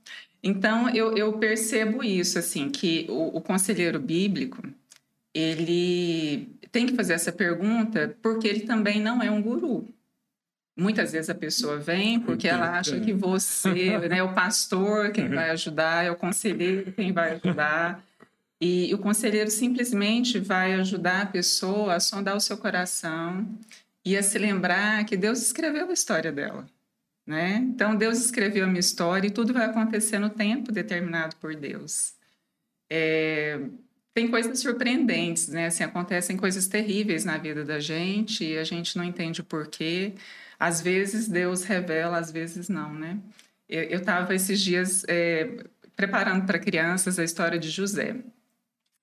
Então, 0.47 0.87
eu, 0.91 1.17
eu 1.17 1.33
percebo 1.39 2.03
isso, 2.03 2.37
assim, 2.37 2.69
que 2.69 3.07
o, 3.09 3.37
o 3.37 3.41
conselheiro 3.41 3.99
bíblico, 3.99 4.61
ele 5.33 6.47
tem 6.71 6.85
que 6.85 6.95
fazer 6.95 7.13
essa 7.13 7.31
pergunta 7.31 8.15
porque 8.21 8.47
ele 8.47 8.59
também 8.59 9.01
não 9.01 9.23
é 9.23 9.31
um 9.31 9.41
guru. 9.41 9.87
Muitas 10.77 11.13
vezes 11.13 11.31
a 11.31 11.35
pessoa 11.35 11.77
vem 11.77 12.19
porque 12.19 12.47
ela 12.47 12.77
acha 12.77 12.99
que 12.99 13.11
você 13.11 13.97
né, 14.07 14.19
é 14.19 14.23
o 14.23 14.35
pastor 14.35 15.11
quem 15.11 15.29
vai 15.29 15.49
ajudar, 15.49 16.05
é 16.05 16.11
o 16.11 16.15
conselheiro 16.15 16.91
quem 16.91 17.11
vai 17.11 17.33
ajudar. 17.33 18.05
E 18.61 18.93
o 18.93 18.99
conselheiro 18.99 19.49
simplesmente 19.49 20.37
vai 20.37 20.73
ajudar 20.75 21.23
a 21.23 21.25
pessoa 21.25 21.95
a 21.95 21.99
sondar 21.99 22.37
o 22.37 22.41
seu 22.41 22.57
coração 22.57 23.47
e 24.05 24.15
a 24.15 24.21
se 24.21 24.37
lembrar 24.37 25.05
que 25.05 25.17
Deus 25.17 25.41
escreveu 25.41 25.89
a 25.89 25.93
história 25.93 26.31
dela. 26.31 26.67
Né? 27.25 27.55
Então, 27.55 27.95
Deus 27.95 28.23
escreveu 28.23 28.65
a 28.65 28.67
minha 28.67 28.79
história 28.79 29.27
e 29.27 29.31
tudo 29.31 29.53
vai 29.53 29.65
acontecer 29.65 30.19
no 30.19 30.29
tempo 30.29 30.71
determinado 30.71 31.35
por 31.37 31.55
Deus. 31.55 32.13
É, 32.89 33.59
tem 34.13 34.29
coisas 34.29 34.59
surpreendentes, 34.59 35.49
né? 35.49 35.65
Assim, 35.67 35.83
acontecem 35.83 36.37
coisas 36.37 36.67
terríveis 36.67 37.25
na 37.25 37.37
vida 37.37 37.65
da 37.65 37.79
gente 37.79 38.45
e 38.45 38.57
a 38.57 38.63
gente 38.63 38.97
não 38.97 39.03
entende 39.03 39.41
o 39.41 39.43
porquê. 39.43 40.13
Às 40.59 40.81
vezes 40.81 41.27
Deus 41.27 41.63
revela, 41.63 42.17
às 42.17 42.31
vezes 42.31 42.69
não, 42.69 42.93
né? 42.93 43.19
Eu 43.67 43.99
estava 43.99 44.35
esses 44.35 44.61
dias 44.61 45.03
é, 45.07 45.65
preparando 45.95 46.45
para 46.45 46.59
crianças 46.59 47.17
a 47.17 47.23
história 47.23 47.57
de 47.59 47.69
José 47.69 48.17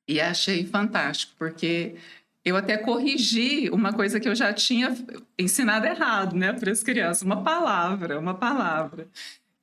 e 0.09 0.21
achei 0.21 0.67
fantástico, 0.67 1.35
porque 1.39 1.97
eu 2.45 2.57
até 2.57 2.77
corrigi 2.77 3.71
uma 3.71 3.93
coisa 3.93 4.19
que 4.19 4.29
eu 4.29 4.35
já 4.35 4.53
tinha 4.53 4.97
ensinado 5.39 5.87
errado, 5.87 6.37
né, 6.37 6.53
para 6.53 6.73
as 6.73 6.83
crianças, 6.83 7.23
uma 7.23 7.43
palavra, 7.43 8.19
uma 8.19 8.35
palavra. 8.35 9.07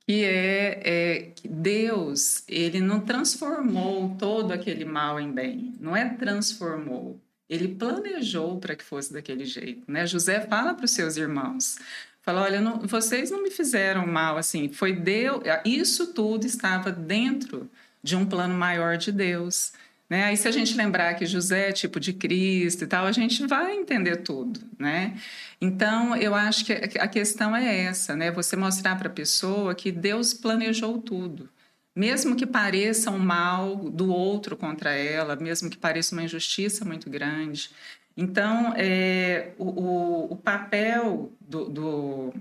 Que 0.06 0.24
é, 0.24 0.80
é 0.82 1.20
que 1.36 1.46
Deus 1.46 2.42
ele 2.48 2.80
não 2.80 3.00
transformou 3.00 4.16
todo 4.18 4.50
aquele 4.50 4.84
mal 4.84 5.20
em 5.20 5.30
bem, 5.30 5.72
não 5.78 5.94
é 5.94 6.08
transformou, 6.08 7.20
ele 7.48 7.68
planejou 7.68 8.58
para 8.58 8.74
que 8.74 8.84
fosse 8.84 9.12
daquele 9.12 9.44
jeito, 9.44 9.82
né? 9.90 10.06
José 10.06 10.40
fala 10.40 10.72
para 10.72 10.84
os 10.84 10.92
seus 10.92 11.16
irmãos, 11.16 11.78
fala, 12.22 12.42
olha, 12.42 12.60
não, 12.60 12.80
vocês 12.80 13.30
não 13.30 13.42
me 13.42 13.50
fizeram 13.50 14.06
mal, 14.06 14.36
assim, 14.36 14.72
foi 14.72 14.92
Deus, 14.92 15.42
isso 15.64 16.12
tudo 16.12 16.46
estava 16.46 16.90
dentro 16.92 17.68
de 18.02 18.16
um 18.16 18.24
plano 18.24 18.54
maior 18.54 18.96
de 18.96 19.12
Deus. 19.12 19.72
Né? 20.10 20.24
Aí, 20.24 20.36
se 20.36 20.48
a 20.48 20.50
gente 20.50 20.76
lembrar 20.76 21.14
que 21.14 21.24
José 21.24 21.68
é 21.68 21.72
tipo 21.72 22.00
de 22.00 22.12
Cristo 22.12 22.82
e 22.82 22.86
tal, 22.88 23.06
a 23.06 23.12
gente 23.12 23.46
vai 23.46 23.76
entender 23.76 24.16
tudo. 24.16 24.60
Né? 24.76 25.16
Então, 25.60 26.16
eu 26.16 26.34
acho 26.34 26.64
que 26.64 26.72
a 26.72 27.06
questão 27.06 27.54
é 27.54 27.84
essa: 27.84 28.16
né? 28.16 28.32
você 28.32 28.56
mostrar 28.56 28.96
para 28.96 29.06
a 29.06 29.12
pessoa 29.12 29.72
que 29.72 29.92
Deus 29.92 30.34
planejou 30.34 30.98
tudo. 31.00 31.48
Mesmo 31.94 32.34
que 32.34 32.46
pareça 32.46 33.10
um 33.10 33.18
mal 33.18 33.76
do 33.76 34.12
outro 34.12 34.56
contra 34.56 34.90
ela, 34.90 35.36
mesmo 35.36 35.70
que 35.70 35.76
pareça 35.76 36.14
uma 36.14 36.24
injustiça 36.24 36.84
muito 36.84 37.08
grande. 37.08 37.70
Então, 38.16 38.74
é, 38.76 39.52
o, 39.58 39.64
o, 39.64 40.32
o 40.32 40.36
papel 40.36 41.32
do, 41.40 41.68
do 41.68 42.34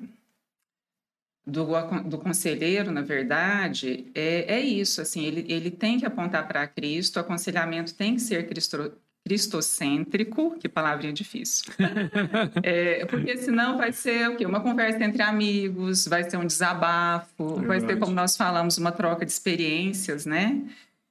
do, 1.49 1.65
do 2.05 2.17
conselheiro, 2.17 2.91
na 2.91 3.01
verdade, 3.01 4.07
é, 4.13 4.55
é 4.55 4.59
isso. 4.59 5.01
Assim, 5.01 5.25
ele, 5.25 5.45
ele 5.49 5.71
tem 5.71 5.99
que 5.99 6.05
apontar 6.05 6.47
para 6.47 6.67
Cristo, 6.67 7.17
o 7.17 7.19
aconselhamento 7.19 7.93
tem 7.93 8.15
que 8.15 8.21
ser 8.21 8.47
cristo, 8.47 8.93
cristocêntrico, 9.25 10.57
que 10.59 10.67
palavrinha 10.67 11.13
difícil. 11.13 11.71
é, 12.63 13.05
porque 13.05 13.37
senão 13.37 13.77
vai 13.77 13.91
ser 13.91 14.29
o 14.29 14.35
quê? 14.35 14.45
Uma 14.45 14.61
conversa 14.61 15.03
entre 15.03 15.21
amigos, 15.21 16.07
vai 16.07 16.29
ser 16.29 16.37
um 16.37 16.45
desabafo, 16.45 17.55
vai 17.65 17.79
ser, 17.79 17.99
como 17.99 18.11
nós 18.11 18.35
falamos, 18.35 18.77
uma 18.77 18.91
troca 18.91 19.25
de 19.25 19.31
experiências, 19.31 20.25
né? 20.25 20.61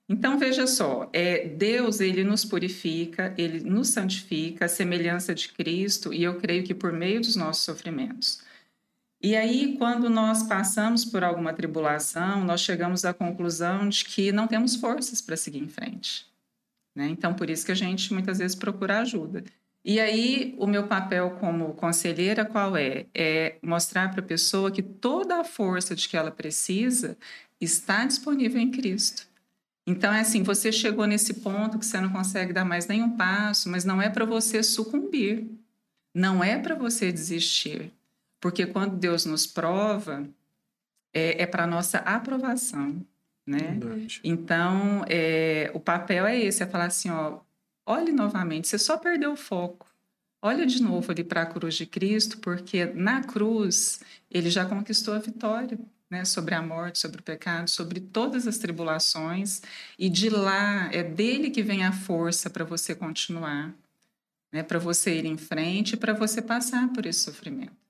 Então, 0.09 0.39
veja 0.39 0.67
só, 0.67 1.11
é, 1.13 1.47
Deus, 1.47 2.01
ele 2.01 2.25
nos 2.25 2.43
purifica, 2.45 3.35
ele 3.37 3.61
nos 3.61 3.89
santifica, 3.89 4.65
a 4.65 4.69
semelhança 4.69 5.35
de 5.35 5.51
Cristo, 5.51 6.15
e 6.15 6.23
eu 6.23 6.37
creio 6.37 6.65
que 6.65 6.75
por 6.75 6.93
meio 6.93 7.21
dos 7.21 7.37
nossos 7.37 7.63
sofrimentos. 7.63 8.41
E 9.21 9.35
aí, 9.35 9.77
quando 9.77 10.09
nós 10.09 10.45
passamos 10.45 11.05
por 11.05 11.25
alguma 11.25 11.53
tribulação, 11.53 12.45
nós 12.45 12.61
chegamos 12.61 13.05
à 13.05 13.13
conclusão 13.13 13.89
de 13.89 14.05
que 14.05 14.31
não 14.31 14.47
temos 14.47 14.77
forças 14.77 15.21
para 15.21 15.37
seguir 15.37 15.59
em 15.59 15.69
frente. 15.69 16.25
Né? 16.95 17.09
Então, 17.09 17.35
por 17.35 17.51
isso 17.51 17.67
que 17.67 17.73
a 17.73 17.77
gente 17.77 18.13
muitas 18.13 18.39
vezes 18.39 18.55
procura 18.55 19.01
ajuda. 19.01 19.43
E 19.85 19.99
aí, 19.99 20.55
o 20.59 20.67
meu 20.67 20.87
papel 20.87 21.33
como 21.41 21.75
conselheira 21.75 22.45
qual 22.45 22.77
é? 22.77 23.07
É 23.13 23.57
mostrar 23.63 24.11
para 24.11 24.21
a 24.21 24.27
pessoa 24.27 24.71
que 24.71 24.83
toda 24.83 25.41
a 25.41 25.45
força 25.45 25.97
de 25.97 26.09
que 26.09 26.17
ela 26.17 26.31
precisa 26.31 27.17
está 27.61 28.05
disponível 28.05 28.61
em 28.61 28.71
Cristo. 28.71 29.27
Então, 29.87 30.13
é 30.13 30.21
assim: 30.21 30.43
você 30.45 30.71
chegou 30.71 31.07
nesse 31.07 31.35
ponto 31.35 31.79
que 31.79 31.87
você 31.87 32.01
não 32.01 32.11
consegue 32.11 32.53
dar 32.53 32.65
mais 32.65 32.87
nenhum 32.87 33.17
passo, 33.17 33.69
mas 33.69 33.85
não 33.85 34.01
é 34.01 34.09
para 34.09 34.25
você 34.25 34.63
sucumbir, 34.63 35.47
não 36.15 36.45
é 36.45 36.59
para 36.59 36.75
você 36.75 37.11
desistir. 37.11 37.93
Porque 38.41 38.67
quando 38.67 38.97
Deus 38.97 39.25
nos 39.25 39.47
prova, 39.47 40.29
é, 41.13 41.43
é 41.43 41.47
para 41.47 41.67
nossa 41.67 41.99
aprovação, 41.99 43.05
né? 43.47 43.77
Verdade. 43.79 44.21
Então, 44.23 45.05
é, 45.09 45.71
o 45.75 45.81
papel 45.81 46.27
é 46.27 46.39
esse, 46.39 46.63
é 46.63 46.67
falar 46.67 46.87
assim, 46.87 47.11
ó, 47.11 47.41
olhe 47.87 48.13
novamente, 48.13 48.69
você 48.69 48.79
só 48.79 48.97
perdeu 48.97 49.33
o 49.33 49.37
foco. 49.37 49.87
Olha 50.41 50.65
de 50.65 50.81
novo 50.81 51.11
ali 51.11 51.25
para 51.25 51.43
a 51.43 51.47
cruz 51.47 51.75
de 51.75 51.85
Cristo, 51.85 52.39
porque 52.39 52.87
na 52.87 53.23
cruz 53.23 54.01
ele 54.31 54.51
já 54.51 54.65
conquistou 54.65 55.15
a 55.15 55.19
vitória, 55.19 55.79
né, 56.09 56.25
sobre 56.25 56.55
a 56.55 56.63
morte, 56.63 56.99
sobre 56.99 57.21
o 57.21 57.23
pecado, 57.23 57.69
sobre 57.69 58.01
todas 58.01 58.47
as 58.47 58.57
tribulações, 58.57 59.61
e 59.99 60.09
de 60.09 60.31
lá 60.31 60.89
é 60.93 61.03
dele 61.03 61.51
que 61.51 61.63
vem 61.63 61.85
a 61.85 61.93
força 61.93 62.49
para 62.49 62.65
você 62.65 62.95
continuar, 62.95 63.75
né, 64.53 64.63
para 64.63 64.79
você 64.79 65.19
ir 65.19 65.27
em 65.27 65.37
frente, 65.37 65.97
para 65.97 66.13
você 66.13 66.41
passar 66.41 66.93
por 66.93 67.05
esse 67.05 67.21
sofrimento. 67.21 67.88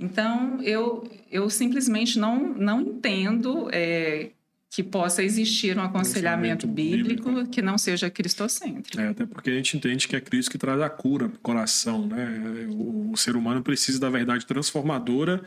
Então, 0.00 0.62
eu, 0.62 1.06
eu 1.30 1.50
simplesmente 1.50 2.18
não, 2.18 2.54
não 2.54 2.80
entendo 2.80 3.68
é, 3.70 4.30
que 4.70 4.82
possa 4.82 5.22
existir 5.22 5.76
um 5.76 5.82
aconselhamento 5.82 6.66
bíblico, 6.66 7.28
bíblico, 7.28 7.50
que 7.50 7.60
não 7.60 7.76
seja 7.76 8.08
cristocêntrico. 8.08 8.98
É, 8.98 9.08
até 9.08 9.26
porque 9.26 9.50
a 9.50 9.54
gente 9.54 9.76
entende 9.76 10.08
que 10.08 10.16
é 10.16 10.20
Cristo 10.20 10.50
que 10.50 10.56
traz 10.56 10.80
a 10.80 10.88
cura 10.88 11.28
para 11.28 11.36
o 11.36 11.40
coração. 11.40 12.06
Né? 12.06 12.66
O, 12.70 13.10
o, 13.12 13.16
ser 13.16 13.36
humano 13.36 13.62
precisa 13.62 14.00
da 14.00 14.08
verdade 14.08 14.46
transformadora 14.46 15.42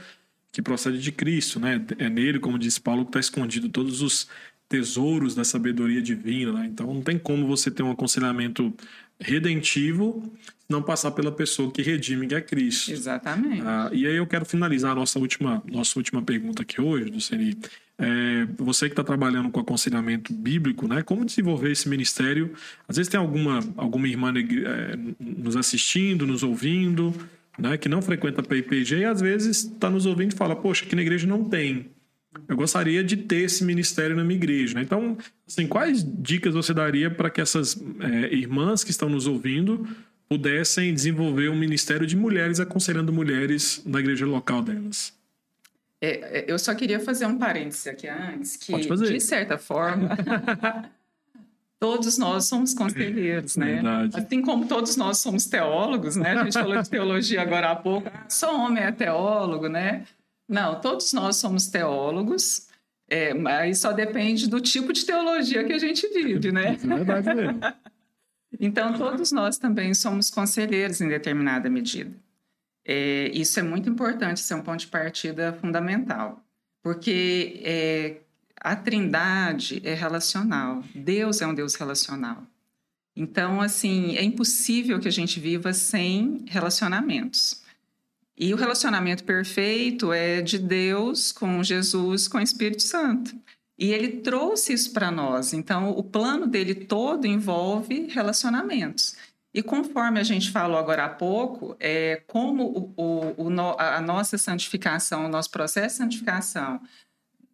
que 0.52 0.62
procede 0.62 1.00
de 1.00 1.12
Cristo. 1.12 1.60
Né? 1.60 1.84
É 1.98 2.08
nele, 2.08 2.38
como 2.38 2.60
diz 2.60 2.78
Paulo, 2.78 3.06
que 3.06 3.10
está 3.10 3.20
escondido 3.20 3.70
todos 3.70 4.04
os 4.04 4.28
tesouros 4.70 5.34
da 5.34 5.44
sabedoria 5.44 6.02
divina. 6.02 6.52
Né? 6.54 6.68
Então, 6.68 6.94
não 6.94 7.02
tem 7.02 7.18
como 7.18 7.48
você 7.48 7.72
ter 7.72 7.82
um 7.82 7.92
aconselhamento 7.92 8.72
redentivo 9.20 10.34
não 10.70 10.82
passar 10.82 11.12
pela 11.12 11.32
pessoa 11.32 11.72
que 11.72 11.82
redime, 11.82 12.28
que 12.28 12.36
é 12.36 12.42
Cristo. 12.42 12.92
Exatamente. 12.92 13.62
Ah, 13.66 13.90
e 13.94 14.08
aí 14.08 14.16
eu 14.16 14.26
quero 14.26 14.46
finalizar 14.46 14.92
a 14.92 14.96
nossa 14.96 15.20
última, 15.20 15.62
nossa 15.72 15.98
última 16.00 16.22
pergunta 16.22 16.62
aqui 16.62 16.82
hoje, 16.82 17.06
Luceni. 17.10 17.58
É, 17.98 18.48
você 18.58 18.88
que 18.88 18.94
está 18.94 19.04
trabalhando 19.04 19.52
com 19.52 19.60
aconselhamento 19.60 20.34
bíblico, 20.34 20.88
né? 20.88 21.04
Como 21.04 21.24
desenvolver 21.24 21.72
esse 21.72 21.88
ministério? 21.88 22.54
Às 22.88 22.98
vezes 22.98 23.10
tem 23.10 23.20
alguma, 23.20 23.60
alguma 23.78 24.08
irmã 24.08 24.34
é, 24.36 24.98
nos 25.20 25.56
assistindo, 25.56 26.26
nos 26.26 26.42
ouvindo, 26.42 27.14
né? 27.58 27.78
Que 27.78 27.88
não 27.88 28.02
frequenta 28.02 28.42
a 28.42 28.44
PIPG 28.44 28.98
e 28.98 29.06
às 29.06 29.22
vezes 29.22 29.66
está 29.66 29.90
nos 29.92 30.06
ouvindo 30.06 30.34
e 30.34 30.36
fala, 30.36 30.56
poxa, 30.56 30.86
aqui 30.86 30.96
na 30.96 31.04
igreja 31.04 31.28
não 31.28 31.44
tem. 31.44 31.92
Eu 32.48 32.56
gostaria 32.56 33.04
de 33.04 33.18
ter 33.18 33.44
esse 33.44 33.64
ministério 33.64 34.16
na 34.16 34.24
minha 34.24 34.38
igreja. 34.38 34.76
Né? 34.76 34.82
Então, 34.82 35.18
assim, 35.48 35.68
quais 35.68 36.04
dicas 36.04 36.54
você 36.54 36.74
daria 36.74 37.10
para 37.10 37.30
que 37.30 37.42
essas 37.42 37.82
é, 38.00 38.34
irmãs 38.34 38.84
que 38.84 38.92
estão 38.92 39.10
nos 39.10 39.28
ouvindo 39.28 39.88
pudessem 40.28 40.94
desenvolver 40.94 41.50
um 41.50 41.56
ministério 41.56 42.08
de 42.08 42.16
mulheres 42.16 42.60
aconselhando 42.60 43.14
mulheres 43.14 43.82
na 43.86 44.00
igreja 44.00 44.26
local 44.26 44.62
delas? 44.62 45.14
É, 46.02 46.40
é 46.40 46.46
eu 46.48 46.58
só 46.58 46.74
queria 46.74 47.00
fazer 47.00 47.26
um 47.26 47.38
parêntese 47.38 47.90
aqui 47.90 48.08
antes, 48.08 48.58
que 48.58 48.74
de 48.74 49.20
certa 49.20 49.58
forma 49.58 50.10
todos 51.80 52.18
nós 52.18 52.46
somos 52.46 52.74
conselheiros, 52.74 53.58
né? 53.58 53.76
Verdade. 53.76 54.18
Assim 54.18 54.42
como 54.42 54.66
todos 54.66 54.96
nós 54.96 55.18
somos 55.18 55.46
teólogos, 55.46 56.16
né? 56.16 56.32
A 56.32 56.44
gente 56.46 56.54
falou 56.54 56.82
de 56.82 56.90
teologia 56.90 57.42
agora 57.42 57.72
há 57.72 57.76
pouco, 57.76 58.10
só 58.30 58.58
homem 58.66 58.84
é 58.84 58.92
teólogo, 58.92 59.68
né? 59.68 60.04
Não, 60.48 60.80
todos 60.82 61.14
nós 61.14 61.38
somos 61.38 61.68
teólogos, 61.68 62.68
é, 63.08 63.34
mas 63.34 63.80
só 63.80 63.92
depende 63.92 64.48
do 64.48 64.60
tipo 64.60 64.92
de 64.92 65.06
teologia 65.06 65.64
que 65.64 65.74
a 65.74 65.78
gente 65.78 66.08
vive, 66.10 66.52
né? 66.52 66.74
É 66.74 66.76
verdade 66.76 67.34
mesmo. 67.34 67.60
então, 68.60 68.98
todos 68.98 69.32
nós 69.32 69.58
também 69.58 69.94
somos 69.94 70.30
conselheiros 70.30 71.02
em 71.02 71.08
determinada 71.08 71.70
medida. 71.70 72.14
É, 72.86 73.30
isso 73.34 73.60
é 73.60 73.64
muito 73.64 73.90
importante, 73.90 74.38
isso 74.38 74.54
é 74.54 74.58
um 74.58 74.62
ponto 74.62 74.82
de 74.82 74.88
partida 74.88 75.54
fundamental, 75.54 76.44
porque 76.82 77.62
é, 77.64 78.18
a 78.60 78.76
trindade 78.76 79.82
é 79.86 79.94
relacional, 79.94 80.84
Deus 80.94 81.42
é 81.42 81.48
um 81.48 81.54
Deus 81.54 81.76
relacional. 81.76 82.44
Então, 83.16 83.62
assim, 83.62 84.18
é 84.18 84.24
impossível 84.24 85.00
que 85.00 85.08
a 85.08 85.12
gente 85.12 85.40
viva 85.40 85.72
sem 85.72 86.44
relacionamentos. 86.48 87.63
E 88.38 88.54
o 88.54 88.58
relacionamento 88.58 89.24
perfeito 89.24 90.12
é 90.12 90.42
de 90.42 90.58
Deus 90.58 91.32
com 91.32 91.64
Jesus, 91.64 92.28
com 92.28 92.38
o 92.38 92.42
Espírito 92.42 92.82
Santo. 92.82 93.36
E 93.78 93.92
ele 93.92 94.22
trouxe 94.22 94.74
isso 94.74 94.92
para 94.92 95.12
nós. 95.12 95.54
Então, 95.54 95.92
o 95.92 96.04
plano 96.04 96.48
dele 96.48 96.74
todo 96.74 97.26
envolve 97.26 98.08
relacionamentos. 98.08 99.16
E 99.54 99.62
conforme 99.62 100.20
a 100.20 100.24
gente 100.24 100.52
falou 100.52 100.78
agora 100.78 101.06
há 101.06 101.10
pouco, 101.10 101.76
é, 101.80 102.24
como 102.28 102.94
o, 102.98 103.04
o, 103.38 103.50
o, 103.50 103.80
a 103.80 104.02
nossa 104.02 104.38
santificação, 104.38 105.26
o 105.26 105.30
nosso 105.30 105.52
processo 105.52 105.98
de 105.98 106.04
santificação 106.04 106.82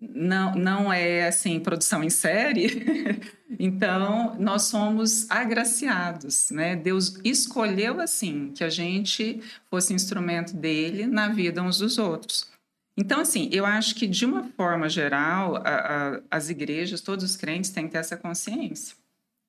não, 0.01 0.55
não 0.55 0.93
é 0.93 1.27
assim 1.27 1.59
produção 1.59 2.03
em 2.03 2.09
série, 2.09 3.21
então 3.59 4.35
nós 4.39 4.63
somos 4.63 5.29
agraciados, 5.29 6.51
né? 6.51 6.75
Deus 6.75 7.19
escolheu 7.23 7.99
assim 7.99 8.51
que 8.53 8.63
a 8.63 8.69
gente 8.69 9.41
fosse 9.69 9.93
instrumento 9.93 10.55
dele 10.55 11.05
na 11.05 11.29
vida 11.29 11.61
uns 11.61 11.79
dos 11.79 11.97
outros. 11.97 12.49
Então, 12.97 13.21
assim, 13.21 13.49
eu 13.51 13.65
acho 13.65 13.95
que 13.95 14.07
de 14.07 14.25
uma 14.25 14.43
forma 14.57 14.89
geral, 14.89 15.57
a, 15.57 15.61
a, 15.61 16.21
as 16.29 16.49
igrejas, 16.49 17.01
todos 17.01 17.23
os 17.23 17.37
crentes 17.37 17.69
têm 17.69 17.85
que 17.85 17.91
ter 17.91 17.99
essa 17.99 18.17
consciência 18.17 18.99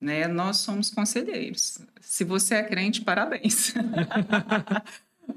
né? 0.01 0.27
Nós 0.27 0.59
somos 0.59 0.91
conselheiros. 0.91 1.79
Se 2.01 2.25
você 2.25 2.55
é 2.55 2.63
crente, 2.63 3.03
parabéns. 3.03 3.75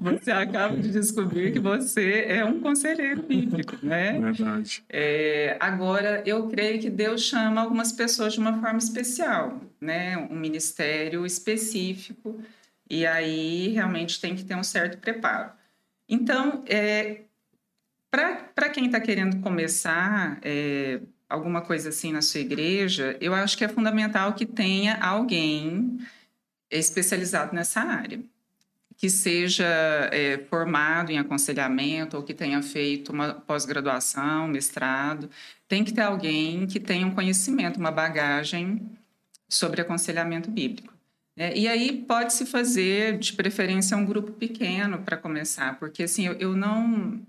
você 0.00 0.30
acaba 0.30 0.76
de 0.76 0.90
descobrir 0.90 1.52
que 1.52 1.58
você 1.58 2.24
é 2.28 2.44
um 2.44 2.60
conselheiro 2.60 3.22
bíblico, 3.22 3.76
né? 3.82 4.18
Verdade. 4.18 4.84
É, 4.88 5.56
agora, 5.60 6.22
eu 6.26 6.48
creio 6.48 6.80
que 6.80 6.90
Deus 6.90 7.22
chama 7.22 7.60
algumas 7.60 7.92
pessoas 7.92 8.34
de 8.34 8.40
uma 8.40 8.60
forma 8.60 8.78
especial, 8.78 9.60
né? 9.80 10.16
Um 10.16 10.36
ministério 10.36 11.24
específico, 11.24 12.40
e 12.88 13.06
aí 13.06 13.68
realmente 13.68 14.20
tem 14.20 14.34
que 14.34 14.44
ter 14.44 14.54
um 14.54 14.64
certo 14.64 14.98
preparo. 14.98 15.50
Então, 16.08 16.62
é, 16.66 17.22
para 18.10 18.68
quem 18.68 18.86
está 18.86 19.00
querendo 19.00 19.40
começar, 19.40 20.38
é, 20.42 21.00
alguma 21.28 21.60
coisa 21.60 21.88
assim 21.88 22.12
na 22.12 22.22
sua 22.22 22.40
igreja, 22.40 23.16
eu 23.20 23.34
acho 23.34 23.56
que 23.56 23.64
é 23.64 23.68
fundamental 23.68 24.34
que 24.34 24.46
tenha 24.46 24.96
alguém 24.96 25.98
especializado 26.70 27.54
nessa 27.54 27.80
área, 27.80 28.20
que 28.96 29.10
seja 29.10 29.66
é, 30.12 30.38
formado 30.48 31.10
em 31.10 31.18
aconselhamento 31.18 32.16
ou 32.16 32.22
que 32.22 32.32
tenha 32.32 32.62
feito 32.62 33.12
uma 33.12 33.34
pós-graduação, 33.34 34.48
mestrado. 34.48 35.28
Tem 35.68 35.84
que 35.84 35.92
ter 35.92 36.02
alguém 36.02 36.66
que 36.66 36.80
tenha 36.80 37.06
um 37.06 37.14
conhecimento, 37.14 37.78
uma 37.78 37.90
bagagem 37.90 38.80
sobre 39.48 39.80
aconselhamento 39.80 40.50
bíblico. 40.50 40.92
É, 41.36 41.56
e 41.56 41.66
aí 41.66 42.04
pode-se 42.06 42.46
fazer, 42.46 43.18
de 43.18 43.32
preferência, 43.32 43.96
um 43.96 44.04
grupo 44.06 44.32
pequeno 44.32 44.98
para 44.98 45.16
começar, 45.16 45.78
porque 45.78 46.04
assim, 46.04 46.26
eu, 46.26 46.34
eu 46.34 46.56
não 46.56 47.20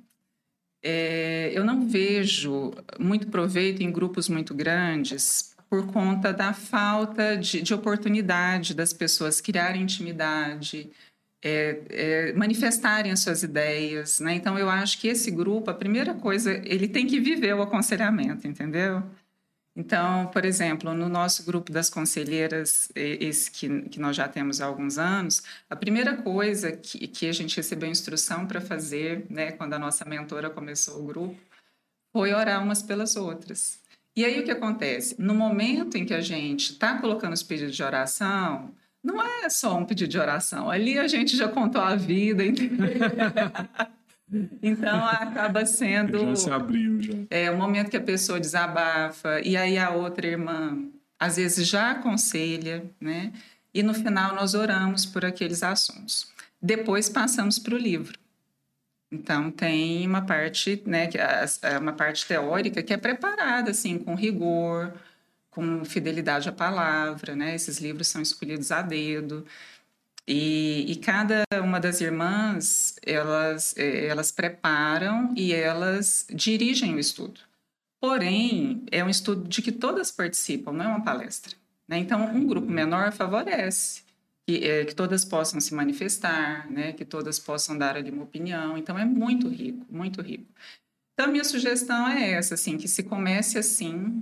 é, 0.83 1.51
eu 1.55 1.65
não 1.65 1.87
vejo 1.87 2.71
muito 2.99 3.27
proveito 3.27 3.81
em 3.81 3.91
grupos 3.91 4.29
muito 4.29 4.53
grandes 4.53 5.55
por 5.67 5.87
conta 5.87 6.31
da 6.31 6.53
falta 6.53 7.35
de, 7.35 7.61
de 7.63 7.73
oportunidade 7.73 8.75
das 8.75 8.93
pessoas 8.93 9.41
criarem 9.41 9.81
intimidade, 9.81 10.91
é, 11.47 11.79
é, 11.89 12.33
manifestarem 12.33 13.11
as 13.11 13.19
suas 13.19 13.43
ideias. 13.43 14.19
Né? 14.19 14.33
Então, 14.33 14.57
eu 14.57 14.67
acho 14.67 14.99
que 14.99 15.07
esse 15.07 15.29
grupo, 15.29 15.69
a 15.69 15.75
primeira 15.75 16.15
coisa, 16.15 16.51
ele 16.65 16.87
tem 16.87 17.05
que 17.05 17.19
viver 17.19 17.53
o 17.53 17.61
aconselhamento, 17.61 18.47
entendeu? 18.47 19.03
Então, 19.75 20.25
por 20.27 20.43
exemplo, 20.43 20.91
no 20.95 21.07
nosso 21.07 21.45
grupo 21.45 21.71
das 21.71 21.87
conselheiras, 21.87 22.89
esse 22.95 23.51
que, 23.51 23.81
que 23.89 23.99
nós 23.99 24.15
já 24.15 24.27
temos 24.27 24.59
há 24.59 24.65
alguns 24.65 24.97
anos, 24.97 25.43
a 25.69 25.75
primeira 25.75 26.17
coisa 26.17 26.71
que, 26.71 27.07
que 27.07 27.27
a 27.27 27.33
gente 27.33 27.55
recebeu 27.57 27.87
instrução 27.89 28.47
para 28.47 28.59
fazer, 28.59 29.27
né, 29.29 29.51
quando 29.51 29.73
a 29.73 29.79
nossa 29.79 30.03
mentora 30.05 30.49
começou 30.49 31.03
o 31.03 31.05
grupo, 31.05 31.37
foi 32.11 32.33
orar 32.33 32.63
umas 32.63 32.81
pelas 32.81 33.15
outras. 33.15 33.79
E 34.15 34.25
aí 34.25 34.39
o 34.39 34.45
que 34.45 34.51
acontece? 34.51 35.21
No 35.21 35.35
momento 35.35 35.97
em 35.97 36.05
que 36.05 36.13
a 36.13 36.21
gente 36.21 36.71
está 36.71 36.97
colocando 36.97 37.33
os 37.33 37.43
pedidos 37.43 37.75
de 37.75 37.83
oração, 37.83 38.73
não 39.05 39.21
é 39.21 39.47
só 39.49 39.77
um 39.77 39.85
pedido 39.85 40.09
de 40.09 40.17
oração. 40.17 40.69
Ali 40.69 40.97
a 40.97 41.07
gente 41.07 41.37
já 41.37 41.47
contou 41.47 41.81
a 41.81 41.95
vida, 41.95 42.43
entendeu? 42.43 42.87
Então 44.61 45.05
acaba 45.05 45.67
sendo. 45.67 46.17
Já 46.17 46.35
se 46.35 46.49
abriu, 46.49 46.99
já. 46.99 47.13
É 47.29 47.51
o 47.51 47.57
momento 47.57 47.91
que 47.91 47.95
a 47.95 48.01
pessoa 48.01 48.39
desabafa, 48.39 49.39
e 49.41 49.55
aí 49.55 49.77
a 49.77 49.91
outra 49.91 50.25
irmã 50.25 50.79
às 51.19 51.35
vezes 51.35 51.67
já 51.67 51.91
aconselha, 51.91 52.83
né? 52.99 53.31
E 53.71 53.83
no 53.83 53.93
final 53.93 54.33
nós 54.33 54.55
oramos 54.55 55.05
por 55.05 55.23
aqueles 55.23 55.61
assuntos. 55.61 56.27
Depois 56.59 57.07
passamos 57.07 57.59
para 57.59 57.75
o 57.75 57.77
livro. 57.77 58.17
Então 59.11 59.51
tem 59.51 60.05
uma 60.07 60.23
parte, 60.23 60.81
né, 60.87 61.07
uma 61.79 61.93
parte 61.93 62.25
teórica 62.25 62.81
que 62.81 62.93
é 62.93 62.97
preparada 62.97 63.69
assim 63.69 63.99
com 63.99 64.15
rigor, 64.15 64.91
com 65.55 65.85
fidelidade 65.85 66.49
à 66.49 66.51
palavra, 66.51 67.33
né? 67.33 67.55
Esses 67.55 67.79
livros 67.79 68.09
são 68.09 68.21
escolhidos 68.21 68.71
a 68.71 68.81
dedo. 68.81 69.45
E, 70.27 70.91
e, 70.91 70.95
cada 70.97 71.43
uma 71.63 71.79
das 71.79 72.01
irmãs, 72.01 72.95
elas, 73.05 73.73
é, 73.77 74.07
elas 74.07 74.31
preparam 74.31 75.33
e 75.35 75.53
elas 75.53 76.27
dirigem 76.29 76.95
o 76.95 76.99
estudo. 76.99 77.39
Porém, 78.01 78.83
é 78.91 79.03
um 79.03 79.09
estudo 79.09 79.47
de 79.47 79.61
que 79.61 79.71
todas 79.71 80.11
participam, 80.11 80.73
não 80.73 80.85
é 80.85 80.87
uma 80.89 81.03
palestra. 81.03 81.55
Né? 81.87 81.99
Então, 81.99 82.25
um 82.25 82.45
grupo 82.45 82.69
menor 82.69 83.13
favorece 83.13 84.03
que, 84.47 84.63
é, 84.63 84.83
que 84.85 84.95
todas 84.95 85.23
possam 85.23 85.61
se 85.61 85.73
manifestar, 85.73 86.69
né? 86.69 86.91
que 86.91 87.05
todas 87.05 87.39
possam 87.39 87.77
dar 87.77 87.95
ali 87.95 88.11
uma 88.11 88.23
opinião. 88.23 88.77
Então, 88.77 88.97
é 88.97 89.05
muito 89.05 89.47
rico, 89.47 89.85
muito 89.89 90.21
rico. 90.21 90.51
Então, 91.13 91.31
minha 91.31 91.45
sugestão 91.45 92.07
é 92.09 92.31
essa, 92.31 92.55
assim, 92.55 92.77
que 92.77 92.87
se 92.87 93.03
comece 93.03 93.57
assim, 93.57 94.21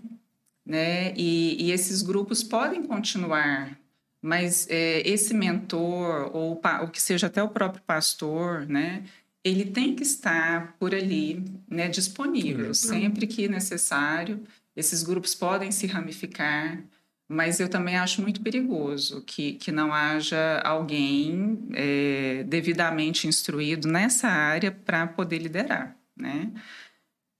né? 0.65 1.13
E, 1.15 1.67
e 1.67 1.71
esses 1.71 2.01
grupos 2.01 2.43
podem 2.43 2.83
continuar 2.83 3.77
mas 4.23 4.65
é, 4.69 5.05
esse 5.05 5.33
mentor, 5.33 6.31
ou, 6.33 6.61
ou 6.79 6.87
que 6.87 7.01
seja 7.01 7.27
até 7.27 7.43
o 7.43 7.49
próprio 7.49 7.83
pastor, 7.83 8.65
né, 8.65 9.03
ele 9.43 9.65
tem 9.65 9.93
que 9.93 10.03
estar 10.03 10.77
por 10.79 10.95
ali, 10.95 11.43
né, 11.69 11.89
disponível, 11.89 12.67
uhum. 12.67 12.73
sempre 12.73 13.27
que 13.27 13.49
necessário. 13.49 14.41
Esses 14.73 15.03
grupos 15.03 15.35
podem 15.35 15.69
se 15.73 15.85
ramificar, 15.85 16.81
mas 17.27 17.59
eu 17.59 17.67
também 17.67 17.97
acho 17.97 18.21
muito 18.21 18.41
perigoso 18.41 19.21
que, 19.25 19.53
que 19.53 19.73
não 19.73 19.93
haja 19.93 20.61
alguém 20.63 21.59
é, 21.73 22.45
devidamente 22.47 23.27
instruído 23.27 23.89
nessa 23.89 24.29
área 24.29 24.71
para 24.71 25.05
poder 25.05 25.39
liderar, 25.39 25.97
né? 26.15 26.49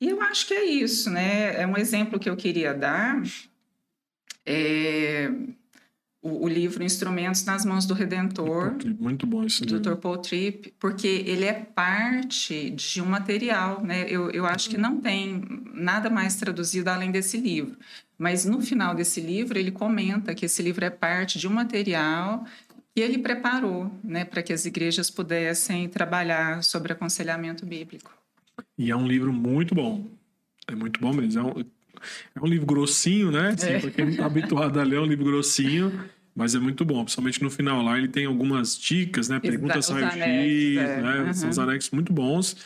E 0.04 0.10
eu 0.10 0.22
acho 0.22 0.48
que 0.48 0.54
é 0.54 0.66
isso, 0.66 1.10
né? 1.10 1.62
É 1.62 1.66
um 1.66 1.78
exemplo 1.78 2.20
que 2.20 2.30
eu 2.30 2.36
queria 2.36 2.74
dar. 2.74 3.24
É, 4.46 5.32
o, 6.22 6.44
o, 6.44 6.50
livro 6.50 6.84
Instrumentos 6.84 7.46
nas 7.46 7.64
Mãos 7.64 7.86
do 7.86 7.94
Redentor. 7.94 8.76
Muito 9.00 9.26
bom 9.26 9.46
esse 9.46 9.64
livro. 9.64 9.80
Dr. 9.80 9.96
Paul 9.96 10.18
Tripp, 10.18 10.74
porque 10.78 11.08
ele 11.08 11.46
é 11.46 11.54
parte 11.54 12.70
de 12.72 13.02
um 13.02 13.06
material, 13.06 13.82
né? 13.82 14.06
Eu, 14.10 14.30
eu 14.32 14.46
acho 14.46 14.70
que 14.70 14.78
não 14.78 15.00
tem 15.00 15.42
nada 15.74 16.10
mais 16.10 16.36
traduzido 16.36 16.90
além 16.90 17.10
desse 17.10 17.38
livro. 17.38 17.78
Mas 18.18 18.44
no 18.44 18.60
final 18.60 18.94
desse 18.94 19.22
livro, 19.22 19.58
ele 19.58 19.72
comenta 19.72 20.36
que 20.36 20.48
esse 20.48 20.62
livro 20.62 20.84
é 20.84 20.90
parte 20.90 21.40
de 21.40 21.48
um 21.48 21.52
material 21.52 22.46
que 22.94 23.00
ele 23.00 23.20
preparou, 23.20 23.90
né, 24.04 24.26
para 24.26 24.44
que 24.44 24.52
as 24.52 24.66
igrejas 24.66 25.10
pudessem 25.10 25.88
trabalhar 25.88 26.62
sobre 26.62 26.92
aconselhamento 26.92 27.66
bíblico. 27.66 28.23
E 28.78 28.92
é 28.92 28.96
um 28.96 29.08
livro 29.08 29.32
muito 29.32 29.74
bom. 29.76 30.06
É 30.68 30.76
muito 30.76 31.00
bom 31.00 31.14
mesmo. 31.14 31.40
É 31.40 31.44
um, 31.44 31.66
é 32.36 32.42
um 32.42 32.48
livro 32.48 32.66
grossinho, 32.66 33.32
né? 33.32 33.50
Assim, 33.50 33.70
é. 33.70 33.80
Para 33.80 33.92
quem 33.92 34.06
não 34.06 34.12
está 34.12 34.26
habituado 34.26 34.80
a 34.80 34.84
ler, 34.84 34.98
é 34.98 35.02
um 35.02 35.06
livro 35.06 35.26
grossinho. 35.26 35.92
Mas 36.36 36.56
é 36.56 36.60
muito 36.60 36.84
bom, 36.84 37.04
principalmente 37.04 37.44
no 37.44 37.50
final 37.52 37.84
lá 37.84 37.96
ele 37.96 38.08
tem 38.08 38.26
algumas 38.26 38.76
dicas, 38.76 39.30
né? 39.30 39.40
Perguntas 39.40 39.90
raio 39.90 40.08
X, 40.08 40.78
é. 40.78 41.02
né? 41.02 41.22
Uhum. 41.22 41.34
São 41.34 41.50
os 41.50 41.60
anexos 41.60 41.92
muito 41.92 42.12
bons. 42.12 42.58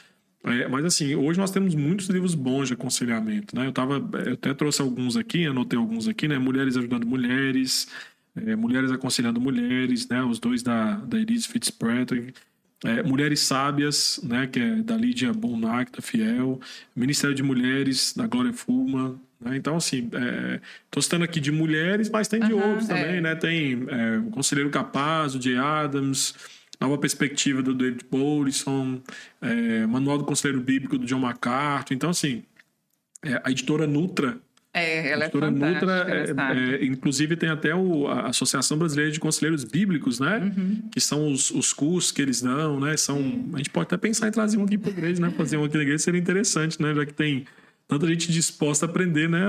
É, 0.45 0.67
mas 0.69 0.85
assim, 0.85 1.15
hoje 1.15 1.37
nós 1.37 1.51
temos 1.51 1.75
muitos 1.75 2.07
livros 2.07 2.33
bons 2.33 2.69
de 2.69 2.75
aconselhamento, 2.75 3.53
né? 3.53 3.67
Eu 3.67 3.73
tava, 3.73 3.95
eu 4.25 4.33
até 4.33 4.53
trouxe 4.53 4.81
alguns 4.81 5.17
aqui, 5.17 5.45
anotei 5.45 5.77
alguns 5.77 6.07
aqui, 6.07 6.29
né? 6.29 6.37
Mulheres 6.37 6.77
ajudando 6.77 7.05
mulheres, 7.05 7.89
é, 8.45 8.55
Mulheres 8.55 8.91
aconselhando 8.91 9.41
mulheres, 9.41 10.07
né? 10.07 10.23
Os 10.23 10.39
dois 10.39 10.61
da, 10.61 10.95
da 10.95 11.19
Elise 11.19 11.47
Fitzpatrick. 11.47 12.33
É, 12.83 13.01
Mulheres 13.03 13.39
Sábias, 13.41 14.19
né? 14.23 14.47
Que 14.47 14.59
é 14.59 14.75
da 14.77 14.95
Lídia 14.95 15.33
Bonac, 15.33 15.91
da 15.91 16.01
Fiel. 16.01 16.59
Ministério 16.95 17.35
de 17.35 17.43
Mulheres, 17.43 18.13
da 18.15 18.27
Glória 18.27 18.53
Fulma, 18.53 19.19
né? 19.39 19.55
Então, 19.55 19.77
assim, 19.77 20.05
estou 20.05 20.99
é, 20.99 21.01
citando 21.01 21.23
aqui 21.23 21.39
de 21.39 21.51
mulheres, 21.51 22.09
mas 22.09 22.27
tem 22.27 22.39
de 22.39 22.53
uhum, 22.53 22.69
outros 22.69 22.87
também, 22.87 23.17
é. 23.17 23.21
né? 23.21 23.35
Tem 23.35 23.85
é, 23.87 24.17
o 24.17 24.29
Conselheiro 24.31 24.69
Capaz, 24.69 25.35
o 25.35 25.41
Jay 25.41 25.57
Adams, 25.57 26.35
Nova 26.79 26.97
Perspectiva 26.97 27.61
do 27.61 27.73
David 27.73 28.03
Paulison, 28.05 29.01
é, 29.41 29.85
Manual 29.85 30.19
do 30.19 30.25
Conselheiro 30.25 30.63
Bíblico 30.63 30.97
do 30.97 31.05
John 31.05 31.19
MacArthur. 31.19 31.93
Então, 31.93 32.09
assim, 32.09 32.43
a 33.43 33.49
editora 33.49 33.87
Nutra 33.87 34.39
É, 34.77 35.09
ela 35.09 35.25
é 35.25 35.29
fantástica. 35.29 35.71
Nutra, 35.71 36.75
é, 36.75 36.75
é, 36.75 36.85
inclusive 36.85 37.35
tem 37.35 37.49
até 37.49 37.75
o, 37.75 38.07
a 38.07 38.27
Associação 38.27 38.77
Brasileira 38.77 39.11
de 39.11 39.19
Conselheiros 39.19 39.63
Bíblicos, 39.63 40.19
né? 40.19 40.51
Uhum. 40.55 40.83
Que 40.91 40.99
são 40.99 41.31
os, 41.31 41.51
os 41.51 41.73
cursos 41.73 42.11
que 42.11 42.21
eles 42.21 42.41
dão, 42.41 42.79
né? 42.79 42.95
São, 42.97 43.17
a 43.53 43.57
gente 43.57 43.69
pode 43.69 43.85
até 43.85 43.97
pensar 43.97 44.27
em 44.27 44.31
trazer 44.31 44.57
um 44.57 44.63
aqui 44.63 44.77
para 44.77 44.89
a 44.89 44.93
igreja, 44.93 45.21
né? 45.21 45.31
Fazer 45.31 45.57
um 45.57 45.63
aqui 45.63 45.75
na 45.75 45.83
igreja 45.83 45.99
seria 45.99 46.19
interessante, 46.19 46.81
né? 46.81 46.93
Já 46.93 47.05
que 47.05 47.13
tem 47.13 47.45
tanta 47.87 48.05
gente 48.07 48.31
disposta 48.31 48.85
a 48.85 48.89
aprender, 48.89 49.29
né? 49.29 49.39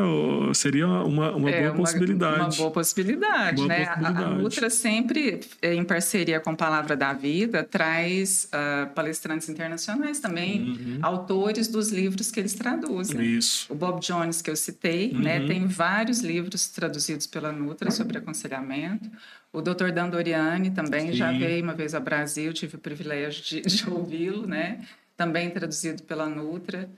Seria 0.55 0.87
uma, 0.87 1.35
uma 1.35 1.51
é, 1.51 1.61
boa 1.61 1.73
uma, 1.73 1.79
possibilidade. 1.79 2.39
Uma 2.39 2.49
boa 2.51 2.71
possibilidade, 2.71 3.57
boa 3.57 3.69
né? 3.69 3.87
Possibilidade. 3.87 4.25
A, 4.25 4.27
a 4.27 4.31
Nutra 4.31 4.71
sempre, 4.71 5.41
eh, 5.61 5.75
em 5.75 5.83
parceria 5.83 6.39
com 6.39 6.55
Palavra 6.55 6.97
da 6.97 7.13
Vida, 7.13 7.65
traz 7.65 8.49
uh, 8.53 8.95
palestrantes 8.95 9.49
internacionais 9.49 10.21
também, 10.21 10.63
uhum. 10.63 10.99
autores 11.03 11.67
dos 11.67 11.91
livros 11.91 12.31
que 12.31 12.39
eles 12.39 12.55
traduzem. 12.55 13.21
Isso. 13.21 13.73
O 13.73 13.75
Bob 13.75 14.01
Jones, 14.01 14.41
que 14.41 14.51
eu 14.51 14.57
citei, 14.57 15.13
né? 15.13 15.41
uhum. 15.41 15.47
né? 15.47 15.47
Tem 15.49 15.67
vários 15.67 16.21
livros 16.21 16.69
traduzidos 16.69 17.27
pela 17.27 17.51
Nutra 17.51 17.91
sobre 17.91 18.19
aconselhamento. 18.19 19.11
O 19.53 19.61
Dr. 19.61 19.91
Dandoriani 19.93 20.71
também 20.71 21.09
Sim. 21.09 21.15
já 21.15 21.33
veio 21.33 21.65
uma 21.65 21.75
vez 21.75 21.93
ao 21.93 22.01
Brasil, 22.01 22.53
tive 22.53 22.77
o 22.77 22.79
privilégio 22.79 23.43
de, 23.43 23.61
de 23.67 23.91
ouvi-lo, 23.91 24.47
né? 24.47 24.79
Também 25.17 25.51
traduzido 25.51 26.05
pela 26.05 26.29
Nutra. 26.29 26.89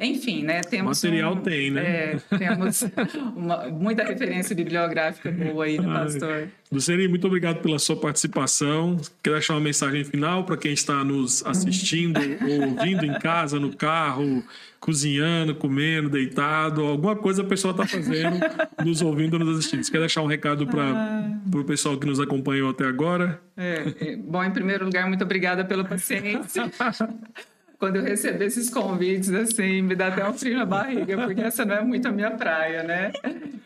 Enfim, 0.00 0.42
né? 0.42 0.62
Temos 0.62 1.02
material 1.02 1.34
um, 1.34 1.40
tem, 1.42 1.70
né? 1.70 2.14
É, 2.30 2.38
temos 2.38 2.82
uma, 3.36 3.68
muita 3.68 4.02
referência 4.02 4.56
bibliográfica 4.56 5.30
boa 5.30 5.66
aí, 5.66 5.78
né, 5.78 5.84
pastor? 5.84 6.48
Lucene, 6.72 7.06
muito 7.06 7.26
obrigado 7.26 7.60
pela 7.60 7.78
sua 7.78 7.96
participação. 7.96 8.98
Quer 9.22 9.32
deixar 9.32 9.54
uma 9.54 9.60
mensagem 9.60 10.02
final 10.02 10.44
para 10.44 10.56
quem 10.56 10.72
está 10.72 11.04
nos 11.04 11.44
assistindo, 11.44 12.18
ouvindo 12.40 13.04
em 13.04 13.12
casa, 13.18 13.60
no 13.60 13.76
carro, 13.76 14.42
cozinhando, 14.80 15.54
comendo, 15.54 16.08
deitado, 16.08 16.82
alguma 16.82 17.14
coisa 17.14 17.42
a 17.42 17.44
pessoa 17.44 17.72
está 17.72 17.86
fazendo, 17.86 18.38
nos 18.82 19.02
ouvindo, 19.02 19.38
nos 19.38 19.58
assistindo. 19.58 19.84
Você 19.84 19.92
quer 19.92 19.98
deixar 19.98 20.22
um 20.22 20.26
recado 20.26 20.66
para 20.66 20.82
ah. 20.82 21.30
o 21.54 21.64
pessoal 21.64 21.98
que 21.98 22.06
nos 22.06 22.18
acompanhou 22.18 22.70
até 22.70 22.86
agora? 22.86 23.38
É, 23.54 23.94
é, 24.00 24.16
bom, 24.16 24.42
em 24.42 24.50
primeiro 24.50 24.86
lugar, 24.86 25.06
muito 25.06 25.22
obrigada 25.22 25.62
pela 25.62 25.84
paciência. 25.84 26.70
quando 27.80 27.96
eu 27.96 28.02
recebo 28.02 28.44
esses 28.44 28.68
convites, 28.68 29.30
assim, 29.30 29.80
me 29.80 29.96
dá 29.96 30.08
até 30.08 30.28
um 30.28 30.34
frio 30.34 30.58
na 30.58 30.66
barriga, 30.66 31.16
porque 31.26 31.40
essa 31.40 31.64
não 31.64 31.74
é 31.76 31.82
muito 31.82 32.06
a 32.06 32.12
minha 32.12 32.30
praia, 32.30 32.82
né? 32.82 33.10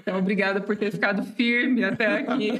Então, 0.00 0.16
obrigada 0.20 0.60
por 0.60 0.76
ter 0.76 0.92
ficado 0.92 1.24
firme 1.34 1.82
até 1.82 2.18
aqui. 2.18 2.52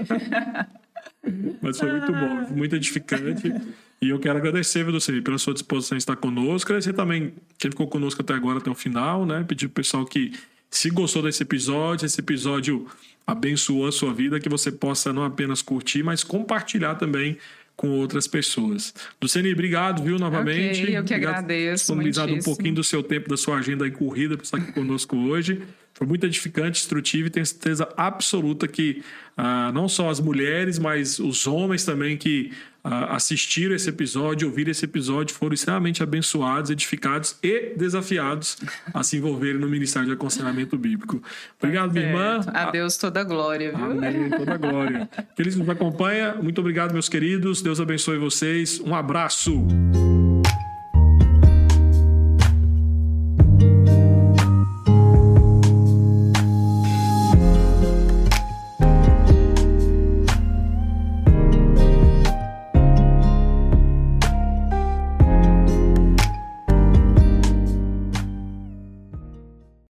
Mas 1.63 1.79
foi 1.79 1.93
muito 1.93 2.13
bom, 2.13 2.55
muito 2.57 2.75
edificante. 2.75 3.55
E 4.03 4.09
eu 4.09 4.19
quero 4.19 4.37
agradecer, 4.37 4.85
Viloceli, 4.85 5.23
pela 5.23 5.39
sua 5.39 5.55
disposição 5.55 5.97
em 5.97 5.99
estar 5.99 6.17
conosco. 6.17 6.73
Agradecer 6.73 6.93
também 6.93 7.33
quem 7.57 7.71
ficou 7.71 7.87
conosco 7.87 8.21
até 8.21 8.35
agora, 8.35 8.59
até 8.59 8.69
o 8.69 8.75
final, 8.75 9.25
né? 9.25 9.45
Pedir 9.47 9.69
pro 9.69 9.77
pessoal 9.77 10.05
que, 10.05 10.33
se 10.69 10.91
gostou 10.91 11.23
desse 11.23 11.45
episódio, 11.45 12.05
esse 12.05 12.21
episódio 12.21 12.89
abençoou 13.25 13.87
a 13.87 13.93
sua 13.93 14.13
vida, 14.13 14.41
que 14.41 14.49
você 14.49 14.73
possa 14.73 15.13
não 15.13 15.23
apenas 15.23 15.63
curtir, 15.63 16.03
mas 16.03 16.25
compartilhar 16.25 16.97
também 16.97 17.39
com 17.77 17.91
outras 17.91 18.27
pessoas. 18.27 18.95
Luciane, 19.21 19.53
obrigado, 19.53 20.03
viu, 20.03 20.19
novamente. 20.19 20.83
Okay, 20.83 20.97
eu 20.97 21.05
que 21.05 21.15
obrigado 21.15 21.35
agradeço. 21.39 21.85
Disponibilizado 21.85 22.35
um 22.35 22.41
pouquinho 22.41 22.75
do 22.75 22.85
seu 22.85 23.03
tempo, 23.03 23.29
da 23.29 23.37
sua 23.37 23.59
agenda 23.59 23.85
aí 23.85 23.91
corrida 23.91 24.37
para 24.37 24.45
estar 24.45 24.59
aqui 24.59 24.73
conosco 24.73 25.17
hoje. 25.17 25.63
Foi 25.93 26.07
muito 26.07 26.27
edificante, 26.27 26.81
instrutivo 26.81 27.29
e 27.29 27.31
tenho 27.31 27.47
certeza 27.47 27.89
absoluta 27.97 28.67
que 28.67 29.03
ah, 29.37 29.71
não 29.73 29.89
só 29.89 30.11
as 30.11 30.19
mulheres, 30.19 30.79
mas 30.79 31.19
os 31.19 31.47
homens 31.47 31.85
também 31.85 32.17
que 32.17 32.53
assistiram 32.85 33.75
esse 33.75 33.89
episódio, 33.89 34.49
ouviram 34.49 34.71
esse 34.71 34.85
episódio, 34.85 35.35
foram 35.35 35.55
extremamente 35.55 36.03
abençoados, 36.03 36.71
edificados 36.71 37.37
e 37.43 37.75
desafiados 37.77 38.59
a 38.93 39.03
se 39.03 39.17
envolverem 39.17 39.59
no 39.61 39.69
Ministério 39.69 40.07
de 40.07 40.15
Aconselhamento 40.15 40.77
Bíblico. 40.77 41.23
Obrigado, 41.59 41.93
minha 41.93 42.07
irmã. 42.07 42.41
A 42.53 42.71
Deus 42.71 42.97
toda 42.97 43.21
a 43.21 43.25
glória, 43.25 43.73
viu? 43.75 43.85
Amém, 43.85 44.31
toda 44.31 44.55
a 44.55 44.59
glória. 44.59 45.09
Que 45.35 45.43
nos 45.45 45.69
acompanham, 45.69 46.43
muito 46.43 46.61
obrigado, 46.61 46.93
meus 46.93 47.09
queridos. 47.09 47.63
Deus 47.63 47.81
abençoe 47.81 48.19
vocês. 48.19 48.81
Um 48.81 48.95
abraço. 48.95 49.67